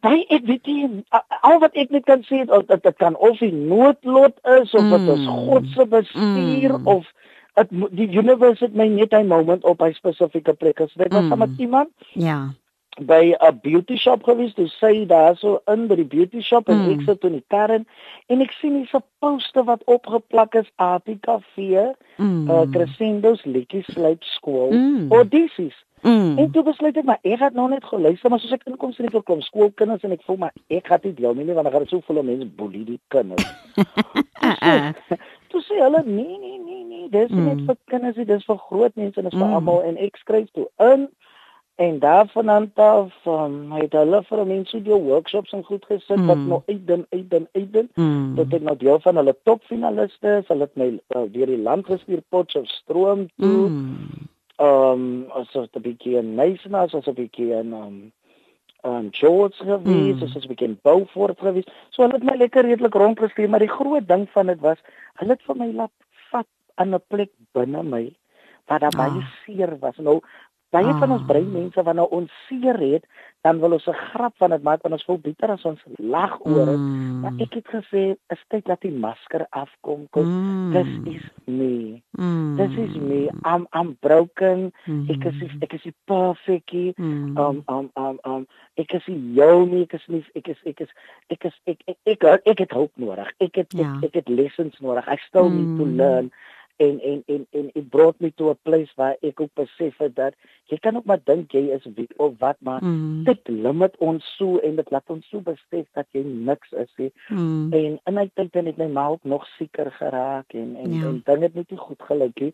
Baie 0.00 0.24
ek 0.28 0.46
weet 0.46 0.66
nie 0.66 1.04
al 1.40 1.58
wat 1.62 1.74
ek 1.78 1.90
net 1.94 2.04
kan 2.04 2.24
sê 2.26 2.44
dat 2.46 2.82
dit 2.82 2.96
kan 2.96 3.16
of 3.16 3.40
'n 3.40 3.66
noodlot 3.68 4.36
is 4.58 4.74
of 4.74 4.90
dit 4.90 5.00
mm. 5.00 5.10
is 5.14 5.26
God 5.26 5.66
se 5.74 5.86
bestuur 5.86 6.78
mm. 6.78 6.86
of 6.86 7.04
het, 7.54 7.70
die 7.70 8.08
universe 8.10 8.64
het 8.64 8.74
my 8.74 8.88
net 8.88 9.12
'n 9.12 9.26
moment 9.26 9.64
op 9.64 9.82
'n 9.82 9.92
spesifieke 9.92 10.52
plek 10.52 10.76
gesit. 10.76 11.06
Ek 11.06 11.12
was 11.12 11.22
mm. 11.30 11.38
met 11.38 11.58
iemand. 11.58 11.90
Ja. 12.12 12.54
by 12.98 13.36
'n 13.38 13.58
beauty 13.62 13.96
shop 13.96 14.24
gewees. 14.24 14.54
Toe 14.54 14.68
sy 14.68 15.06
daar 15.06 15.36
so 15.36 15.60
in 15.66 15.86
by 15.86 15.94
die 15.94 16.04
beauty 16.08 16.40
shop 16.40 16.68
en 16.68 16.76
mm. 16.76 16.92
ek 16.92 17.00
sit 17.04 17.24
in 17.24 17.32
die 17.32 17.44
kar 17.48 17.70
en 17.70 17.86
ek 18.40 18.52
sien 18.60 18.76
hier 18.76 18.96
'n 18.96 19.04
poster 19.20 19.64
wat 19.64 19.84
opgeplak 19.84 20.54
is 20.54 20.70
ATKV, 20.76 21.56
mm. 22.16 22.50
uh 22.50 22.64
Crescendo's 22.70 23.44
Liedjie 23.44 23.84
Sluip 23.92 24.22
Skool. 24.22 24.72
Mm. 24.72 25.12
Audities. 25.12 25.84
Mm. 26.02 26.38
En 26.38 26.50
toe 26.50 26.62
besluit 26.62 26.96
ek 26.96 27.04
maar 27.08 27.18
ek 27.22 27.40
het 27.40 27.54
nog 27.56 27.70
net 27.72 27.84
geluister 27.84 28.30
maar 28.30 28.40
soos 28.40 28.52
ek 28.52 28.66
inkom 28.68 28.92
sien 28.92 29.08
ek 29.08 29.14
ook 29.16 29.24
klomp 29.24 29.42
skoolkinders 29.42 30.04
en 30.04 30.12
ek 30.12 30.24
voel 30.28 30.36
maar 30.44 30.52
ek 30.68 30.86
gaan 30.92 31.00
nie 31.02 31.14
deel 31.16 31.34
nie 31.34 31.46
want 31.56 31.68
dan 31.68 31.72
gaan 31.72 31.86
so 31.88 32.04
veel 32.06 32.22
mense 32.22 32.48
boelie 32.58 32.84
die 32.84 33.00
kinders. 33.08 33.46
Toe 35.50 35.62
sê 35.64 35.80
hulle 35.80 36.02
nee 36.04 36.36
nee 36.38 36.58
nee 36.58 36.82
nee 36.84 37.08
dis 37.14 37.30
mm. 37.32 37.46
net 37.48 37.62
vir 37.68 37.78
kinders 37.92 38.28
dis 38.28 38.44
vir 38.50 38.60
groot 38.68 38.94
mense 39.00 39.20
en 39.20 39.30
dis 39.30 39.38
vir 39.38 39.46
mm. 39.46 39.56
almal 39.60 39.82
en 39.88 39.96
ek 40.08 40.20
skryf 40.20 40.52
toe 40.52 40.68
in 40.92 41.08
en 41.76 41.98
daarvan 42.00 42.50
aan 42.50 42.70
af 42.74 43.12
um, 43.24 43.72
het 43.76 43.92
hulle 43.92 44.22
vir 44.28 44.44
mense 44.52 44.82
die 44.84 45.00
workshops 45.08 45.52
en 45.56 45.64
goed 45.64 45.84
gesit 45.88 46.16
mm. 46.16 46.30
wat 46.30 46.44
nou 46.52 46.62
uitdin 46.68 47.04
uitdin 47.10 47.48
uitdin 47.56 47.90
mm. 47.94 48.30
tot 48.38 48.54
ek 48.60 48.64
nou 48.68 48.76
deel 48.84 49.02
van 49.08 49.20
hulle 49.20 49.36
topfinaliste 49.48 50.38
is 50.40 50.48
hulle 50.52 50.68
het 50.68 50.80
my 50.80 50.88
uh, 51.16 51.26
deur 51.34 51.52
die 51.52 51.60
land 51.68 51.88
gestuur 51.88 52.24
Potchefstroom 52.28 53.28
toe 53.36 53.68
Mm. 53.68 54.32
Um 54.58 55.26
asof 55.30 55.68
'n 55.76 55.82
bietjie 55.82 56.16
in 56.18 56.34
Meisner 56.34 56.80
asof 56.80 57.06
'n 57.08 57.14
bietjie 57.14 57.52
in 57.52 57.72
um 57.72 58.12
um 58.84 59.08
George 59.10 59.56
gewees, 59.64 60.16
mm. 60.16 60.22
asof 60.22 60.44
'n 60.44 60.48
bietjie 60.48 60.68
in 60.68 60.78
Beaufort 60.82 61.38
gewees. 61.40 61.66
So 61.90 62.02
hulle 62.02 62.14
het 62.14 62.24
my 62.24 62.36
lekker 62.36 62.64
redelik 62.64 62.94
rondgestuur, 62.94 63.50
maar 63.50 63.64
die 63.64 63.68
groot 63.78 64.08
ding 64.08 64.28
van 64.30 64.46
dit 64.46 64.60
was, 64.60 64.78
hulle 65.14 65.32
het 65.32 65.42
vir 65.42 65.56
my 65.56 65.72
laat 65.72 65.92
vat 66.30 66.46
aan 66.74 66.94
'n 66.94 67.02
plek 67.08 67.30
binne 67.52 67.82
my 67.82 68.12
waar 68.66 68.78
daar 68.78 68.96
baie 68.96 69.20
Ah. 69.20 69.28
seer 69.44 69.78
was. 69.78 69.96
Nou 69.96 70.20
baie 70.76 70.92
van 71.00 71.10
ons 71.16 71.22
Ah. 71.24 71.26
breinmense 71.32 71.82
wat 71.82 71.94
nou 71.94 72.08
ons 72.10 72.30
seer 72.48 72.78
het, 72.78 73.04
dan 73.46 73.60
wil 73.60 73.72
ons 73.72 73.86
'n 73.86 73.92
grap 74.12 74.34
van 74.36 74.50
dit 74.50 74.62
maak 74.62 74.82
want 74.82 74.94
ons 74.94 75.04
voel 75.04 75.18
bitter 75.18 75.50
as 75.50 75.64
ons 75.64 75.80
lag 75.98 76.38
oor 76.46 76.66
dit. 76.66 76.78
Mm. 76.78 77.20
Maar 77.20 77.32
ek 77.38 77.52
het 77.54 77.66
gesê, 77.76 78.16
is 78.34 78.42
tyd 78.48 78.64
dat 78.64 78.80
die 78.80 78.90
masker 78.92 79.46
afkom. 79.50 80.06
Cause 80.10 80.28
Mm. 80.28 80.72
This 80.72 81.14
is 81.14 81.22
me. 81.46 82.02
Mm. 82.18 82.56
This 82.56 82.74
is 82.76 82.96
me. 82.96 83.30
I'm 83.44 83.66
I'm 83.72 83.96
broken. 84.00 84.72
Mm. 84.86 85.06
Ek 85.10 85.24
is 85.24 85.40
nie- 85.40 85.58
ek 85.62 85.72
is 85.72 85.84
nie 85.84 85.94
nie. 86.72 86.92
Mm. 86.96 87.36
Um 87.38 87.62
um 87.68 87.90
um 87.96 88.18
um 88.24 88.46
ek 88.76 88.92
is 88.92 89.06
nie 89.06 89.34
jou 89.34 89.66
nie. 89.66 89.82
Ek 89.82 89.94
is 89.94 90.06
nie 90.08 90.24
ek 90.34 90.48
is 90.48 90.58
ek 90.66 90.80
is 90.80 90.88
ek 91.30 91.44
is 91.44 91.54
ek 91.66 91.78
ek 91.86 91.96
ek, 92.06 92.24
ek, 92.24 92.40
ek 92.46 92.58
het 92.58 92.70
hulp 92.72 92.92
nodig. 92.96 93.32
Ek 93.40 93.54
het 93.56 93.72
Ja. 93.72 93.96
ek, 93.96 94.04
ek 94.04 94.14
het 94.14 94.28
lessons 94.28 94.80
nodig. 94.80 95.06
I 95.08 95.16
still 95.28 95.50
need 95.50 95.78
to 95.78 95.84
Mm. 95.84 95.96
learn. 95.96 96.30
En 96.76 97.00
en 97.00 97.22
en 97.26 97.46
en 97.50 97.70
it 97.74 97.90
brought 97.90 98.20
me 98.20 98.32
to 98.34 98.50
a 98.50 98.54
place 98.62 98.92
waar 98.96 99.16
ek 99.20 99.40
ook 99.40 99.52
besef 99.54 99.98
het 99.98 100.14
dat 100.16 100.34
jy 100.64 100.78
kan 100.78 100.96
ook 100.96 101.04
maar 101.04 101.20
dink 101.24 101.52
jy 101.52 101.64
is 101.76 101.86
wie 101.94 102.08
of 102.16 102.34
wat 102.38 102.56
maar 102.60 102.84
mm. 102.84 103.24
dit 103.24 103.48
limit 103.48 103.96
ons 103.98 104.36
so 104.36 104.58
en 104.58 104.76
dit 104.76 104.90
laat 104.90 105.10
ons 105.10 105.28
so 105.28 105.40
besef 105.40 105.86
dat 105.92 106.06
jy 106.10 106.22
niks 106.22 106.72
is 106.72 106.92
nie 106.96 107.12
mm. 107.28 107.72
en 107.72 108.00
in 108.04 108.18
my 108.18 108.28
tyd 108.34 108.54
het 108.54 108.76
my 108.76 108.88
ma 108.88 109.06
ook 109.08 109.24
nog 109.24 109.46
sieker 109.56 109.90
geraak 110.00 110.52
en 110.52 110.76
en, 110.76 110.92
ja. 110.92 111.06
en 111.06 111.22
dinge 111.24 111.48
het 111.48 111.54
net 111.54 111.70
nie 111.70 111.84
goed 111.88 112.02
gelyk 112.10 112.40
nie 112.40 112.52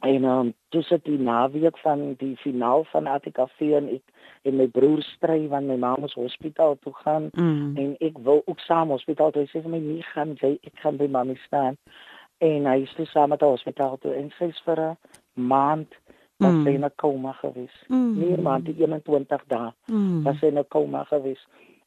en 0.00 0.24
um, 0.24 0.52
toe 0.68 0.82
sit 0.82 1.04
die 1.04 1.18
naweek 1.18 1.78
van 1.82 2.14
die 2.18 2.36
finaal 2.36 2.84
van 2.92 3.06
ATKV 3.10 3.72
en 3.80 3.88
ek 3.96 4.04
en 4.46 4.58
my 4.60 4.68
broer 4.70 5.02
stry 5.02 5.40
want 5.50 5.66
my 5.66 5.76
ma 5.76 5.94
moet 5.98 6.14
hospitaal 6.14 6.76
toe 6.84 6.94
gaan 7.02 7.30
mm. 7.32 7.72
en 7.82 7.96
ek 8.06 8.20
wil 8.28 8.42
ook 8.44 8.60
saam 8.62 8.94
hospitaal 8.94 9.34
toe 9.34 9.48
sê 9.50 9.62
vir 9.64 9.74
my 9.74 9.80
nie 9.82 10.04
gaan 10.12 10.36
jy 10.42 10.54
ek 10.62 10.84
gaan 10.84 11.00
by 11.00 11.10
mami 11.10 11.34
staan 11.46 11.80
en 12.38 12.66
hy 12.66 12.82
is 12.82 12.94
toe 12.96 13.06
saam 13.06 13.32
met 13.34 13.42
ons 13.42 13.58
hospitaal 13.58 13.96
toe 14.02 14.14
en 14.14 14.30
sy's 14.38 14.60
vir 14.66 14.80
'n 14.80 14.96
maand 15.34 15.94
was 16.38 16.52
mm. 16.54 16.64
sy 16.64 16.74
in 16.78 16.84
'n 16.84 16.94
koma 16.96 17.32
gewees. 17.32 17.76
Mm. 17.88 18.12
Nie 18.18 18.36
maand 18.36 18.64
die 18.64 18.76
21 18.78 19.44
dae 19.48 19.72
mm. 19.86 20.22
was 20.24 20.38
sy 20.40 20.46
in 20.52 20.58
'n 20.58 20.68
koma 20.68 21.04
gewees. 21.04 21.42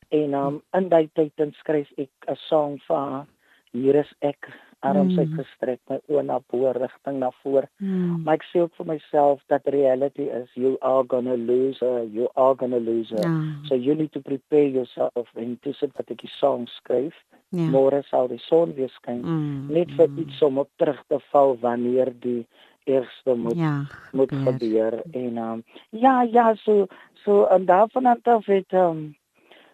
En 0.10 0.34
um 0.34 0.62
in 0.74 0.90
daai 0.90 1.10
tyd 1.14 1.34
skryf 1.60 1.92
ek 1.98 2.12
'n 2.28 2.36
song 2.36 2.80
vir 2.88 3.26
hier 3.72 3.96
is 3.96 4.12
ek 4.20 4.50
arms 4.88 5.14
mm. 5.14 5.20
uitgestrek 5.20 5.80
my 5.90 6.00
oë 6.10 6.24
na 6.28 6.40
bo 6.52 6.72
rigting 6.78 7.20
na 7.22 7.32
voor. 7.42 7.68
Mm. 7.80 8.22
Maar 8.26 8.40
ek 8.40 8.48
sê 8.50 8.64
ook 8.66 8.76
vir 8.80 8.90
myself 8.94 9.44
dat 9.54 9.68
reality 9.76 10.30
is 10.30 10.50
you 10.60 10.78
are 10.82 11.04
going 11.08 11.30
to 11.30 11.38
lose 11.38 11.82
her, 11.86 12.06
you 12.06 12.30
are 12.36 12.56
going 12.56 12.74
to 12.74 12.82
lose 12.82 13.14
her. 13.16 13.26
Yeah. 13.26 13.68
So 13.70 13.76
you 13.76 13.96
need 13.96 14.14
to 14.18 14.22
prepare 14.22 14.70
yourself 14.70 15.30
en 15.36 15.58
dis 15.66 15.84
wat 15.86 16.10
ek 16.10 16.26
die 16.26 16.34
song 16.40 16.68
skryf. 16.80 17.18
Ja. 17.52 17.68
Môre 17.68 18.00
sal 18.08 18.30
die 18.32 18.40
son 18.40 18.72
weer 18.78 18.92
skyn. 18.96 19.22
Mm, 19.28 19.72
net 19.76 19.90
vir 19.98 20.08
mm. 20.08 20.22
iets 20.24 20.42
om 20.48 20.62
op 20.64 20.70
terug 20.80 21.02
te 21.12 21.20
val 21.32 21.58
wanneer 21.60 22.14
die 22.24 22.46
eerste 22.84 23.36
moet 23.36 23.58
ja, 23.58 23.86
moet 24.12 24.32
gebeur 24.32 25.02
en 25.12 25.38
um, 25.38 25.64
ja 25.90 26.22
ja 26.22 26.56
so 26.56 26.88
so 27.14 27.44
en 27.46 27.66
daarvan 27.66 28.06
af 28.06 28.46
het 28.46 28.74
um 28.74 29.16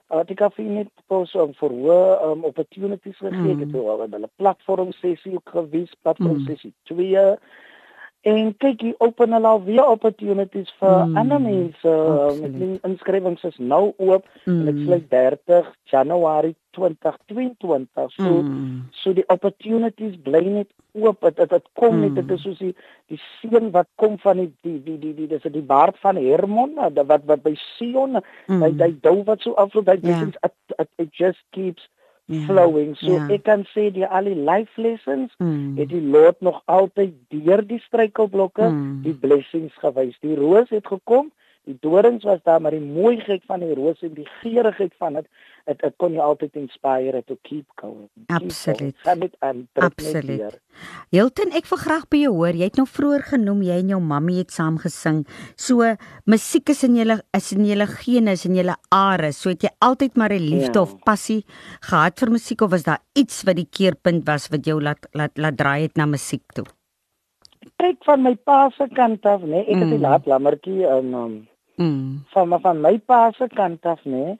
ek 0.07 0.29
het 0.31 0.39
gefien 0.39 0.73
net 0.73 0.91
pos 1.11 1.33
om 1.35 1.53
vir 1.59 1.73
hoe 1.81 1.99
um, 2.23 2.43
opportunities 2.47 3.17
gegee 3.17 3.53
mm. 3.53 3.59
het 3.65 3.71
hulle 4.15 4.29
platform 4.39 4.91
sessie 4.95 5.35
ook 5.35 5.49
gewys 5.55 5.91
platform 6.01 6.39
mm. 6.39 6.45
sessie 6.47 6.73
2 6.91 7.25
en 8.21 8.53
kyk 8.57 8.81
hier 8.81 8.95
open 9.03 9.35
hulle 9.35 9.47
al 9.47 9.61
weer 9.63 9.85
opportunities 9.85 10.71
vir 10.81 10.95
mm, 10.95 11.17
ander 11.21 11.41
mense. 11.41 11.93
Met 12.41 12.55
die 12.57 12.69
inskrywings 12.87 13.43
is 13.47 13.57
nou 13.57 13.93
oop 13.97 14.25
mm. 14.45 14.55
en 14.55 14.65
dit 14.69 14.81
sluit 14.85 15.09
30 15.13 15.69
Januarie 15.91 16.55
2022. 16.77 18.11
So 18.17 18.41
mm. 18.41 18.81
so 18.91 19.13
die 19.17 19.25
opportunities 19.33 20.17
bly 20.25 20.43
net 20.45 20.69
oop. 20.97 21.23
Dit 21.37 21.53
dit 21.53 21.67
kom 21.79 22.01
net 22.01 22.17
dit 22.19 22.33
is 22.35 22.45
soos 22.47 22.61
die 22.61 22.73
die 23.11 23.19
seën 23.37 23.71
wat 23.75 23.89
kom 24.01 24.17
van 24.23 24.41
die 24.43 24.51
die 24.65 24.79
die 24.83 24.97
die, 25.03 25.13
die 25.21 25.29
dis 25.35 25.51
die 25.53 25.65
baard 25.73 25.99
van 26.03 26.19
Hermon 26.19 26.75
wat 26.77 27.27
wat 27.29 27.43
by 27.45 27.53
Sion 27.77 28.19
mm. 28.19 28.63
hy 28.65 28.73
hy 28.81 28.91
dou 29.05 29.21
wat 29.29 29.45
so 29.45 29.55
afloop 29.61 29.93
hy 29.93 29.99
yeah. 30.01 30.25
Ja. 30.25 30.51
it, 30.81 30.89
it 30.97 31.13
just 31.13 31.43
keeps 31.55 31.87
yeah, 32.27 32.41
ja, 32.41 32.47
flowing. 32.47 32.95
So 32.95 33.07
yeah. 33.07 33.27
Ja. 33.27 33.35
ek 33.35 33.43
kan 33.47 33.65
sê 33.73 33.87
die 33.95 34.05
al 34.05 34.29
die 34.29 34.37
life 34.37 34.81
lessons 34.81 35.33
mm. 35.39 35.77
het 35.79 35.91
die 35.91 36.03
Lord 36.03 36.41
nog 36.45 36.61
altyd 36.65 37.15
deur 37.33 37.63
die 37.67 37.79
struikelblokke 37.87 38.67
mm. 38.69 39.01
die 39.07 39.15
blessings 39.15 39.75
gewys. 39.83 40.15
Die 40.23 40.35
roos 40.35 40.69
het 40.73 40.87
gekom, 40.87 41.31
die 41.67 41.77
dorings 41.83 42.23
was 42.23 42.39
daar, 42.47 42.61
maar 42.63 42.75
die 42.75 42.83
mooiheid 42.83 43.43
van 43.47 43.63
die 43.63 43.75
roos 43.75 43.99
en 44.05 44.13
die 44.15 44.27
geurigheid 44.39 44.93
van 45.01 45.19
dit 45.19 45.27
dit 45.67 45.81
dit 45.83 45.95
kon 45.99 46.13
jou 46.15 46.23
altyd 46.23 46.53
inspire 46.61 47.19
to 47.27 47.35
keep 47.43 47.65
going. 47.81 48.07
Absoluut. 48.31 48.95
Absoluut. 49.83 50.59
Hilton, 51.11 51.51
ek 51.57 51.67
wil 51.67 51.81
graag 51.81 52.05
by 52.13 52.21
jou 52.21 52.31
hoor. 52.37 52.55
Jy 52.55 52.69
het 52.69 52.79
nou 52.79 52.85
vroeër 52.87 53.25
genoem 53.33 53.65
jy 53.67 53.79
en 53.81 53.91
jou 53.91 53.99
mammy 53.99 54.37
het 54.39 54.53
saam 54.55 54.77
gesing. 54.79 55.25
So 55.59 55.89
musiek 56.29 56.71
is 56.71 56.85
in 56.87 56.95
julle 56.95 57.19
is 57.35 57.51
in 57.55 57.67
julle 57.67 57.89
gene, 57.97 58.37
is 58.39 58.45
in 58.47 58.55
julle 58.55 58.77
are. 58.95 59.33
So 59.35 59.51
het 59.51 59.67
jy 59.67 59.73
altyd 59.83 60.15
maar 60.15 60.31
'n 60.31 60.39
liefde 60.39 60.79
ja. 60.79 60.85
of 60.85 60.95
passie 61.03 61.43
gehad 61.81 62.19
vir 62.19 62.31
musiek 62.31 62.61
of 62.61 62.71
was 62.71 62.87
daar 62.87 63.03
iets 63.13 63.43
wat 63.43 63.59
die 63.59 63.67
keerpunt 63.67 64.23
was 64.27 64.47
wat 64.47 64.65
jou 64.65 64.79
laat 64.81 65.03
laat 65.11 65.35
laat 65.35 65.57
draai 65.57 65.81
het 65.81 65.97
na 65.97 66.05
musiek 66.05 66.43
toe? 66.53 66.65
Kyk 67.75 68.03
van 68.05 68.23
my 68.23 68.35
pa 68.35 68.69
se 68.69 68.87
kant 68.95 69.25
af, 69.25 69.41
nee, 69.41 69.65
ek 69.67 69.75
mm. 69.75 69.81
het 69.81 69.99
'n 69.99 70.01
laat 70.01 70.25
lammertjie 70.25 70.87
in 70.87 71.13
um, 71.13 71.47
mm. 71.77 72.25
van 72.33 72.59
van 72.61 72.81
my 72.81 72.97
pa 72.99 73.31
se 73.37 73.47
kant 73.53 73.85
af, 73.85 74.03
nee 74.05 74.37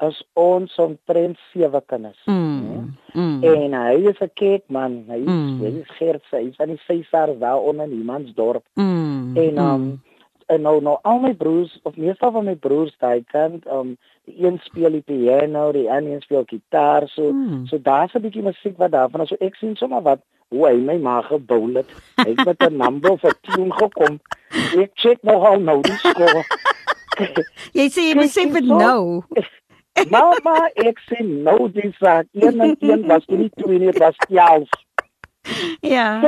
as 0.00 0.16
ons 0.40 0.72
omtrent 0.80 1.38
sewe 1.52 1.80
kinders. 1.86 2.20
Mm, 2.24 2.94
mm. 3.12 3.42
En 3.44 3.74
hy 3.76 3.96
is 4.08 4.20
'n 4.24 4.32
kyk 4.34 4.64
man, 4.72 5.04
hy 5.12 5.20
mm. 5.20 5.60
is 5.66 5.90
gerd 5.98 6.22
sy 6.30 6.48
is 6.48 6.60
aan 6.60 6.72
die 6.72 6.84
vyfjaar 6.88 7.36
wel 7.38 7.60
onder 7.68 7.88
niemands 7.88 8.32
dorp. 8.34 8.64
Mm, 8.74 9.36
en 9.36 9.58
um 9.58 9.82
mm. 9.82 9.98
En 10.50 10.64
nou 10.66 10.80
nou 10.82 10.96
al 11.02 11.20
my 11.22 11.32
broers 11.34 11.78
of 11.88 11.96
meestal 11.96 12.32
van 12.34 12.48
my 12.48 12.56
broers 12.66 12.94
daai 12.98 13.22
kant 13.32 13.66
um 13.78 13.96
die 14.28 14.46
een 14.46 14.58
speel 14.62 14.90
die 14.98 15.04
piano, 15.06 15.70
die 15.72 15.86
ander 15.90 16.22
speel 16.22 16.44
gitaar, 16.46 17.06
so 17.08 17.32
mm. 17.32 17.66
so 17.70 17.78
daar's 17.82 18.14
'n 18.14 18.22
bietjie 18.26 18.42
musiek 18.42 18.76
wat 18.78 18.92
daarvan 18.92 19.26
so 19.26 19.36
ek 19.40 19.54
sien 19.54 19.76
sommer 19.76 20.02
wat 20.02 20.20
hoe 20.50 20.66
hy 20.66 20.76
my 20.76 20.96
ma 20.98 21.20
gebou 21.22 21.62
het. 21.74 21.86
Hy 22.16 22.34
het 22.34 22.44
met 22.44 22.62
'n 22.66 22.76
number 22.76 23.18
vir 23.18 23.34
tune 23.40 23.72
gekom. 23.72 24.20
Ek 24.82 24.90
check 24.94 25.22
nog 25.22 25.46
al 25.46 25.60
nou 25.60 25.80
die 25.80 25.98
skool. 26.02 26.42
jy 27.78 27.86
sê 27.94 28.10
jy 28.10 28.28
sê 28.28 28.50
vir 28.50 28.66
nou. 28.66 29.22
Mama, 30.14 30.70
ek 30.74 30.98
sê 31.08 31.22
nou 31.24 31.68
dis 31.70 31.98
wat 31.98 32.26
een 32.32 32.60
en 32.60 32.76
een 32.78 33.06
was 33.06 33.26
nie 33.26 33.50
twee 33.56 33.78
nie, 33.78 33.92
was 33.98 34.16
11. 34.28 34.68
Ja. 35.80 36.22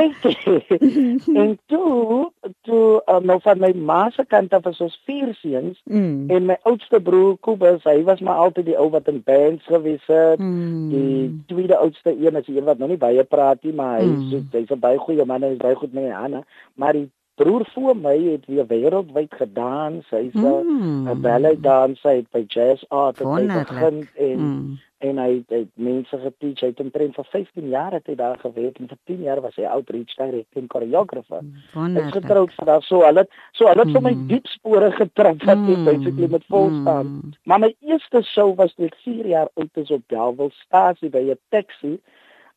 en 1.43 1.59
toe, 1.65 2.31
toe 2.61 3.01
um, 3.05 3.25
nou 3.25 3.39
van 3.41 3.59
my 3.59 3.71
ma 3.75 4.09
se 4.09 4.25
kant 4.27 4.53
af 4.53 4.63
was 4.63 4.81
ons 4.81 4.99
vier 5.05 5.33
seuns 5.39 5.81
mm. 5.83 6.29
en 6.29 6.45
my 6.45 6.57
oudste 6.69 7.01
broer 7.01 7.37
Kobus, 7.39 7.83
hy 7.83 8.03
was 8.03 8.19
maar 8.19 8.41
altyd 8.45 8.71
die 8.71 8.77
ou 8.77 8.89
wat 8.93 9.07
in 9.07 9.21
bands 9.25 9.65
gewees 9.65 10.05
het. 10.05 10.39
Mm. 10.39 10.89
Die 10.89 11.43
tweede 11.47 11.77
oudste 11.77 12.15
een 12.15 12.35
is 12.35 12.47
een 12.47 12.63
wat 12.63 12.77
nou 12.77 12.89
nie 12.89 13.01
baie 13.01 13.23
praat 13.23 13.63
nie, 13.63 13.73
maar 13.73 13.99
hy 13.99 14.07
mm. 14.11 14.47
hy's 14.51 14.71
'n 14.71 14.79
baie 14.79 14.97
goeie 14.97 15.25
man 15.25 15.43
en 15.43 15.53
hy's 15.53 15.63
baie 15.65 15.75
goed 15.75 15.93
met 15.93 16.11
Hanna, 16.11 16.43
maar 16.75 16.93
die 16.93 17.09
broer 17.35 17.65
voor 17.73 17.97
my 17.97 18.17
het 18.31 18.45
weer 18.45 18.65
wêreldwyd 18.67 19.33
gedans. 19.33 20.09
Hy's 20.09 20.33
'n 20.33 20.65
mm. 20.65 21.21
ballet 21.21 21.61
danser, 21.63 22.09
hy 22.09 22.15
het 22.15 22.31
by 22.31 22.43
Jazz 22.47 22.83
Art 22.87 23.17
begin 23.17 24.07
en 24.17 24.39
mm. 24.39 24.79
En 25.03 25.19
hy 25.19 25.29
het, 25.33 25.49
het 25.51 25.69
mense 25.75 26.17
geteach. 26.19 26.61
Hy 26.63 26.69
het 26.71 26.81
omtrent 26.83 27.17
vir 27.17 27.27
15 27.31 27.67
jaar 27.73 27.95
het 27.95 28.07
hy 28.07 28.15
daar 28.19 28.39
gewerk 28.39 28.79
en 28.79 28.89
vir 28.91 28.99
10 29.11 29.21
jaar 29.27 29.41
was 29.43 29.55
hy 29.59 29.65
outreach 29.67 30.15
director 30.15 30.61
en 30.61 30.69
choreographer. 30.71 31.43
Hy 31.75 31.89
het 31.97 32.17
getroud 32.17 32.53
vir 32.57 32.69
daar 32.71 32.85
so 32.87 33.03
hulle 33.03 33.25
so 33.51 33.67
hulle 33.67 33.83
het 33.83 33.91
mm. 33.91 33.97
vir 33.97 34.05
my 34.07 34.13
diep 34.31 34.49
spore 34.51 34.91
getrap 34.95 35.43
wat 35.43 35.61
mm. 35.61 35.71
ek 35.75 35.85
basically 35.89 36.29
met 36.35 36.47
vol 36.55 36.69
staan. 36.81 37.13
Mm. 37.13 37.37
Maar 37.49 37.63
my 37.65 37.71
eerste 37.91 38.23
show 38.31 38.49
was 38.59 38.75
toe 38.77 38.89
ek 38.91 38.99
4 39.05 39.31
jaar 39.35 39.51
oud 39.59 39.83
is 39.83 39.95
op 39.97 40.05
Bellville 40.13 40.55
stasie 40.63 41.11
by 41.13 41.23
'n 41.35 41.39
taxi 41.55 41.95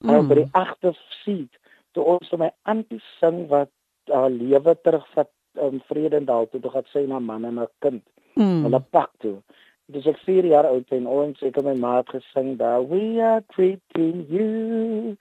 mm. 0.01 0.28
by 0.28 0.40
die 0.42 0.51
agter 0.53 0.99
seat. 1.24 1.62
Toe 1.99 2.05
ons 2.16 2.36
my 2.38 2.53
antie 2.62 3.03
sing 3.18 3.47
wat 3.51 3.72
haar 4.12 4.30
lewe 4.30 4.76
terugvat 4.82 5.32
in 5.66 5.80
Vredendal 5.88 6.47
toe 6.51 6.61
toe 6.61 6.70
gaan 6.70 6.90
sy 6.92 7.07
na 7.09 7.18
man 7.18 7.44
en 7.44 7.61
'n 7.61 7.68
kind. 7.80 8.05
Mm. 8.36 8.62
Hulle 8.68 8.80
pak 8.90 9.11
toe. 9.18 9.40
Dis 9.95 10.07
ek 10.11 10.16
4 10.26 10.47
jaar 10.51 10.66
oud 10.66 10.89
en 10.97 11.05
ons 11.07 11.43
het 11.47 11.59
my 11.62 11.76
maat 11.78 12.09
gesing 12.11 12.57
daar 12.59 12.82
we 12.91 13.22
are 13.22 13.45
treating 13.55 14.24
you 14.26 15.14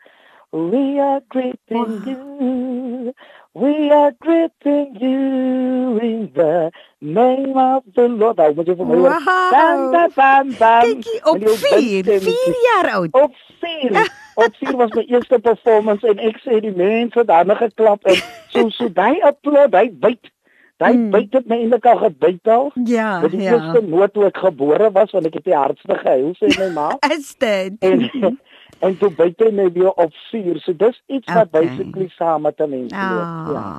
we 0.49 0.82
are 0.97 1.22
treating 1.30 1.91
you 2.09 3.13
we 3.53 3.91
are 3.97 4.09
treating 4.24 4.97
you 5.03 5.99
in 6.01 6.32
the 6.34 6.72
name 6.99 7.55
of 7.55 7.84
the 7.93 8.07
Lord. 8.07 8.41
Ou 8.41 8.55
moet 8.57 8.72
jy 8.72 8.76
vir 8.80 8.89
my 8.89 8.97
hoor. 9.03 9.16
Bam 9.53 9.86
bam 9.93 10.11
bam 10.18 10.51
bam. 10.57 10.89
Kyk 11.05 11.30
op 11.30 11.45
4, 11.70 12.09
4 12.26 12.59
jaar 12.66 12.89
oud. 12.97 13.22
Op 13.22 13.38
4. 13.61 14.01
op 14.47 14.61
4 14.63 14.78
was 14.82 14.97
my 14.97 15.05
eerste 15.13 15.39
performance 15.45 16.09
en 16.09 16.26
ek 16.32 16.41
sê 16.41 16.57
die 16.66 16.74
mense 16.74 17.22
het 17.22 17.30
dan 17.30 17.53
geklap 17.61 18.09
en 18.09 18.18
so 18.49 18.66
so 18.80 18.89
daai 18.89 19.22
applaus, 19.30 19.70
hy 19.78 19.91
byt. 19.93 20.34
Daai 20.82 20.97
mm. 20.97 21.11
byt 21.13 21.36
het 21.38 21.45
my 21.47 21.57
eintlik 21.63 21.86
al 21.88 22.01
gebyt 22.01 22.49
al. 22.51 22.71
Ja, 22.84 23.11
ja. 23.21 23.28
Die 23.32 23.45
eerste 23.45 23.82
noot 23.88 24.11
toe 24.13 24.26
ek 24.28 24.41
gebore 24.43 24.89
was, 24.95 25.13
want 25.15 25.30
ek 25.30 25.38
het 25.39 25.47
die 25.47 25.55
hardste 25.55 25.95
gehuil 26.01 26.34
sê 26.39 26.51
my 26.59 26.67
ma. 26.76 26.88
Is 27.15 27.30
dit? 27.39 27.78
En, 27.80 28.03
en 28.86 28.97
toe 28.99 29.09
byt 29.15 29.45
hy 29.45 29.53
my 29.55 29.69
weer 29.78 29.93
op 29.93 30.11
4. 30.34 30.59
So 30.65 30.76
dis 30.76 30.99
iets 31.07 31.32
wat 31.32 31.47
okay. 31.47 31.61
basically 31.61 32.09
saam 32.17 32.43
met 32.43 32.59
'n 32.59 32.69
mens 32.73 32.91
ah. 32.91 33.07
loop. 33.15 33.55
Ja. 33.55 33.69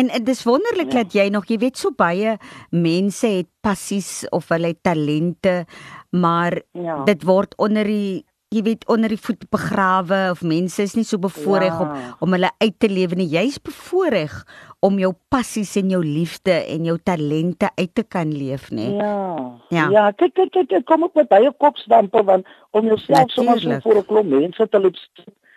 En 0.00 0.08
dis 0.24 0.42
wonderlik 0.48 0.92
ja. 0.92 1.02
dat 1.02 1.12
jy 1.12 1.28
nog, 1.28 1.44
jy 1.52 1.60
weet 1.60 1.76
so 1.76 1.92
baie 1.92 2.38
mense 2.70 3.26
het 3.26 3.50
passies 3.60 4.24
of 4.32 4.48
hulle 4.48 4.72
talente, 4.80 5.64
maar 6.10 6.56
ja. 6.72 7.04
dit 7.04 7.22
word 7.22 7.52
onder 7.60 7.84
die 7.84 8.24
jy 8.50 8.64
weet 8.66 8.82
onder 8.90 9.12
die 9.12 9.20
voet 9.20 9.44
begrawe 9.54 10.16
of 10.32 10.40
mense 10.42 10.82
is 10.82 10.96
nie 10.98 11.04
so 11.06 11.22
bevoorreg 11.22 11.70
ja. 11.70 11.84
om 11.84 12.26
om 12.26 12.32
hulle 12.34 12.50
uit 12.58 12.74
te 12.82 12.88
lewe 12.90 13.14
nie. 13.20 13.28
Jy's 13.30 13.60
bevoorreg 13.62 14.32
om 14.82 14.98
jou 14.98 15.12
passies 15.30 15.76
en 15.78 15.92
jou 15.94 16.00
liefde 16.02 16.56
en 16.74 16.88
jou 16.88 16.96
talente 16.98 17.70
uit 17.76 17.92
te 17.94 18.02
kan 18.02 18.32
leef, 18.34 18.70
nê? 18.74 18.88
Ja. 18.98 19.14
Ja, 19.70 19.84
ja 19.94 20.08
kyk 20.18 20.34
kyk 20.34 20.66
kyk 20.72 20.86
kom 20.88 21.06
op 21.06 21.14
met 21.14 21.30
baie 21.30 21.52
kopstampe 21.62 22.24
want 22.26 22.50
om 22.74 22.90
jouself 22.90 23.30
sommer 23.30 23.60
so 23.62 23.78
voor 23.86 24.02
'n 24.02 24.06
klomp 24.10 24.34
mense 24.34 24.68
te 24.68 24.80
loop 24.80 24.98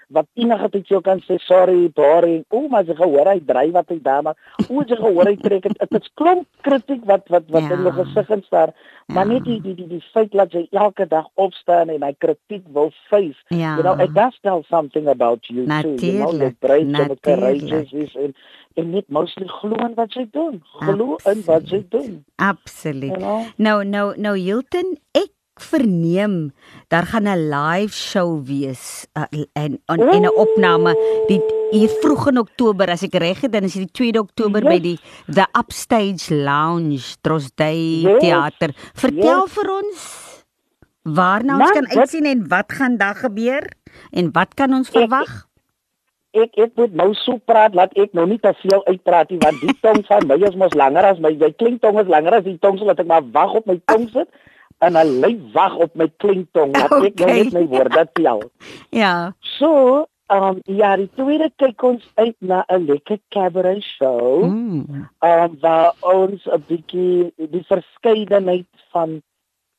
wat 0.08 0.28
enige 0.34 0.70
tyd 0.70 0.88
jou 0.88 1.01
kan 1.01 1.22
sê 1.28 1.38
sorry, 1.45 1.91
boring. 1.95 2.43
O, 2.49 2.68
maar 2.72 2.88
jy 2.88 2.95
gehoor 2.97 3.30
hy 3.32 3.39
dryf 3.45 3.74
wat 3.76 3.93
hy 3.93 3.99
daar 4.04 4.24
maar. 4.24 4.38
O, 4.68 4.82
jy 4.82 4.97
gehoor 4.99 5.30
hy 5.30 5.36
trek 5.41 5.68
dit. 5.68 5.78
Dit 5.80 6.01
is 6.01 6.12
klomp 6.20 6.47
kritiek 6.66 7.06
wat 7.10 7.28
wat 7.34 7.47
wat 7.54 7.70
ja. 7.70 7.78
in 7.78 7.88
jou 7.88 7.93
gesig 8.01 8.34
instaan. 8.38 8.74
Maar 9.14 9.28
ja. 9.28 9.32
net 9.34 9.43
die 9.43 9.60
die 9.62 9.76
die 9.76 9.88
die 9.88 10.01
feit 10.14 10.32
dat 10.32 10.54
jy 10.56 10.68
elke 10.72 11.08
dag 11.08 11.28
opstaan 11.34 11.91
en 11.93 12.04
hy 12.06 12.14
kritiek 12.18 12.66
wil 12.76 12.91
face. 13.10 13.39
Ja. 13.49 13.76
You 13.76 13.84
know, 13.84 13.99
it 13.99 14.14
does 14.16 14.38
tell 14.41 14.64
something 14.70 15.08
about 15.08 15.45
you 15.47 15.66
Natuurlijk. 15.66 15.99
too. 15.99 16.08
You 16.08 16.38
know, 16.38 16.51
brei 16.60 16.84
jy 16.86 17.18
courageous 17.22 17.91
is 17.91 18.16
en 18.16 18.36
en 18.76 18.89
net 18.89 19.10
mostly 19.10 19.47
glo 19.47 19.78
in 19.86 19.93
wat 19.95 20.16
jy 20.18 20.26
doen. 20.32 20.62
Glo 20.80 21.18
in 21.30 21.43
wat 21.45 21.70
jy 21.70 21.84
doen. 21.89 22.24
Absoluut. 22.36 23.12
You 23.12 23.20
know? 23.20 23.45
Nou 23.58 23.84
nou 23.86 24.08
nou 24.18 24.36
Hilton, 24.39 24.97
ek 25.12 25.32
verneem 25.72 26.53
daar 26.93 27.07
gaan 27.09 27.28
'n 27.28 27.49
live 27.49 27.93
show 27.93 28.43
wees 28.45 29.07
uh, 29.18 29.26
en 29.53 29.80
en 29.86 30.24
'n 30.24 30.36
opname 30.36 30.95
die 31.28 31.41
hier 31.74 31.89
vroeg 32.01 32.28
in 32.28 32.38
Oktober 32.38 32.89
as 32.93 33.03
ek 33.03 33.16
reg 33.22 33.41
het 33.41 33.53
dan 33.53 33.66
is 33.68 33.74
dit 33.74 33.89
die 33.89 34.11
2de 34.11 34.22
Oktober 34.22 34.61
yes. 34.61 34.70
by 34.70 34.80
die 34.80 34.99
The 35.28 35.47
Upstage 35.57 36.36
Lounge 36.36 37.18
Trosday 37.22 38.03
yes. 38.05 38.20
Theater. 38.22 38.76
Vertel 38.93 39.41
yes. 39.41 39.55
vir 39.57 39.72
ons 39.78 40.03
waarna 41.03 41.57
ons 41.59 41.74
kan 41.76 41.88
uitsien 41.97 42.30
en 42.30 42.45
wat 42.51 42.72
gaan 42.72 42.97
daar 42.97 43.18
gebeur 43.20 43.66
en 44.11 44.30
wat 44.32 44.53
kan 44.53 44.74
ons 44.74 44.89
verwag? 44.93 45.32
Ek 46.34 46.55
ek 46.57 46.72
moet 46.80 46.93
nou 46.97 47.11
so 47.18 47.38
praat 47.45 47.76
laat 47.78 47.93
ek 47.99 48.16
nou 48.18 48.26
nie 48.30 48.39
te 48.41 48.53
veel 48.61 48.82
uitpraat 48.88 49.30
nie 49.34 49.41
want 49.43 49.59
die 49.61 49.76
tong 49.82 50.01
van 50.07 50.30
my 50.30 50.39
is 50.41 50.55
mos 50.57 50.74
langer 50.78 51.05
as 51.11 51.20
my 51.22 51.34
jy 51.34 51.51
klink 51.57 51.82
tong 51.82 51.99
is 52.01 52.09
langer 52.09 52.39
as 52.39 52.47
die 52.47 52.57
tong 52.61 52.80
so 52.80 52.89
laat 52.89 53.01
ek 53.03 53.09
maar 53.09 53.26
wag 53.36 53.53
op 53.59 53.70
my 53.70 53.78
tong 53.91 54.07
sit 54.14 54.30
en 54.86 54.98
hy 55.00 55.04
lê 55.24 55.32
wag 55.56 55.76
op 55.86 55.94
my 56.00 56.08
klinktong 56.22 56.74
dat 56.76 56.92
okay. 56.92 57.12
ek 57.12 57.20
nou 57.20 57.36
net 57.38 57.54
my 57.58 57.66
woorde 57.76 58.08
tel. 58.20 58.42
Ja. 59.04 59.14
So, 59.58 60.06
um 60.34 60.60
ja, 60.70 60.94
die 61.00 61.10
tweede 61.18 61.50
kyk 61.62 61.84
ons 61.84 62.06
uit 62.16 62.36
na 62.40 62.64
'n 62.70 62.86
lekker 62.90 63.20
cabaret 63.36 63.84
show. 63.84 64.46
Mm. 64.46 65.08
Um 65.22 65.58
waar 65.62 65.94
ons 66.02 66.46
'n 66.48 66.64
bietjie 66.68 67.32
die 67.38 67.66
verskeidenheid 67.68 68.70
van 68.92 69.22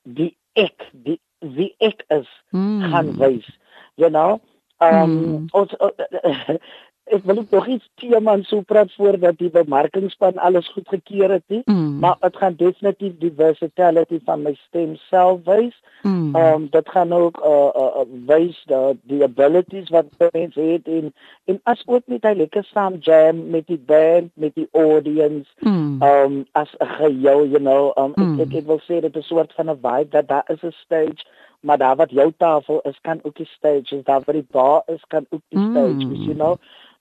die 0.02 0.36
ek, 0.54 0.90
die 0.92 1.20
wie 1.40 1.74
ek 1.78 2.04
is, 2.08 2.28
mm. 2.50 2.82
gaan 2.90 3.16
wys. 3.18 3.48
You 3.96 4.10
know? 4.10 4.40
Um 4.78 5.10
mm. 5.10 5.48
ons 5.52 5.72
uh, 5.80 6.56
ek 7.04 7.24
wil 7.24 7.44
nog 7.50 7.66
iets 7.66 7.88
teeman 8.00 8.42
so 8.48 8.60
praat 8.60 8.92
voordat 8.96 9.38
die 9.38 9.50
bemarkingspan 9.50 10.38
alles 10.40 10.68
goed 10.72 10.88
gekeer 10.88 11.30
het 11.30 11.42
nie 11.52 11.62
mm. 11.64 11.98
maar 12.00 12.16
dit 12.20 12.36
gaan 12.36 12.54
definitief 12.56 13.18
die 13.18 13.32
versatility 13.36 14.20
van 14.24 14.42
my 14.42 14.54
stem 14.66 14.96
self 15.10 15.44
wys. 15.44 15.76
Mm. 16.02 16.36
Um 16.36 16.66
dit 16.70 16.88
gaan 16.88 17.12
ook 17.12 17.40
uh, 17.44 17.68
uh, 17.76 17.90
uh 18.00 18.06
wys 18.26 18.62
dat 18.66 18.96
die 19.02 19.22
abilities 19.22 19.88
wat 19.88 20.06
mense 20.32 20.60
het 20.60 20.88
in 20.88 21.12
en 21.44 21.60
as 21.62 21.82
ook 21.86 22.02
met 22.06 22.24
hy 22.24 22.34
lekker 22.40 22.64
saam 22.64 22.96
jam 23.00 23.50
met 23.50 23.66
die 23.66 23.80
band 23.86 24.32
met 24.34 24.54
die 24.54 24.68
audience 24.72 25.50
mm. 25.60 26.02
um 26.02 26.44
as 26.52 26.72
'n 26.80 26.92
geheel 26.96 27.46
you 27.46 27.60
know 27.60 27.92
um 27.96 28.12
mm. 28.16 28.40
ek, 28.40 28.54
ek 28.54 28.66
wil 28.66 28.80
sê 28.88 29.00
dit 29.00 29.16
is 29.16 29.24
'n 29.24 29.28
soort 29.34 29.52
van 29.52 29.70
'n 29.70 29.80
vibe 29.82 30.10
dat 30.10 30.28
daar 30.28 30.44
is 30.48 30.62
'n 30.62 30.72
stage 30.84 31.24
maar 31.60 31.78
daar 31.78 31.96
wat 31.96 32.10
jou 32.10 32.32
tafel 32.36 32.80
is 32.80 32.98
kan 33.00 33.20
ook 33.22 33.36
die 33.36 33.48
stage 33.56 33.96
is 33.96 34.04
daar 34.04 34.22
waar 34.24 34.34
die 34.34 34.48
bar 34.50 34.82
is 34.86 35.04
kan 35.08 35.26
ook 35.30 35.42
die 35.48 35.70
stage 35.70 36.04
mm. 36.04 36.14
you 36.14 36.34
know 36.34 36.56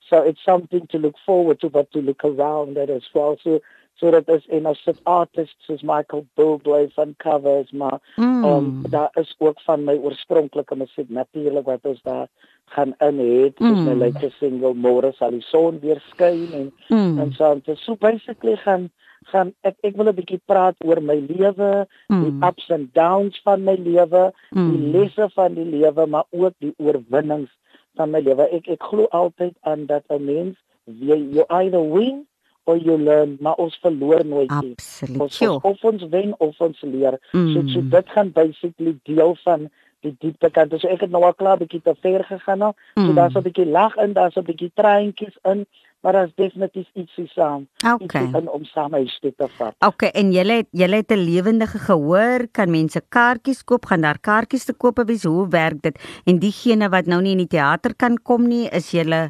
So 0.08 0.22
it's 0.22 0.44
something 0.44 0.86
to 0.88 0.98
look 0.98 1.16
forward 1.24 1.60
to, 1.60 1.70
but 1.70 1.90
to 1.92 2.00
look 2.00 2.24
around 2.24 2.76
at 2.76 2.90
as 2.90 3.06
well. 3.14 3.36
So 3.42 3.60
so 3.96 4.10
dat 4.10 4.28
is 4.28 4.46
en 4.50 4.66
as 4.66 4.80
dit 4.84 4.98
artists 5.02 5.66
soos 5.66 5.82
Michael 5.82 6.26
Bublé 6.34 6.88
van 6.94 7.14
covers 7.16 7.70
maar 7.70 8.00
mm. 8.16 8.44
um 8.44 8.82
daar 8.90 9.10
is 9.12 9.34
ook 9.38 9.60
van 9.60 9.84
my 9.84 9.94
oorspronklike 9.94 10.76
musiek 10.76 11.08
natuurlik 11.08 11.64
wat 11.64 11.86
ons 11.86 12.02
daar 12.02 12.26
gaan 12.74 12.94
in 12.98 13.18
het 13.18 13.58
mm. 13.58 13.72
is 13.72 13.86
my 13.86 13.94
latest 13.94 14.38
single 14.38 14.74
Môre 14.74 15.12
sal 15.14 15.30
die 15.30 15.46
son 15.46 15.78
weer 15.80 16.02
skyn 16.10 16.50
en 16.52 16.72
mm. 16.88 17.18
en 17.18 17.32
so 17.32 17.52
en 17.52 17.62
so 17.86 17.96
basically 17.96 18.56
gaan 18.56 18.90
gaan 19.32 19.52
ek 19.68 19.76
ek 19.88 19.96
wil 19.96 20.10
'n 20.10 20.16
bietjie 20.16 20.40
praat 20.50 20.76
oor 20.84 21.00
my 21.00 21.16
lewe, 21.28 21.86
mm. 22.12 22.22
die 22.24 22.34
ups 22.48 22.70
and 22.76 22.92
downs 22.94 23.40
van 23.44 23.64
my 23.64 23.76
lewe, 23.80 24.32
mm. 24.52 24.70
die 24.72 24.90
lesse 24.96 25.28
van 25.34 25.54
die 25.54 25.64
lewe, 25.64 26.06
maar 26.06 26.26
ook 26.30 26.54
die 26.58 26.74
oorwinnings 26.76 27.52
van 27.98 28.10
my 28.10 28.20
lewe. 28.20 28.48
Ek 28.56 28.68
ek 28.76 28.82
glo 28.82 29.08
altyd 29.10 29.54
aan 29.60 29.86
dat 29.86 30.04
'n 30.08 30.24
mens 30.24 30.56
jy 30.84 31.18
you 31.36 31.44
either 31.48 31.82
win 31.82 32.26
or 32.64 32.76
you 32.76 32.96
learn, 32.98 33.36
maar 33.40 33.54
ons 33.54 33.76
verloor 33.82 34.24
nooit 34.26 34.50
nie. 34.60 34.72
Absoluut. 34.72 35.20
Ons, 35.20 35.40
of 35.40 35.84
ons 35.84 36.06
wen 36.08 36.34
of 36.38 36.60
ons 36.60 36.80
leer. 36.80 37.18
Mm. 37.32 37.52
So 37.52 37.66
so 37.74 37.88
dit 37.96 38.08
gaan 38.08 38.32
basically 38.32 38.98
deel 39.02 39.36
van 39.44 39.70
die 40.04 40.14
diepte 40.20 40.50
kant. 40.50 40.74
So 40.78 40.90
ek 40.92 41.06
het 41.06 41.10
nou 41.14 41.24
al 41.24 41.34
klaar 41.34 41.58
bietjie 41.60 41.82
te 41.82 41.96
ver 42.04 42.24
gegaan 42.28 42.62
nou. 42.62 42.72
So 42.94 43.08
mm. 43.08 43.16
daar's 43.18 43.34
'n 43.34 43.46
bietjie 43.48 43.66
lag 43.66 43.96
in, 43.96 44.12
daar's 44.12 44.36
'n 44.36 44.46
bietjie 44.46 44.70
treintjies 44.74 45.36
in 45.42 45.66
maar 46.04 46.12
daar's 46.12 46.34
definitief 46.36 46.88
ietsie 46.92 47.26
saam. 47.32 47.64
Okay. 47.80 48.26
Iets 48.28 48.50
om 48.52 48.64
saam 48.68 48.92
huis 48.92 49.14
toe 49.20 49.32
te 49.36 49.46
vat. 49.56 49.74
Okay, 49.86 50.10
en 50.12 50.34
jy 50.34 50.44
het 50.50 50.68
jy 50.76 50.88
het 50.92 51.12
'n 51.12 51.24
lewendige 51.24 51.78
gehoor, 51.78 52.46
kan 52.52 52.70
mense 52.70 53.00
kaartjies 53.08 53.64
koop, 53.64 53.86
gaan 53.86 54.00
daar 54.00 54.20
kaartjies 54.20 54.64
te 54.64 54.74
koop 54.74 55.00
wees? 55.06 55.24
Hoe 55.24 55.48
werk 55.48 55.82
dit? 55.82 55.96
En 56.24 56.38
diegene 56.38 56.88
wat 56.88 57.06
nou 57.06 57.22
nie 57.22 57.32
in 57.32 57.44
die 57.46 57.56
teater 57.56 57.94
kan 57.96 58.18
kom 58.22 58.48
nie, 58.48 58.68
is 58.68 58.90
jy 58.90 59.04
uh 59.08 59.28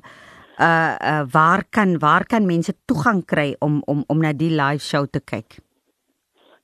uh 0.58 1.22
waar 1.30 1.64
kan 1.70 1.98
waar 1.98 2.26
kan 2.26 2.46
mense 2.46 2.72
toegang 2.84 3.24
kry 3.24 3.56
om 3.58 3.82
om 3.86 4.04
om 4.06 4.18
na 4.18 4.32
die 4.32 4.50
live 4.50 4.82
show 4.82 5.06
te 5.10 5.20
kyk? 5.20 5.58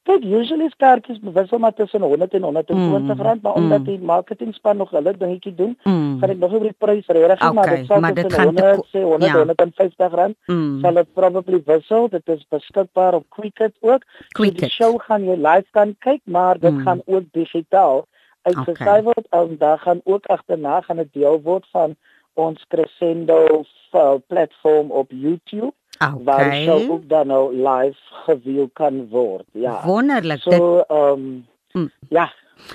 Kyk, 0.02 0.24
usually 0.24 0.64
is 0.64 0.76
kaartjies 0.80 1.18
bewissel 1.20 1.58
maar 1.58 1.74
tussen 1.74 2.00
100 2.00 2.32
en 2.34 2.42
120 2.42 3.16
mm, 3.16 3.20
rand, 3.20 3.42
maar 3.42 3.56
mm. 3.56 3.62
omdat 3.62 3.84
die 3.84 3.98
marketingspan 3.98 4.76
nog 4.76 4.90
hulle 4.90 5.16
dingetjie 5.16 5.54
doen, 5.54 5.78
mm. 5.82 6.18
gaan 6.20 6.30
ek 6.30 6.38
nog 6.38 6.52
oor 6.52 6.64
die 6.64 6.76
prys 6.78 7.06
regtig, 7.06 7.36
okay, 7.36 7.52
maar 7.52 7.74
dit 7.74 7.86
sal 7.86 8.06
tussen 8.14 8.44
100 8.44 8.86
sê 8.94 9.02
100 9.02 9.30
ja. 9.30 9.36
150 9.36 10.14
rand. 10.20 10.36
Mm. 10.46 10.78
Sal 10.80 10.94
dit 10.94 11.12
probably 11.12 11.62
wissel. 11.66 12.08
Dit 12.08 12.32
is 12.32 12.46
beskikbaar 12.48 13.14
op 13.14 13.26
Quicket 13.28 13.76
ook. 13.80 14.06
Quicket. 14.28 14.58
So 14.58 14.66
die 14.66 14.70
show 14.70 15.00
gaan 15.08 15.26
jy 15.28 15.36
live 15.36 15.68
kan 15.76 15.92
kyk, 15.98 16.22
maar 16.24 16.58
dit 16.58 16.72
mm. 16.72 16.80
gaan 16.88 17.02
ook 17.04 17.28
digitaal 17.36 18.06
uitgesaai 18.42 19.00
okay. 19.00 19.02
word 19.02 19.26
en 19.36 19.56
daar 19.58 19.78
gaan 19.78 20.00
ook 20.04 20.26
agterna 20.26 20.80
gaan 20.80 21.00
'n 21.00 21.10
deel 21.12 21.40
word 21.42 21.66
van 21.70 21.96
ons 22.34 22.64
Crescendo 22.68 23.64
uh, 23.92 24.14
platform 24.26 24.90
op 24.90 25.10
YouTube. 25.10 25.72
Okay. 26.00 26.24
Waar 26.24 26.54
sou 26.64 26.90
ook 26.90 27.08
dan 27.08 27.26
nou 27.26 27.52
live 27.52 27.98
geveel 28.24 28.70
kan 28.72 29.08
word. 29.08 29.44
Ja. 29.52 29.82
Wonderlik. 29.84 30.40
So 30.40 30.80
ehm 30.88 31.12
um, 31.12 31.46
mm. 31.72 31.90
ja. 32.08 32.32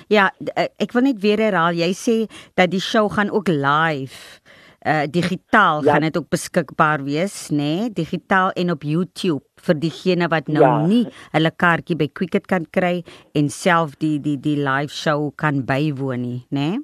Ja, 0.08 0.32
eh, 0.54 0.70
ek 0.82 0.94
wil 0.94 1.06
net 1.10 1.20
weer 1.22 1.42
herhaal. 1.42 1.74
Jy 1.78 1.92
sê 1.98 2.16
dat 2.54 2.72
die 2.74 2.82
show 2.82 3.10
gaan 3.12 3.34
ook 3.34 3.50
live 3.50 4.42
uh 4.86 5.10
digitaal 5.10 5.82
ja. 5.84 5.92
gaan 5.92 6.06
dit 6.06 6.18
ook 6.18 6.30
beskikbaar 6.30 7.04
wees, 7.04 7.50
nê? 7.50 7.58
Nee? 7.58 7.90
Digitaal 7.94 8.52
en 8.54 8.72
op 8.72 8.84
YouTube 8.86 9.46
vir 9.66 9.80
diegene 9.82 10.28
wat 10.30 10.48
nou 10.48 10.62
ja. 10.62 10.86
nie 10.86 11.06
hulle 11.34 11.52
kaartjie 11.52 11.98
by 11.98 12.08
Quicket 12.14 12.46
kan 12.46 12.68
kry 12.70 13.00
en 13.34 13.50
self 13.50 13.98
die 13.98 14.20
die 14.22 14.38
die 14.38 14.60
live 14.62 14.94
show 14.94 15.32
kan 15.36 15.64
bywoon 15.66 16.22
nie, 16.22 16.42
nê? 16.50 16.70
Nee? 16.78 16.84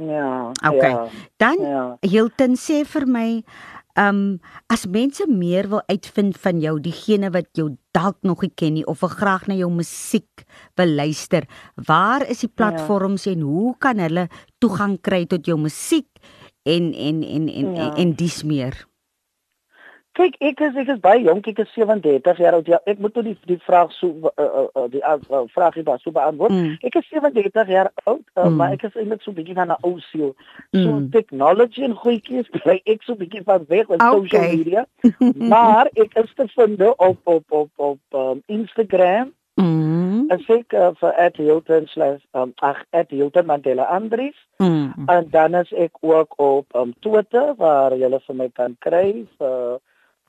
Ja. 0.00 0.52
Okay. 0.68 0.90
Ja, 0.90 1.08
Dan 1.36 1.56
ja. 1.60 1.96
Hilton 2.00 2.56
sê 2.56 2.84
vir 2.88 3.06
my 3.06 3.42
Um 4.00 4.40
as 4.72 4.86
mense 4.88 5.26
meer 5.28 5.68
wil 5.68 5.82
uitvind 5.90 6.38
van 6.40 6.60
jou, 6.62 6.78
diegene 6.80 7.28
wat 7.34 7.50
jou 7.58 7.68
dalk 7.92 8.20
nog 8.24 8.44
nie 8.46 8.52
ken 8.54 8.76
nie 8.78 8.84
of 8.88 9.02
wil 9.04 9.12
graag 9.12 9.48
na 9.50 9.56
jou 9.58 9.68
musiek 9.72 10.44
wil 10.78 10.94
luister, 10.96 11.44
waar 11.74 12.24
is 12.24 12.44
die 12.44 12.48
ja. 12.48 12.56
platforms 12.56 13.26
ja. 13.26 13.34
en 13.34 13.44
hoe 13.44 13.74
kan 13.78 14.00
hulle 14.00 14.28
toegang 14.62 14.96
kry 15.02 15.26
tot 15.26 15.46
jou 15.46 15.58
musiek 15.60 16.08
en 16.64 16.92
en 16.94 17.24
en 17.24 17.48
en 17.48 17.74
ja. 17.74 17.90
en, 17.90 17.98
en 18.04 18.14
dis 18.16 18.42
meer? 18.44 18.86
Kyk, 20.20 20.34
ek 20.44 20.58
is 20.66 20.74
ek 20.76 20.90
is 20.92 20.98
baie 21.00 21.22
jonk, 21.24 21.46
ek 21.48 21.62
is 21.62 21.70
37 21.72 22.40
jaar 22.42 22.56
oud. 22.58 22.66
Ja, 22.68 22.78
ek 22.90 22.98
moet 23.00 23.14
nou 23.16 23.22
die 23.24 23.36
die 23.48 23.56
vraag 23.64 23.92
so 23.96 24.28
uh, 24.28 24.66
uh, 24.68 24.84
die 24.92 25.00
uh, 25.00 25.16
uh, 25.32 25.46
vraag 25.54 25.78
hier 25.78 25.88
so 26.02 26.12
beantwoord. 26.12 26.52
Mm. 26.52 26.74
Ek 26.84 26.98
is 27.00 27.08
37 27.08 27.72
jaar 27.72 27.88
oud, 28.04 28.20
uh, 28.34 28.44
mm. 28.44 28.58
maar 28.60 28.76
ek 28.76 28.84
is 28.90 28.98
eintlik 29.00 29.24
so 29.24 29.32
bietjie 29.32 29.56
van 29.56 29.72
'n 29.72 29.80
ou 29.80 29.96
siel. 30.10 30.34
So 30.76 30.98
mm. 30.98 31.08
technology 31.16 31.86
en 31.88 31.96
goedjies, 31.96 32.52
bly 32.58 32.76
ek 32.84 33.08
so 33.08 33.16
bietjie 33.16 33.44
van 33.48 33.64
weg 33.72 33.88
met 33.88 34.02
okay. 34.02 34.20
social 34.20 34.48
media. 34.56 34.84
maar 35.54 35.88
ek 35.96 36.16
is 36.20 36.32
te 36.36 36.48
vind 36.52 36.86
op 36.90 37.18
op 37.24 37.44
op 37.48 37.70
op 37.76 38.00
um, 38.12 38.42
Instagram. 38.46 39.32
Mm. 39.56 40.28
Ek 40.36 40.44
sê 40.44 40.62
uh, 40.76 40.92
vir 41.00 41.32
@hilton 41.40 41.86
slash 41.88 42.20
um, 42.36 42.52
ag 42.60 42.84
@hilton 43.08 43.46
Mandela 43.46 43.88
Andries. 43.88 44.36
Mm. 44.58 45.08
En 45.08 45.28
dan 45.30 45.54
is 45.54 45.72
ek 45.72 45.96
ook 46.00 46.36
op 46.36 46.66
um, 46.76 46.92
Twitter 47.00 47.54
waar 47.56 47.96
jy 47.96 48.04
hulle 48.04 48.20
vir 48.26 48.36
my 48.36 48.50
kan 48.52 48.76
kry 48.84 49.24
vir 49.40 49.80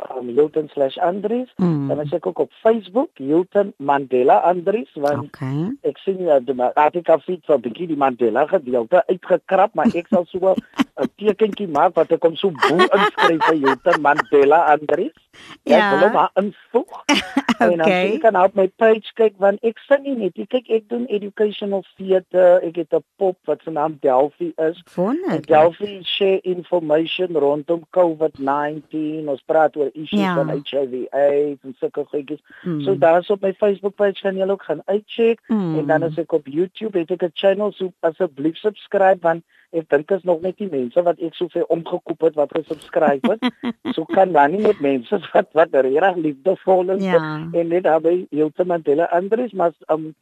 um, 0.10 0.28
Hilton/Andries. 0.28 1.52
Mm. 1.56 1.88
Dan 1.88 2.02
is 2.02 2.14
ek 2.14 2.26
ook 2.26 2.40
op 2.40 2.52
Facebook 2.62 3.10
Hilton 3.14 3.74
Mandela 3.78 4.38
Andries 4.52 4.90
want 4.94 5.28
okay. 5.30 5.72
ek 5.82 5.98
sien 5.98 6.24
ja 6.26 6.40
die 6.40 6.56
artikel 6.62 7.20
feed 7.26 7.46
van 7.46 7.62
bietjie 7.62 7.88
die 7.92 7.98
Mandela 7.98 8.46
gedeelte 8.50 9.04
uitgekrap, 9.08 9.74
maar 9.74 9.92
ek 9.94 10.08
sal 10.10 10.26
so 10.30 10.54
'n 11.02 11.10
tekentjie 11.18 11.68
maak 11.68 11.96
wat 11.96 12.12
ek 12.12 12.20
kom 12.22 12.36
so 12.36 12.52
bo 12.52 12.78
inskryf 12.78 13.42
vir 13.48 13.58
Hilton 13.64 14.02
Mandela 14.02 14.66
Andries. 14.74 15.16
Ja, 15.64 15.78
ek 15.78 16.00
wil 16.00 16.10
maar 16.18 16.32
invoeg. 16.36 16.92
okay. 16.92 17.40
En 17.62 17.78
dan 17.78 17.86
sien 17.86 18.14
ek 18.16 18.24
kan 18.26 18.38
op 18.42 18.56
my 18.58 18.68
page 18.82 19.12
kyk 19.14 19.36
want 19.38 19.62
ek 19.68 19.78
sien 19.86 20.02
nie 20.02 20.16
net, 20.18 20.40
kyk 20.50 20.70
ek 20.74 20.88
doen 20.90 21.04
educational 21.14 21.84
theater, 21.98 22.58
ek 22.66 22.80
het 22.82 22.96
'n 22.98 23.04
pop 23.22 23.38
wat 23.46 23.62
se 23.64 23.72
naam 23.72 23.98
Delphi 24.02 24.50
is. 24.58 24.82
Wonderlik. 24.96 25.46
Delphi 25.48 26.02
share 26.04 26.42
information 26.42 27.38
rondom 27.38 27.86
COVID-19. 27.98 29.30
Ons 29.30 29.44
praat 29.46 29.78
oor 29.78 29.91
issues 29.94 30.20
ja. 30.20 30.36
van 30.36 30.50
HIV 30.50 31.06
AIDS 31.10 31.64
en 31.64 31.76
sulke 31.80 32.06
goedjies. 32.06 32.42
Mm. 32.64 32.82
So 32.82 32.96
daar's 32.98 33.30
op 33.30 33.42
my 33.42 33.54
Facebook 33.54 33.96
page 33.96 34.22
kan 34.22 34.38
jy 34.38 34.48
ook 34.50 34.64
gaan 34.64 34.82
uitcheck 34.86 35.40
mm. 35.48 35.80
en 35.80 35.86
dan 35.88 36.04
as 36.04 36.18
ek 36.18 36.34
op 36.34 36.48
YouTube 36.48 37.00
het 37.00 37.12
ek 37.12 37.24
'n 37.24 37.32
channel 37.34 37.72
so 37.72 37.92
asseblief 38.00 38.58
subscribe 38.58 39.22
want 39.22 39.44
ek 39.72 39.90
dink 39.90 40.12
is 40.12 40.24
nog 40.24 40.42
net 40.42 40.58
die 40.58 40.70
mense 40.72 41.04
wat 41.04 41.20
ek 41.20 41.36
soveel 41.36 41.66
omgekoop 41.68 42.22
het 42.22 42.36
wat 42.36 42.52
gesubscribe 42.52 43.36
het. 43.36 43.54
so 43.96 44.06
kan 44.06 44.32
dan 44.32 44.52
nie 44.52 44.62
net 44.62 44.80
mense 44.80 45.20
wat 45.34 45.48
wat 45.54 45.72
regtig 45.72 46.16
liefdevol 46.16 46.90
is 46.98 47.04
ja. 47.04 47.48
en 47.52 47.68
net 47.68 47.84
daarbey 47.84 48.28
heeltemal 48.30 48.84
hulle 48.84 49.10
Andries 49.10 49.52
maar 49.52 49.72
um, 49.88 50.14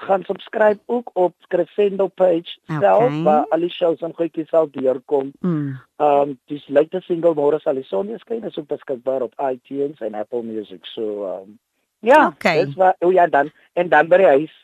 gaan 0.00 0.22
subscribe 0.22 0.80
ook 0.86 1.10
op 1.12 1.34
Crescendo 1.48 2.06
page 2.06 2.58
okay. 2.66 2.80
self 2.80 3.22
waar 3.22 3.46
al 3.48 3.64
die 3.66 3.70
shows 3.70 4.00
en 4.00 4.14
goedjies 4.14 4.48
sal 4.48 4.70
deurkom. 4.70 5.32
Mm. 5.40 5.76
Um 5.96 6.38
dis 6.50 6.68
latest 6.68 7.06
single 7.06 7.34
Morris 7.34 7.66
Alisonia 7.66 8.18
skyn 8.18 8.44
is 8.44 8.58
ook 8.58 8.66
beskikbaar 8.66 9.22
op 9.22 9.34
iTunes 9.50 10.00
en 10.00 10.14
Apple 10.14 10.42
Music. 10.42 10.86
So 10.94 11.24
um 11.26 11.58
ja, 12.00 12.26
okay. 12.26 12.64
dis 12.64 12.74
wat 12.78 12.96
oh 12.98 13.12
ja 13.12 13.26
dan 13.26 13.50
en 13.72 13.88
dan 13.88 14.08
by 14.08 14.20
die 14.22 14.26
huis. 14.26 14.54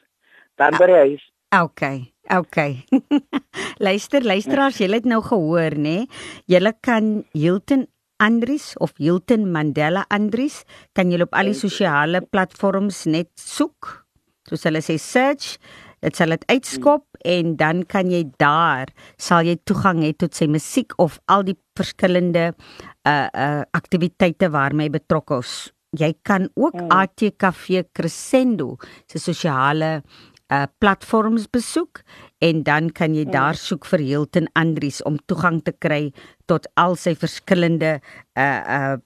Dan 0.55 0.77
by 0.79 0.87
die 0.91 1.01
huis. 1.03 1.31
Okay. 1.55 2.13
Okay. 2.25 2.85
luister, 3.87 4.25
luisteraars, 4.25 4.79
julle 4.81 4.97
het 4.97 5.05
nou 5.05 5.21
gehoor, 5.23 5.77
nê? 5.77 6.07
Julle 6.49 6.73
kan 6.81 7.27
Hilton 7.37 7.85
Andries 8.17 8.73
of 8.81 8.95
Hilton 8.97 9.51
Mandela 9.53 10.07
Andries 10.09 10.63
kan 10.97 11.11
julle 11.13 11.27
op 11.29 11.35
al 11.37 11.51
die 11.51 11.59
sosiale 11.59 12.23
platforms 12.25 13.05
net 13.11 13.29
soek 13.37 14.04
soos 14.49 14.65
hulle 14.69 14.83
sê 14.85 14.99
search 15.01 15.59
dit 16.05 16.19
sal 16.19 16.35
dit 16.35 16.45
uitskop 16.53 17.05
mm. 17.05 17.23
en 17.35 17.55
dan 17.61 17.83
kan 17.89 18.11
jy 18.13 18.25
daar 18.41 18.93
sal 19.21 19.47
jy 19.49 19.57
toegang 19.69 20.03
hê 20.05 20.13
tot 20.17 20.37
sy 20.37 20.49
musiek 20.51 20.93
of 21.03 21.19
al 21.33 21.47
die 21.47 21.57
verskillende 21.79 22.51
uh 22.53 23.29
uh 23.33 23.63
aktiwiteite 23.77 24.51
waarmee 24.53 24.93
betrokke 24.93 25.41
is 25.45 25.55
jy 25.99 26.13
kan 26.27 26.49
ook 26.55 26.77
mm. 26.77 26.93
ATKV 26.93 27.89
Crescendo 27.97 28.77
se 29.11 29.19
sosiale 29.19 30.03
uh 30.53 30.67
platforms 30.79 31.49
besoek 31.49 32.03
en 32.45 32.63
dan 32.69 32.91
kan 32.93 33.17
jy 33.17 33.25
mm. 33.25 33.33
daar 33.33 33.57
soek 33.57 33.89
vir 33.89 34.05
Hilton 34.05 34.51
Andries 34.61 35.01
om 35.09 35.19
toegang 35.27 35.63
te 35.65 35.73
kry 35.73 36.13
tot 36.51 36.69
al 36.77 36.99
sy 37.01 37.17
verskillende 37.17 37.99
uh 38.37 38.63
uh 38.79 38.97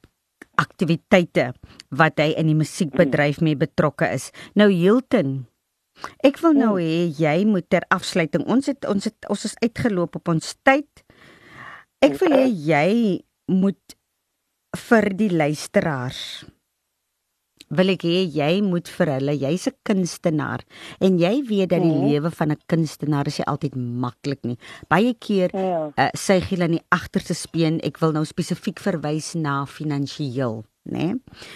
aktiwiteite 0.58 1.52
wat 1.94 2.18
hy 2.20 2.32
in 2.40 2.50
die 2.50 2.58
musiekbedryf 2.58 3.40
mee 3.44 3.58
betrokke 3.58 4.08
is. 4.14 4.30
Nou 4.58 4.68
Hilton, 4.72 5.46
ek 6.26 6.40
wil 6.42 6.58
nou 6.58 6.74
hê 6.80 7.06
jy 7.08 7.46
moet 7.48 7.68
ter 7.70 7.86
afsluiting. 7.94 8.46
Ons 8.50 8.70
het 8.70 8.88
ons 8.90 9.08
het 9.08 9.30
ons 9.30 9.48
is 9.48 9.56
uitgeloop 9.62 10.20
op 10.20 10.34
ons 10.34 10.54
tyd. 10.66 11.04
Ek 12.04 12.18
wil 12.22 12.36
hê 12.36 12.46
jy 12.50 12.90
moet 13.48 13.98
vir 14.76 15.10
die 15.16 15.32
luisteraars 15.32 16.44
wil 17.70 17.92
ek 17.92 18.06
hê 18.08 18.22
jy 18.32 18.60
moet 18.64 18.88
vir 18.88 19.12
hulle, 19.16 19.34
jy's 19.36 19.68
'n 19.68 19.76
kunstenaar 19.84 20.64
en 21.00 21.18
jy 21.18 21.34
weet 21.48 21.70
dat 21.70 21.82
die 21.82 21.92
mm. 21.92 22.08
lewe 22.08 22.30
van 22.30 22.52
'n 22.52 22.60
kunstenaar 22.66 23.26
is 23.26 23.38
nie 23.38 23.46
altyd 23.46 23.76
maklik 23.76 24.44
nie. 24.44 24.58
Baie 24.88 25.14
keer 25.14 25.50
ja. 25.52 25.92
uh, 25.96 26.10
sê 26.16 26.40
hulle 26.40 26.64
in 26.64 26.78
die 26.78 26.86
agterste 26.90 27.34
speen, 27.34 27.80
ek 27.84 28.00
wil 28.00 28.12
nou 28.12 28.24
spesifiek 28.24 28.80
verwys 28.80 29.34
na 29.34 29.64
finansiëel 29.66 30.64
né? 30.88 30.98
Nee? 30.98 31.14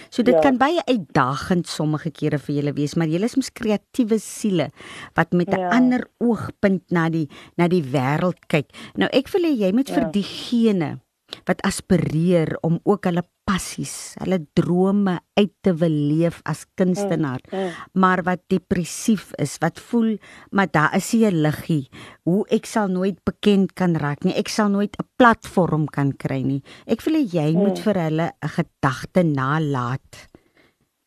So 0.09 0.23
dit 0.23 0.33
ja. 0.33 0.41
kan 0.41 0.57
baie 0.57 0.81
uitdagend 0.85 1.67
sommige 1.67 2.11
kere 2.13 2.39
vir 2.39 2.59
julle 2.59 2.73
wees, 2.77 2.95
maar 2.95 3.09
julle 3.09 3.25
is 3.25 3.35
mos 3.39 3.51
kreatiewe 3.53 4.19
siele 4.21 4.69
wat 5.17 5.33
met 5.33 5.49
'n 5.49 5.59
ja. 5.59 5.69
ander 5.69 6.07
oogpunt 6.19 6.83
na 6.91 7.09
die 7.09 7.27
na 7.57 7.67
die 7.67 7.83
wêreld 7.83 8.39
kyk. 8.47 8.69
Nou 8.95 9.09
ek 9.11 9.29
wil 9.33 9.49
hê 9.49 9.53
jy 9.57 9.71
moet 9.73 9.89
ja. 9.89 9.95
vir 9.95 10.11
diegene 10.11 10.99
wat 11.47 11.61
aspireer 11.67 12.57
om 12.61 12.79
ook 12.83 13.05
hulle 13.09 13.23
passies, 13.43 14.15
hulle 14.21 14.39
drome 14.55 15.17
uit 15.35 15.51
te 15.65 15.73
wil 15.75 15.91
leef 15.91 16.39
as 16.47 16.63
kunstenaar, 16.79 17.41
mm, 17.49 17.59
mm. 17.59 17.89
maar 17.99 18.23
wat 18.23 18.43
depressief 18.51 19.33
is, 19.41 19.57
wat 19.63 19.81
voel 19.89 20.15
maar 20.51 20.71
daar 20.71 20.95
is 20.95 21.11
nie 21.13 21.25
'n 21.25 21.41
liggie, 21.41 21.89
hoe 22.23 22.45
ek 22.49 22.65
sal 22.65 22.87
nooit 22.87 23.19
bekend 23.25 23.73
kan 23.73 23.95
raak 23.95 24.23
nie, 24.23 24.33
ek 24.33 24.47
sal 24.47 24.69
nooit 24.69 24.95
'n 24.95 25.07
platform 25.17 25.87
kan 25.87 26.13
kry 26.13 26.41
nie. 26.41 26.63
Ek 26.87 27.01
wil 27.01 27.15
hê 27.15 27.25
jy 27.27 27.49
mm. 27.53 27.59
moet 27.59 27.79
vir 27.79 27.95
hulle 27.95 28.31
'n 28.31 28.49
gedagte 28.49 29.23
nalat. 29.23 30.29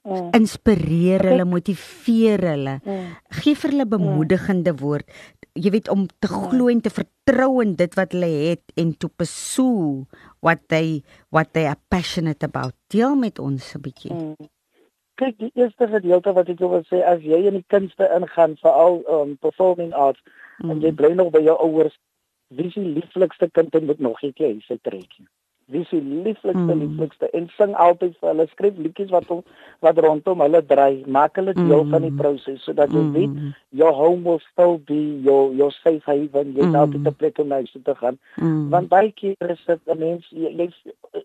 Mm. 0.07 0.31
Inspireer 0.39 1.25
hulle, 1.27 1.45
motiveer 1.45 2.45
hulle. 2.53 2.81
Mm. 2.85 3.07
Gee 3.41 3.55
vir 3.59 3.71
hulle 3.71 3.87
bemoedigende 3.87 4.77
woord 4.79 5.11
jy 5.57 5.73
weet 5.75 5.89
om 5.93 6.07
te 6.21 6.29
glo 6.31 6.69
en 6.73 6.81
te 6.85 6.93
vertrou 6.93 7.63
in 7.65 7.75
dit 7.79 7.95
wat 7.99 8.13
hulle 8.15 8.29
het 8.29 8.75
en 8.81 8.93
to 9.01 9.09
pursue 9.09 10.05
what 10.45 10.63
they 10.73 11.03
what 11.35 11.53
they 11.53 11.67
are 11.67 11.81
passionate 11.89 12.45
about. 12.47 12.75
Deel 12.93 13.17
met 13.17 13.39
ons 13.39 13.75
'n 13.75 13.81
bietjie. 13.81 14.13
Hmm. 14.13 14.49
Kyk, 15.17 15.39
die 15.39 15.51
eerste 15.55 15.89
gedeelte 15.89 16.33
wat 16.33 16.49
ek 16.49 16.59
wil 16.61 16.85
sê 16.85 17.01
as 17.01 17.23
jy 17.23 17.47
in 17.49 17.57
die 17.57 17.69
kunste 17.69 18.05
ingaan, 18.13 18.57
veral 18.61 19.01
um 19.09 19.37
performing 19.41 19.95
arts 19.95 20.21
mm. 20.59 20.71
en 20.71 20.81
jy 20.81 20.93
hmm. 20.93 20.97
bly 20.97 21.13
nog 21.15 21.31
by 21.33 21.41
jou 21.41 21.57
ouers, 21.57 21.97
wie 22.49 22.69
die 22.69 22.93
lieflikste 23.01 23.49
kind 23.51 23.73
moet 23.81 23.99
nog 23.99 24.21
net 24.23 24.39
jy 24.39 24.61
se 24.61 24.79
trekkie 24.83 25.27
wie 25.67 25.85
se 25.85 25.97
lieflikste 25.97 26.75
mm. 26.75 26.81
lieflikste 26.81 27.31
en 27.35 27.49
sing 27.57 27.73
altyd 27.75 28.15
vir 28.21 28.29
hulle 28.31 28.47
skryf 28.53 28.77
liedjies 28.79 29.11
wat 29.11 29.31
om 29.35 29.41
wat 29.83 29.99
rondom 30.05 30.43
hulle 30.45 30.61
dry 30.71 30.93
maak 31.17 31.41
hulle 31.41 31.55
deel 31.59 31.83
mm. 31.83 31.95
van 31.95 32.07
die 32.07 32.15
proses 32.21 32.63
sodat 32.63 32.93
jy 32.95 33.03
mm. 33.03 33.17
weet 33.17 33.81
your 33.81 33.91
home 33.97 34.23
will 34.29 34.39
still 34.53 34.79
be 34.91 35.01
your 35.27 35.51
your 35.59 35.75
safe 35.81 36.07
haven 36.07 36.53
jy 36.55 36.69
nou 36.71 36.85
mm. 36.87 37.03
'n 37.03 37.15
plek 37.19 37.41
om 37.43 37.51
na 37.51 37.59
te 37.67 37.95
gaan 38.03 38.19
mm. 38.37 38.69
want 38.71 38.89
baie 38.93 39.11
keer 39.23 39.51
is 39.57 39.65
dit 39.67 39.81
'n 39.91 39.99
mens 39.99 40.29
jy, 40.31 40.53
jy 40.55 40.69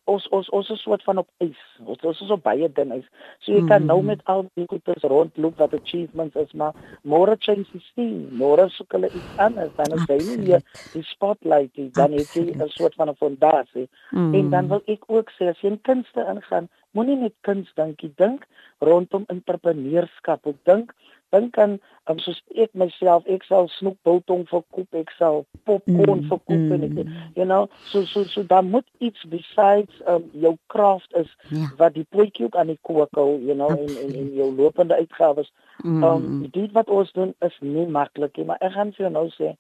ons 0.10 0.28
ons 0.34 0.50
ons 0.50 0.70
is 0.70 0.82
soort 0.82 1.04
van 1.04 1.22
op 1.22 1.30
ys 1.46 1.62
ons 1.86 2.02
ons 2.02 2.22
is 2.26 2.34
op 2.34 2.44
baie 2.44 2.72
dun 2.80 2.98
ys 2.98 3.06
so 3.40 3.54
jy 3.54 3.62
mm. 3.62 3.70
kan 3.70 3.86
nou 3.86 4.02
met 4.02 4.26
al 4.26 4.46
die 4.58 4.66
goedes 4.74 5.06
rondloop 5.14 5.62
wat 5.62 5.78
achievements 5.78 6.36
is 6.36 6.52
maar 6.54 6.74
môre 7.06 7.38
change 7.40 7.70
die 7.74 7.84
scene 7.92 8.26
môre 8.42 8.70
soek 8.74 8.98
hulle 8.98 9.14
iets 9.14 9.38
anders 9.38 9.72
dan 9.78 9.94
is 10.00 10.10
jy 10.10 10.20
nie 10.42 10.62
die 10.98 11.06
spotlight 11.14 11.78
dan 11.94 12.18
het 12.18 12.34
jy 12.34 12.50
'n 12.58 12.74
soort 12.74 12.98
van 12.98 13.14
'n 13.14 13.22
fondasie 13.22 13.88
mm. 14.12 14.31
Mm. 14.32 14.38
En 14.40 14.50
dan 14.50 14.68
wil 14.68 14.82
ek 14.86 15.04
ook 15.08 15.32
sê 15.36 15.52
as 15.52 15.60
jy 15.60 15.74
in 15.74 15.82
kunste 15.88 16.24
ingaan, 16.34 16.70
moenie 16.96 17.18
net 17.20 17.36
kuns 17.48 17.72
dink, 17.76 18.04
dink 18.20 18.48
rondom 18.80 19.28
entrepreneurskap. 19.34 20.48
Ek 20.48 20.60
dink 20.70 20.96
dink 21.32 21.58
aan 21.60 21.78
um, 22.12 22.20
soos 22.20 22.40
ek 22.60 22.74
myself, 22.76 23.28
ek 23.32 23.46
sal 23.48 23.70
snoepbiltong 23.78 24.44
verkoop, 24.50 24.88
ek 25.00 25.14
sal 25.16 25.46
popcorn 25.68 26.26
mm. 26.26 26.30
verkoop 26.32 26.58
mm. 26.58 26.74
en 26.76 26.88
ek 26.88 27.38
you 27.40 27.46
know, 27.48 27.68
so 27.92 28.04
so 28.10 28.26
so 28.28 28.44
dan 28.48 28.72
moet 28.74 28.88
iets 29.00 29.24
besides 29.32 30.02
um, 30.12 30.26
jou 30.44 30.58
craft 30.74 31.16
is 31.20 31.30
ja. 31.52 31.70
wat 31.80 31.96
die 31.96 32.08
potjie 32.12 32.50
ook 32.50 32.58
aan 32.60 32.74
die 32.74 32.80
kokel, 32.88 33.38
you 33.48 33.56
know, 33.56 33.72
en, 33.76 33.96
en 34.04 34.18
en 34.24 34.34
jou 34.36 34.50
lopende 34.58 34.98
uitgawes. 35.00 35.52
Mm. 35.84 36.04
Um 36.04 36.28
dit 36.52 36.76
wat 36.76 36.92
ons 36.92 37.12
doen 37.16 37.32
is 37.48 37.56
nie 37.64 37.88
maklik 37.88 38.36
nie, 38.36 38.50
maar 38.52 38.60
ek 38.60 38.76
gaan 38.76 38.92
vir 38.98 39.08
jou 39.08 39.16
nou 39.16 39.28
sê 39.38 39.56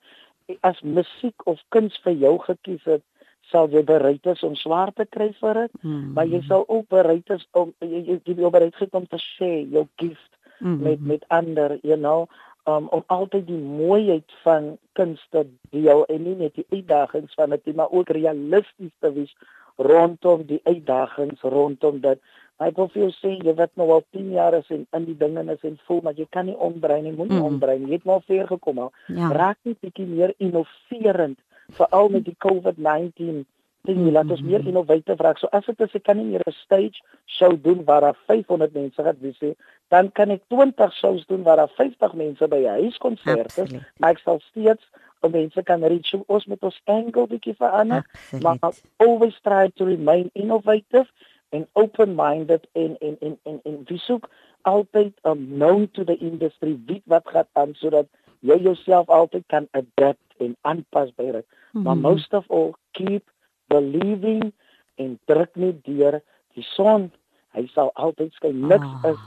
as 0.68 0.82
musiek 0.84 1.48
of 1.48 1.62
kuns 1.72 1.96
vir 2.04 2.18
jou 2.20 2.36
gekies 2.44 2.84
het 2.90 3.06
sal 3.52 3.70
jy 3.72 3.84
bereid 3.88 4.26
is 4.32 4.43
om 4.47 4.56
swaar 4.56 4.91
te 4.95 5.06
kry 5.06 5.32
vir 5.39 5.66
dit, 5.66 5.80
hmm. 5.84 6.14
maar 6.16 6.30
jy 6.30 6.41
sal 6.47 6.66
ook 6.68 6.88
bereid 6.93 7.30
is 7.36 7.43
om 7.58 7.74
jy 7.84 7.89
jy, 7.91 8.20
jy, 8.26 8.36
jy 8.43 8.54
bereid 8.54 8.80
is 8.80 8.95
om 8.97 9.08
te 9.12 9.20
sê 9.38 9.52
jou 9.72 9.86
gift 10.02 10.32
hmm. 10.60 10.80
met 10.86 11.04
met 11.14 11.26
ander, 11.30 11.78
you 11.84 11.97
know, 11.99 12.28
um, 12.70 12.88
om 12.95 13.04
altyd 13.08 13.47
die 13.47 13.62
mooiheid 13.62 14.38
van 14.43 14.76
kunste 14.99 15.45
deel 15.74 16.06
en 16.06 16.24
nie 16.24 16.38
net 16.43 16.56
die 16.60 16.68
uitdagings 16.70 17.34
van 17.39 17.56
dit, 17.56 17.74
maar 17.76 17.91
ook 17.91 18.10
realisties 18.10 18.93
te 18.99 19.12
wees 19.14 19.34
rondom 19.82 20.45
die 20.45 20.62
uitdagings 20.64 21.41
rondom 21.41 22.02
dit. 22.02 22.22
Ek 22.62 22.76
wil 22.78 22.91
vir 22.93 23.08
jou 23.08 23.12
sê 23.16 23.32
jy 23.41 23.54
wat 23.58 23.72
nou 23.80 23.88
al 23.95 24.04
10 24.14 24.34
jaar 24.36 24.54
is 24.54 24.68
en 24.74 24.84
in 24.97 25.06
die 25.08 25.18
dinge 25.18 25.41
is 25.49 25.64
en 25.66 25.80
voel 25.88 26.04
maar 26.06 26.18
jy 26.18 26.28
kan 26.30 26.45
nie 26.45 26.58
ombrein 26.58 27.08
nie, 27.08 27.16
moenie 27.16 27.39
mm. 27.39 27.47
ombrein. 27.47 27.88
Jy 27.88 27.97
het 27.97 28.06
maar 28.06 28.22
ver 28.28 28.45
gekom 28.52 28.84
al. 28.86 28.91
Ja. 29.10 29.32
Raak 29.34 29.58
net 29.66 29.80
bietjie 29.82 30.06
meer 30.06 30.36
innoverend 30.38 31.39
veral 31.78 32.10
met 32.10 32.26
die 32.26 32.36
COVID-19 32.46 33.44
ding 33.88 34.02
laat 34.14 34.30
ons 34.30 34.42
meer 34.46 34.62
innovatief 34.68 35.22
raak. 35.26 35.40
So 35.42 35.50
as 35.58 35.66
dit 35.66 35.80
is 35.82 35.96
ek 35.98 36.04
kan 36.06 36.18
nie 36.18 36.26
meer 36.30 36.44
'n 36.46 36.54
stage 36.54 37.02
show 37.26 37.52
doen 37.64 37.84
waar 37.86 38.02
daar 38.02 38.18
500 38.28 38.74
mense 38.74 39.04
gaan 39.04 39.18
wees 39.20 39.40
nie, 39.40 39.56
dan 39.90 40.12
kan 40.12 40.30
ek 40.30 40.44
20 40.50 40.94
shows 40.94 41.26
doen 41.26 41.44
waar 41.44 41.58
daar 41.58 41.74
50 41.78 42.14
mense 42.14 42.48
by 42.48 42.62
'n 42.62 42.82
huiskonsert 42.82 43.58
is, 43.58 43.72
maar 43.98 44.12
ek 44.12 44.20
sal 44.20 44.40
steeds 44.40 44.86
om 45.22 45.32
mense 45.32 45.64
kan 45.64 45.84
reach. 45.84 46.14
Ons 46.28 46.46
met 46.46 46.64
ons 46.64 46.82
angle 46.86 47.28
bietjie 47.28 47.56
verander, 47.56 48.06
Absolute. 48.14 48.44
maar 48.44 48.74
always 48.98 49.40
try 49.42 49.70
to 49.76 49.86
remain 49.86 50.30
innovative 50.34 51.10
en 51.50 51.68
open-minded 51.74 52.68
en 52.72 52.96
en 53.00 53.18
en 53.20 53.38
en, 53.44 53.60
en 53.64 53.82
wie 53.86 54.00
soek 54.00 54.30
altyd 54.62 55.14
um, 55.24 55.48
known 55.58 55.90
to 55.92 56.04
the 56.04 56.18
industry 56.18 56.80
weet 56.86 57.04
wat 57.06 57.28
gaan 57.28 57.48
aan 57.54 57.74
sodat 57.74 58.08
jy 58.42 58.58
jouself 58.62 59.10
altyd 59.10 59.46
kan 59.54 59.68
adapt 59.78 60.42
en 60.42 60.56
aanpas 60.62 61.14
by 61.16 61.32
dit. 61.32 61.46
Mm 61.46 61.56
-hmm. 61.72 61.84
Maar 61.84 61.98
most 61.98 62.34
of 62.34 62.50
all 62.50 62.74
keep 62.92 63.30
believing 63.68 64.54
en 64.96 65.20
druk 65.26 65.56
nie 65.56 65.74
deur 65.82 66.22
die 66.54 66.64
son. 66.64 67.12
Hy 67.52 67.68
sal 67.68 67.92
altyd 67.94 68.34
skyn. 68.34 68.68
Niks 68.68 68.88
ah. 69.04 69.12
is 69.12 69.20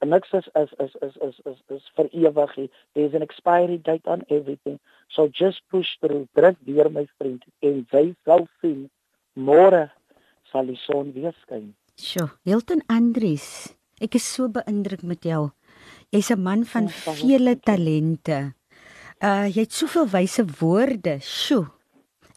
niks 0.00 0.32
is 0.32 0.48
is 0.54 0.72
is 0.78 0.94
is 1.00 1.16
is 1.16 1.40
is, 1.44 1.58
is 1.68 1.90
vir 1.96 2.08
ewig. 2.12 2.70
There's 2.92 3.14
an 3.14 3.22
expiry 3.22 3.78
date 3.78 4.06
on 4.06 4.22
everything. 4.28 4.78
So 5.08 5.28
just 5.28 5.62
push 5.68 5.98
through. 6.00 6.26
Druk 6.32 6.56
deur 6.64 6.90
my 6.90 7.06
vriend 7.18 7.44
en 7.60 7.86
jy 7.90 8.14
sal 8.24 8.48
sien 8.60 8.90
môre 9.34 9.90
sal 10.50 10.66
die 10.66 10.78
son 10.86 11.12
weer 11.12 11.34
skyn. 11.42 11.74
Sjoe, 11.98 12.30
Hilton 12.46 12.82
Andries, 12.90 13.74
ek 14.02 14.16
is 14.18 14.26
so 14.26 14.48
beïndruk 14.50 15.04
met 15.06 15.22
jou. 15.22 15.50
Jy's 16.14 16.30
'n 16.30 16.42
man 16.42 16.64
van 16.64 16.84
ja, 16.86 17.12
vele 17.18 17.58
talente. 17.58 18.54
Uh 19.18 19.46
jy 19.50 19.64
het 19.66 19.72
soveel 19.72 20.06
wyse 20.06 20.44
woorde. 20.60 21.16
Sjoe. 21.18 21.66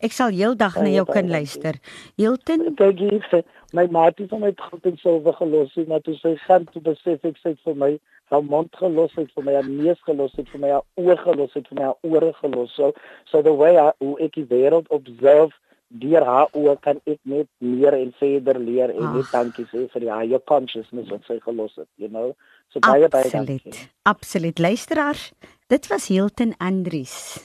Ek 0.01 0.11
sal 0.11 0.34
heeldag 0.34 0.80
na 0.82 0.89
jou 0.89 1.05
kan 1.05 1.30
luister. 1.30 1.78
Hilton, 2.17 2.73
kyk 2.73 2.97
hier, 2.97 3.43
my 3.73 3.86
maatie 3.93 4.25
van 4.32 4.41
my 4.41 4.51
goed 4.55 4.86
en 4.86 4.97
silwer 4.97 5.34
gelos 5.34 5.75
het, 5.78 5.88
maar 5.88 6.01
toe 6.01 6.15
sy 6.15 6.34
gaan 6.47 6.65
toe 6.73 6.82
besef 6.82 7.21
ek 7.25 7.38
sy 7.38 7.53
vir 7.65 7.78
my 7.84 7.91
haar 8.34 8.43
mond 8.43 8.73
gelos 8.82 9.13
het, 9.13 9.30
vir 9.36 9.45
my 9.45 9.53
haar 9.53 9.69
neus 9.69 10.01
gelos 10.09 10.34
het, 10.38 10.49
vir 10.49 10.63
my 10.65 10.73
haar 10.73 10.86
oë 10.97 11.17
gelos 11.21 11.53
het, 11.53 11.69
vir 11.69 11.78
my 11.78 11.86
haar 11.91 11.99
ore 12.01 12.34
gelos. 12.41 12.73
So 12.73 12.93
so 13.30 13.41
the 13.45 13.53
way 13.53 13.78
I, 13.78 13.91
hoe 14.01 14.17
ek 14.25 14.34
die 14.41 14.47
wêreld 14.49 14.89
observe 14.89 15.53
deur 15.88 16.25
haar 16.25 16.49
oë 16.57 16.75
kan 16.83 16.99
ek 17.07 17.19
net 17.23 17.47
meer 17.63 17.95
en 17.95 18.11
verder 18.19 18.59
leer 18.59 18.91
en 18.91 19.15
net 19.15 19.29
dankie 19.31 19.65
sê 19.71 19.85
vir 19.93 20.03
die 20.03 20.11
higher 20.11 20.41
consciousness 20.49 21.11
wat 21.13 21.27
sy 21.27 21.39
gelos 21.43 21.75
het, 21.79 21.89
you 21.95 22.09
know. 22.09 22.33
So 22.73 22.83
baie 22.83 23.07
baie 23.11 23.29
dankie. 23.31 23.75
Absoluut. 24.03 24.59
Luisteraars, 24.59 25.31
dit 25.71 25.88
was 25.88 26.09
Hilton 26.11 26.55
Andries, 26.59 27.39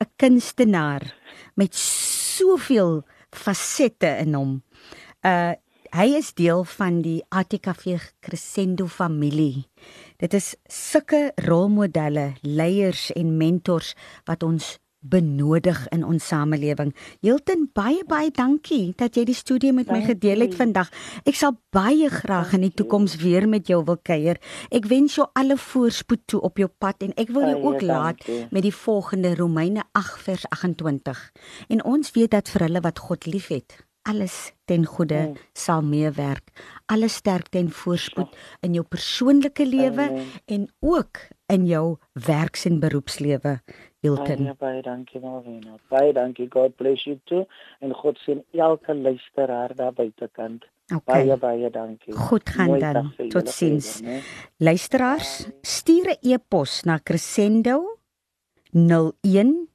'n 0.00 0.10
kunstenaar 0.16 1.14
met 1.54 1.74
soveel 1.74 3.02
fasette 3.30 4.16
in 4.22 4.34
hom. 4.34 4.62
Uh 5.22 5.54
hy 5.90 6.14
is 6.14 6.34
deel 6.38 6.62
van 6.64 7.00
die 7.02 7.18
ATKV 7.28 7.98
Crescendo 8.22 8.86
familie. 8.86 9.64
Dit 10.22 10.34
is 10.34 10.54
sulke 10.70 11.32
rolmodelle, 11.34 12.34
leiers 12.42 13.10
en 13.18 13.36
mentors 13.36 13.96
wat 14.24 14.42
ons 14.46 14.78
benodig 15.00 15.80
in 15.94 16.04
ons 16.04 16.26
samelewing. 16.28 16.92
Hilton, 17.24 17.66
baie 17.74 18.04
baie 18.08 18.30
dankie 18.34 18.92
dat 19.00 19.16
jy 19.16 19.24
die 19.28 19.36
studie 19.36 19.72
met 19.72 19.90
my 19.92 20.02
gedeel 20.04 20.44
het 20.44 20.54
vandag. 20.58 20.90
Ek 21.24 21.38
sal 21.38 21.56
baie 21.74 22.10
graag 22.12 22.54
in 22.58 22.66
die 22.66 22.74
toekoms 22.76 23.16
weer 23.22 23.48
met 23.48 23.68
jou 23.70 23.80
wil 23.84 23.98
kuier. 24.02 24.40
Ek 24.70 24.88
wens 24.90 25.16
jou 25.16 25.26
alle 25.34 25.56
voorspoed 25.56 26.26
toe 26.30 26.40
op 26.46 26.60
jou 26.60 26.68
pad 26.68 27.02
en 27.06 27.14
ek 27.16 27.32
wil 27.32 27.48
jou 27.48 27.60
ook 27.70 27.82
laat 27.82 28.24
met 28.50 28.64
die 28.66 28.74
volgende 28.74 29.34
Romeine 29.38 29.84
8 29.92 30.24
vers 30.28 30.48
28. 30.48 31.22
En 31.68 31.84
ons 31.84 32.16
weet 32.16 32.34
dat 32.36 32.48
vir 32.52 32.68
hulle 32.68 32.84
wat 32.84 33.00
God 33.08 33.26
liefhet, 33.26 33.80
alles 34.02 34.52
ten 34.64 34.84
goeie 34.86 35.28
mm. 35.28 35.36
sal 35.52 35.82
meewerk. 35.82 36.50
Alles 36.86 37.14
sterkte 37.20 37.58
en 37.58 37.70
voorspoed 37.70 38.36
in 38.60 38.74
jou 38.78 38.84
persoonlike 38.88 39.66
lewe 39.66 40.24
en 40.46 40.68
ook 40.80 41.26
in 41.46 41.66
jou 41.66 41.96
werks- 42.12 42.64
en 42.64 42.80
beroepslewe. 42.80 43.60
Hilton. 44.00 44.44
Baie 44.44 44.54
baie 44.58 44.82
dankie 44.82 45.20
Marina. 45.20 45.76
Baie 45.88 46.12
dankie. 46.12 46.48
God 46.48 46.76
bless 46.76 47.04
you 47.04 47.18
too 47.24 47.46
en 47.80 47.92
God 47.94 48.18
seën 48.18 48.44
elke 48.56 48.94
luisteraar 48.94 49.74
daar 49.76 49.92
buitekant. 49.92 50.64
Okay. 50.94 51.26
Baie 51.26 51.36
baie 51.36 51.70
dankie. 51.70 52.14
Goed 52.16 52.50
gaan 52.50 52.66
Mooi 52.66 52.80
dan. 52.80 53.12
Totsiens. 53.28 54.00
Luisteraars, 54.56 55.48
stuur 55.60 56.16
'n 56.16 56.32
e-pos 56.32 56.82
na 56.82 56.98
crescendo 56.98 57.98
01 58.72 59.69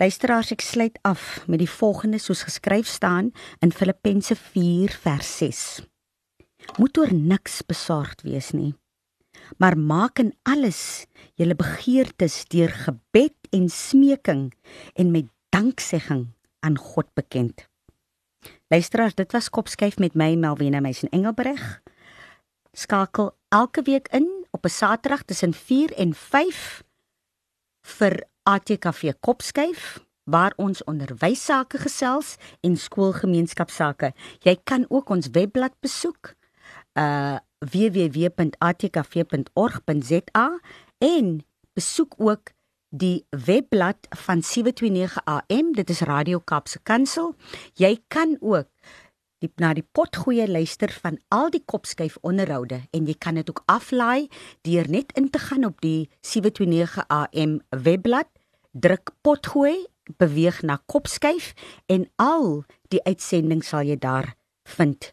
Luisteraars, 0.00 0.52
ek 0.54 0.62
sluit 0.64 0.96
af 1.04 1.44
met 1.46 1.60
die 1.60 1.68
volgende 1.68 2.18
soos 2.20 2.42
geskryf 2.48 2.88
staan 2.88 3.32
in 3.60 3.72
Filippense 3.72 4.36
4 4.36 4.96
vers 5.02 5.36
6 5.42 5.89
moet 6.78 6.98
oor 6.98 7.12
niks 7.14 7.62
besorgd 7.66 8.22
wees 8.22 8.50
nie. 8.50 8.74
Maar 9.58 9.78
maak 9.78 10.18
in 10.18 10.34
alles 10.42 11.06
julle 11.34 11.54
begeertes 11.54 12.44
deur 12.52 12.70
gebed 12.70 13.36
en 13.50 13.68
smeking 13.68 14.50
en 14.94 15.10
met 15.10 15.28
danksegging 15.48 16.28
aan 16.60 16.78
God 16.78 17.08
bekend. 17.14 17.66
Luisteraars, 18.68 19.14
dit 19.14 19.32
was 19.32 19.50
Kopskyf 19.50 19.98
met 19.98 20.14
my 20.14 20.34
Melvina 20.34 20.80
Meisen 20.80 21.08
Engelbreg. 21.08 21.80
Skakel 22.72 23.32
elke 23.48 23.82
week 23.82 24.08
in 24.08 24.46
op 24.50 24.64
'n 24.64 24.68
Saterdag 24.68 25.22
tussen 25.22 25.54
4 25.54 25.92
en 25.92 26.14
5 26.14 26.82
vir 27.82 28.24
ATKV 28.42 29.12
Kopskyf 29.20 30.04
waar 30.24 30.52
ons 30.56 30.84
onderwys 30.84 31.44
sake 31.44 31.78
gesels 31.78 32.36
en 32.60 32.76
skoolgemeenskapsake. 32.76 34.12
Jy 34.38 34.56
kan 34.64 34.86
ook 34.88 35.10
ons 35.10 35.28
webblad 35.32 35.74
besoek 35.80 36.34
uh 37.00 37.38
www.atkv.org.za 37.60 38.60
en 40.98 41.44
besoek 41.76 42.14
ook 42.16 42.50
die 42.88 43.26
webblad 43.30 43.96
van 44.08 44.42
729 44.42 45.24
AM 45.24 45.72
dit 45.72 45.90
is 45.90 46.00
Radio 46.00 46.38
Kaapse 46.38 46.80
Kansel. 46.82 47.34
Jy 47.74 47.98
kan 48.08 48.36
ook 48.40 48.68
die 49.40 49.50
na 49.56 49.72
die 49.76 49.86
potgoeie 49.96 50.48
luister 50.48 50.92
van 51.02 51.18
al 51.28 51.50
die 51.52 51.62
kopskuif 51.64 52.18
onderhoude 52.26 52.82
en 52.96 53.06
jy 53.08 53.14
kan 53.18 53.38
dit 53.40 53.50
ook 53.50 53.62
aflaai 53.72 54.28
deur 54.68 54.88
net 54.90 55.12
in 55.16 55.30
te 55.30 55.38
gaan 55.38 55.64
op 55.64 55.80
die 55.84 56.08
729 56.20 57.06
AM 57.08 57.60
webblad 57.84 58.28
druk 58.72 59.14
potgooi 59.20 59.86
beweeg 60.20 60.62
na 60.62 60.80
kopskuif 60.86 61.54
en 61.86 62.08
al 62.16 62.64
die 62.92 63.02
uitsending 63.06 63.64
sal 63.64 63.86
jy 63.86 63.96
daar 63.96 64.34
vind 64.76 65.12